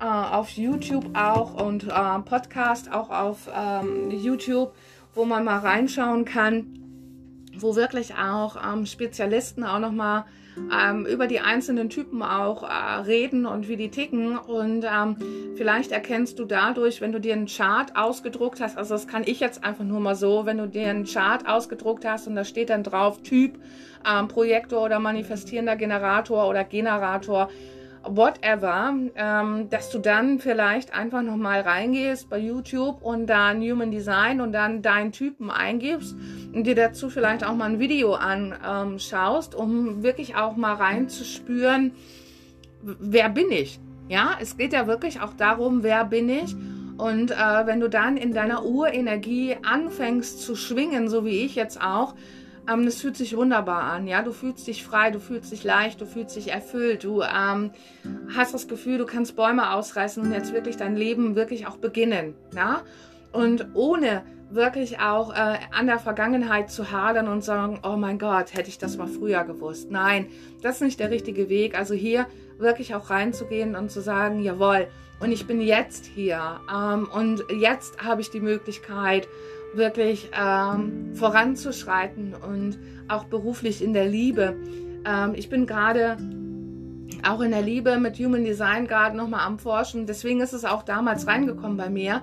äh, 0.00 0.04
auf 0.04 0.50
YouTube 0.50 1.06
auch 1.14 1.54
und 1.54 1.84
äh, 1.84 2.18
Podcast 2.24 2.92
auch 2.92 3.10
auf 3.10 3.48
ähm, 3.54 4.10
YouTube, 4.10 4.72
wo 5.18 5.24
man 5.24 5.44
mal 5.44 5.58
reinschauen 5.58 6.24
kann, 6.24 6.66
wo 7.58 7.74
wirklich 7.74 8.14
auch 8.14 8.56
ähm, 8.64 8.86
Spezialisten 8.86 9.64
auch 9.64 9.80
nochmal 9.80 10.24
ähm, 10.72 11.06
über 11.06 11.26
die 11.26 11.40
einzelnen 11.40 11.90
Typen 11.90 12.22
auch 12.22 12.62
äh, 12.62 13.00
reden 13.00 13.44
und 13.44 13.68
wie 13.68 13.76
die 13.76 13.90
ticken. 13.90 14.38
Und 14.38 14.84
ähm, 14.84 15.16
vielleicht 15.56 15.90
erkennst 15.90 16.38
du 16.38 16.44
dadurch, 16.44 17.00
wenn 17.00 17.10
du 17.10 17.20
dir 17.20 17.32
einen 17.32 17.46
Chart 17.46 17.96
ausgedruckt 17.96 18.60
hast, 18.60 18.78
also 18.78 18.94
das 18.94 19.08
kann 19.08 19.24
ich 19.26 19.40
jetzt 19.40 19.64
einfach 19.64 19.84
nur 19.84 19.98
mal 19.98 20.14
so, 20.14 20.46
wenn 20.46 20.58
du 20.58 20.68
dir 20.68 20.88
einen 20.88 21.04
Chart 21.04 21.48
ausgedruckt 21.48 22.04
hast 22.04 22.28
und 22.28 22.36
da 22.36 22.44
steht 22.44 22.70
dann 22.70 22.84
drauf 22.84 23.20
Typ, 23.22 23.58
ähm, 24.08 24.28
Projektor 24.28 24.84
oder 24.84 25.00
manifestierender 25.00 25.74
Generator 25.74 26.48
oder 26.48 26.62
Generator, 26.62 27.48
whatever, 28.04 28.94
ähm, 29.14 29.68
dass 29.70 29.90
du 29.90 29.98
dann 29.98 30.38
vielleicht 30.38 30.94
einfach 30.94 31.22
nochmal 31.22 31.60
reingehst 31.60 32.28
bei 32.28 32.38
YouTube 32.38 33.02
und 33.02 33.26
dann 33.26 33.60
Human 33.60 33.90
Design 33.90 34.40
und 34.40 34.52
dann 34.52 34.82
deinen 34.82 35.12
Typen 35.12 35.50
eingibst 35.50 36.16
und 36.52 36.64
dir 36.64 36.74
dazu 36.74 37.10
vielleicht 37.10 37.44
auch 37.44 37.54
mal 37.54 37.66
ein 37.66 37.78
Video 37.78 38.14
anschaust, 38.14 39.54
um 39.54 40.02
wirklich 40.02 40.36
auch 40.36 40.56
mal 40.56 40.74
reinzuspüren, 40.74 41.92
wer 42.82 43.28
bin 43.28 43.50
ich? 43.50 43.80
Ja, 44.08 44.38
es 44.40 44.56
geht 44.56 44.72
ja 44.72 44.86
wirklich 44.86 45.20
auch 45.20 45.34
darum, 45.34 45.82
wer 45.82 46.04
bin 46.04 46.28
ich? 46.28 46.56
Und 46.96 47.30
äh, 47.30 47.66
wenn 47.66 47.78
du 47.78 47.88
dann 47.88 48.16
in 48.16 48.32
deiner 48.32 48.64
Urenergie 48.64 49.56
anfängst 49.62 50.42
zu 50.42 50.56
schwingen, 50.56 51.08
so 51.08 51.24
wie 51.24 51.44
ich 51.44 51.54
jetzt 51.54 51.80
auch, 51.80 52.14
ähm, 52.70 52.84
das 52.84 53.00
fühlt 53.00 53.16
sich 53.16 53.36
wunderbar 53.36 53.82
an, 53.82 54.06
ja. 54.06 54.22
Du 54.22 54.32
fühlst 54.32 54.66
dich 54.66 54.84
frei, 54.84 55.10
du 55.10 55.20
fühlst 55.20 55.52
dich 55.52 55.64
leicht, 55.64 56.00
du 56.00 56.06
fühlst 56.06 56.36
dich 56.36 56.52
erfüllt, 56.52 57.04
du 57.04 57.22
ähm, 57.22 57.70
hast 58.36 58.54
das 58.54 58.68
Gefühl, 58.68 58.98
du 58.98 59.06
kannst 59.06 59.36
Bäume 59.36 59.72
ausreißen 59.72 60.22
und 60.22 60.32
jetzt 60.32 60.52
wirklich 60.52 60.76
dein 60.76 60.96
Leben 60.96 61.36
wirklich 61.36 61.66
auch 61.66 61.76
beginnen, 61.76 62.34
ja. 62.54 62.82
Und 63.32 63.68
ohne 63.74 64.22
wirklich 64.50 65.00
auch 65.00 65.32
äh, 65.34 65.58
an 65.70 65.86
der 65.86 65.98
Vergangenheit 65.98 66.70
zu 66.70 66.90
hadern 66.90 67.28
und 67.28 67.44
sagen, 67.44 67.80
oh 67.82 67.96
mein 67.96 68.18
Gott, 68.18 68.54
hätte 68.54 68.68
ich 68.68 68.78
das 68.78 68.96
mal 68.96 69.06
früher 69.06 69.44
gewusst. 69.44 69.90
Nein, 69.90 70.26
das 70.62 70.76
ist 70.76 70.82
nicht 70.82 71.00
der 71.00 71.10
richtige 71.10 71.48
Weg. 71.48 71.76
Also 71.76 71.94
hier 71.94 72.26
wirklich 72.56 72.94
auch 72.94 73.10
reinzugehen 73.10 73.76
und 73.76 73.90
zu 73.90 74.00
sagen, 74.00 74.40
jawohl, 74.40 74.88
und 75.20 75.32
ich 75.32 75.46
bin 75.46 75.60
jetzt 75.60 76.06
hier 76.06 76.60
ähm, 76.72 77.08
und 77.12 77.44
jetzt 77.58 78.02
habe 78.02 78.20
ich 78.20 78.30
die 78.30 78.40
Möglichkeit, 78.40 79.28
wirklich 79.74 80.30
ähm, 80.38 81.14
voranzuschreiten 81.14 82.34
und 82.34 82.78
auch 83.08 83.24
beruflich 83.24 83.82
in 83.82 83.92
der 83.92 84.06
Liebe. 84.06 84.56
Ähm, 85.04 85.34
ich 85.34 85.48
bin 85.48 85.66
gerade 85.66 86.16
auch 87.28 87.40
in 87.40 87.50
der 87.50 87.62
Liebe 87.62 87.98
mit 87.98 88.18
Human 88.18 88.44
Design 88.44 88.86
gerade 88.86 89.16
nochmal 89.16 89.46
am 89.46 89.58
Forschen. 89.58 90.06
Deswegen 90.06 90.40
ist 90.40 90.52
es 90.52 90.64
auch 90.64 90.82
damals 90.82 91.26
reingekommen 91.26 91.76
bei 91.76 91.90
mir, 91.90 92.22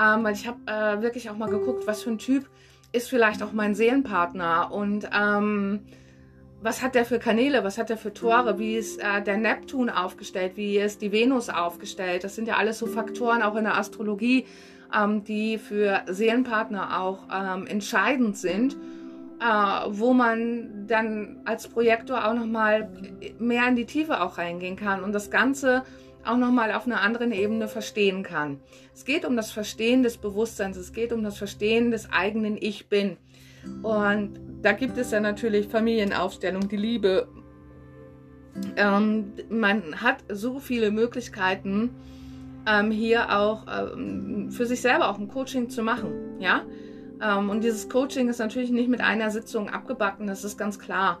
ähm, 0.00 0.24
weil 0.24 0.34
ich 0.34 0.46
habe 0.46 0.58
äh, 0.66 1.02
wirklich 1.02 1.30
auch 1.30 1.36
mal 1.36 1.50
geguckt, 1.50 1.86
was 1.86 2.02
für 2.02 2.10
ein 2.10 2.18
Typ 2.18 2.48
ist 2.92 3.08
vielleicht 3.08 3.42
auch 3.42 3.52
mein 3.52 3.74
Seelenpartner 3.74 4.72
und 4.72 5.08
ähm, 5.14 5.80
was 6.62 6.82
hat 6.82 6.94
der 6.94 7.04
für 7.04 7.18
Kanäle, 7.18 7.64
was 7.64 7.78
hat 7.78 7.88
der 7.88 7.96
für 7.96 8.12
Tore, 8.12 8.58
wie 8.58 8.74
ist 8.74 9.00
äh, 9.00 9.22
der 9.22 9.38
Neptun 9.38 9.88
aufgestellt, 9.88 10.52
wie 10.56 10.78
ist 10.78 11.00
die 11.00 11.12
Venus 11.12 11.48
aufgestellt. 11.48 12.24
Das 12.24 12.34
sind 12.34 12.48
ja 12.48 12.56
alles 12.56 12.78
so 12.78 12.86
Faktoren 12.86 13.42
auch 13.42 13.56
in 13.56 13.64
der 13.64 13.78
Astrologie, 13.78 14.46
ähm, 14.94 15.24
die 15.24 15.58
für 15.58 16.02
Seelenpartner 16.06 17.00
auch 17.00 17.24
ähm, 17.32 17.66
entscheidend 17.66 18.36
sind, 18.36 18.76
äh, 19.40 19.44
wo 19.88 20.12
man 20.12 20.86
dann 20.86 21.40
als 21.44 21.68
Projektor 21.68 22.26
auch 22.28 22.34
nochmal 22.34 22.90
mehr 23.38 23.68
in 23.68 23.76
die 23.76 23.86
Tiefe 23.86 24.22
auch 24.22 24.38
reingehen 24.38 24.76
kann 24.76 25.02
und 25.02 25.12
das 25.12 25.30
Ganze 25.30 25.82
auch 26.24 26.36
nochmal 26.36 26.72
auf 26.72 26.86
einer 26.86 27.00
anderen 27.00 27.32
Ebene 27.32 27.68
verstehen 27.68 28.22
kann. 28.22 28.60
Es 28.94 29.04
geht 29.04 29.24
um 29.24 29.36
das 29.36 29.50
Verstehen 29.50 30.02
des 30.02 30.18
Bewusstseins, 30.18 30.76
es 30.76 30.92
geht 30.92 31.12
um 31.12 31.22
das 31.22 31.38
Verstehen 31.38 31.90
des 31.90 32.10
eigenen 32.12 32.56
Ich 32.60 32.88
Bin. 32.88 33.16
Und 33.82 34.38
da 34.62 34.72
gibt 34.72 34.98
es 34.98 35.10
ja 35.10 35.20
natürlich 35.20 35.68
Familienaufstellung, 35.68 36.68
die 36.68 36.76
Liebe. 36.76 37.28
Ähm, 38.76 39.32
man 39.48 40.02
hat 40.02 40.18
so 40.30 40.58
viele 40.58 40.90
Möglichkeiten, 40.90 41.90
ähm, 42.66 42.90
hier 42.90 43.36
auch 43.36 43.66
ähm, 43.66 44.50
für 44.50 44.66
sich 44.66 44.80
selber 44.80 45.08
auch 45.08 45.18
ein 45.18 45.28
Coaching 45.28 45.68
zu 45.70 45.82
machen. 45.82 46.38
Ja? 46.38 46.62
Ähm, 47.22 47.50
und 47.50 47.62
dieses 47.62 47.88
Coaching 47.88 48.28
ist 48.28 48.38
natürlich 48.38 48.70
nicht 48.70 48.88
mit 48.88 49.00
einer 49.00 49.30
Sitzung 49.30 49.68
abgebacken, 49.68 50.26
das 50.26 50.44
ist 50.44 50.58
ganz 50.58 50.78
klar, 50.78 51.18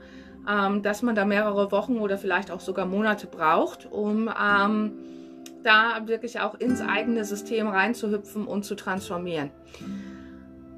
ähm, 0.48 0.82
dass 0.82 1.02
man 1.02 1.14
da 1.14 1.24
mehrere 1.24 1.70
Wochen 1.72 1.98
oder 1.98 2.18
vielleicht 2.18 2.50
auch 2.50 2.60
sogar 2.60 2.86
Monate 2.86 3.26
braucht, 3.26 3.90
um 3.90 4.28
ähm, 4.28 4.92
da 5.62 6.06
wirklich 6.06 6.40
auch 6.40 6.54
ins 6.54 6.80
eigene 6.80 7.24
System 7.24 7.68
reinzuhüpfen 7.68 8.46
und 8.46 8.64
zu 8.64 8.74
transformieren. 8.74 9.50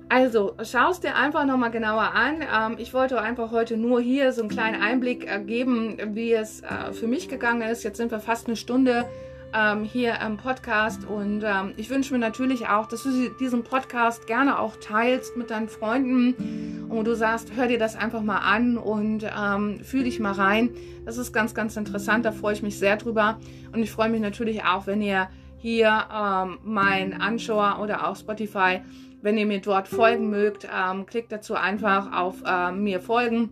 Also, 0.09 0.55
schau 0.63 0.91
es 0.91 1.01
dir 1.01 1.17
einfach 1.17 1.47
nochmal 1.47 1.71
genauer 1.71 2.13
an. 2.13 2.43
Ähm, 2.43 2.77
ich 2.79 2.93
wollte 2.93 3.19
einfach 3.21 3.51
heute 3.51 3.79
nur 3.79 4.01
hier 4.01 4.33
so 4.33 4.43
einen 4.43 4.51
kleinen 4.51 4.83
Einblick 4.83 5.27
äh, 5.27 5.41
geben, 5.41 5.97
wie 6.15 6.35
es 6.35 6.61
äh, 6.61 6.93
für 6.93 7.07
mich 7.07 7.31
gegangen 7.31 7.63
ist. 7.63 7.83
Jetzt 7.83 7.97
sind 7.97 8.11
wir 8.11 8.21
fast 8.21 8.47
eine 8.47 8.57
Stunde 8.57 9.07
ähm, 9.55 9.85
hier 9.85 10.19
im 10.21 10.37
Podcast. 10.37 11.05
Und 11.05 11.43
ähm, 11.45 11.75
ich 11.77 11.91
wünsche 11.91 12.13
mir 12.13 12.19
natürlich 12.19 12.69
auch, 12.69 12.87
dass 12.87 13.03
du 13.03 13.31
diesen 13.41 13.65
Podcast 13.65 14.27
gerne 14.27 14.59
auch 14.59 14.77
teilst 14.77 15.37
mit 15.37 15.51
deinen 15.51 15.69
Freunden. 15.69 16.87
Und 16.89 17.07
du 17.07 17.15
sagst, 17.15 17.55
hör 17.55 17.67
dir 17.67 17.79
das 17.79 17.97
einfach 17.97 18.23
mal 18.23 18.39
an 18.39 18.77
und 18.77 19.25
ähm, 19.25 19.81
fühl 19.83 20.05
dich 20.05 20.21
mal 20.21 20.33
rein. 20.33 20.71
Das 21.05 21.17
ist 21.17 21.33
ganz, 21.33 21.55
ganz 21.55 21.77
interessant. 21.77 22.25
Da 22.25 22.33
freue 22.33 22.55
ich 22.55 22.63
mich 22.63 22.79
sehr 22.79 22.97
drüber. 22.97 23.39
Und 23.73 23.83
ich 23.83 23.91
freue 23.91 24.09
mich 24.09 24.21
natürlich 24.21 24.65
auch, 24.65 24.87
wenn 24.87 25.03
ihr 25.03 25.29
hier 25.59 26.05
ähm, 26.13 26.59
mein 26.63 27.21
Anschauer 27.21 27.79
oder 27.81 28.09
auch 28.09 28.17
Spotify 28.17 28.81
wenn 29.23 29.39
ihr 29.39 29.47
mir 29.47 29.61
dort 29.61 29.89
folgen 29.89 30.29
mögt, 30.29 30.69
ähm, 30.69 31.07
klickt 31.07 31.33
dazu 31.33 31.55
einfach 31.55 32.13
auf 32.13 32.43
äh, 32.45 32.73
mir 32.73 33.01
folgen. 33.01 33.51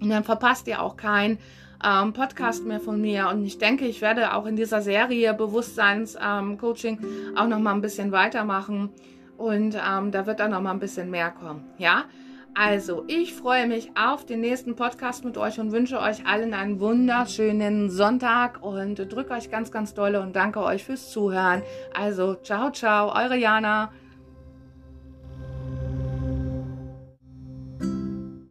Und 0.00 0.10
dann 0.10 0.24
verpasst 0.24 0.66
ihr 0.68 0.80
auch 0.80 0.96
keinen 0.96 1.38
ähm, 1.84 2.12
Podcast 2.12 2.64
mehr 2.64 2.80
von 2.80 3.00
mir. 3.00 3.28
Und 3.28 3.44
ich 3.44 3.58
denke, 3.58 3.86
ich 3.86 4.00
werde 4.00 4.34
auch 4.34 4.46
in 4.46 4.56
dieser 4.56 4.80
Serie 4.80 5.34
Bewusstseinscoaching 5.34 6.98
ähm, 7.02 7.36
auch 7.36 7.46
noch 7.46 7.58
mal 7.58 7.74
ein 7.74 7.80
bisschen 7.80 8.12
weitermachen 8.12 8.90
und 9.36 9.74
ähm, 9.74 10.10
da 10.10 10.26
wird 10.26 10.40
dann 10.40 10.52
noch 10.52 10.60
mal 10.60 10.70
ein 10.70 10.78
bisschen 10.78 11.10
mehr 11.10 11.30
kommen. 11.30 11.64
Ja. 11.78 12.04
Also, 12.56 13.02
ich 13.08 13.34
freue 13.34 13.66
mich 13.66 13.90
auf 13.96 14.24
den 14.24 14.40
nächsten 14.40 14.76
Podcast 14.76 15.24
mit 15.24 15.36
euch 15.36 15.58
und 15.58 15.72
wünsche 15.72 15.98
euch 15.98 16.24
allen 16.24 16.54
einen 16.54 16.78
wunderschönen 16.78 17.90
Sonntag 17.90 18.62
und 18.62 19.12
drücke 19.12 19.32
euch 19.32 19.50
ganz, 19.50 19.72
ganz 19.72 19.92
dolle 19.92 20.20
und 20.20 20.36
danke 20.36 20.60
euch 20.60 20.84
fürs 20.84 21.10
Zuhören. 21.10 21.62
Also, 21.92 22.36
ciao, 22.36 22.70
ciao, 22.70 23.12
eure 23.12 23.36
Jana. 23.36 23.90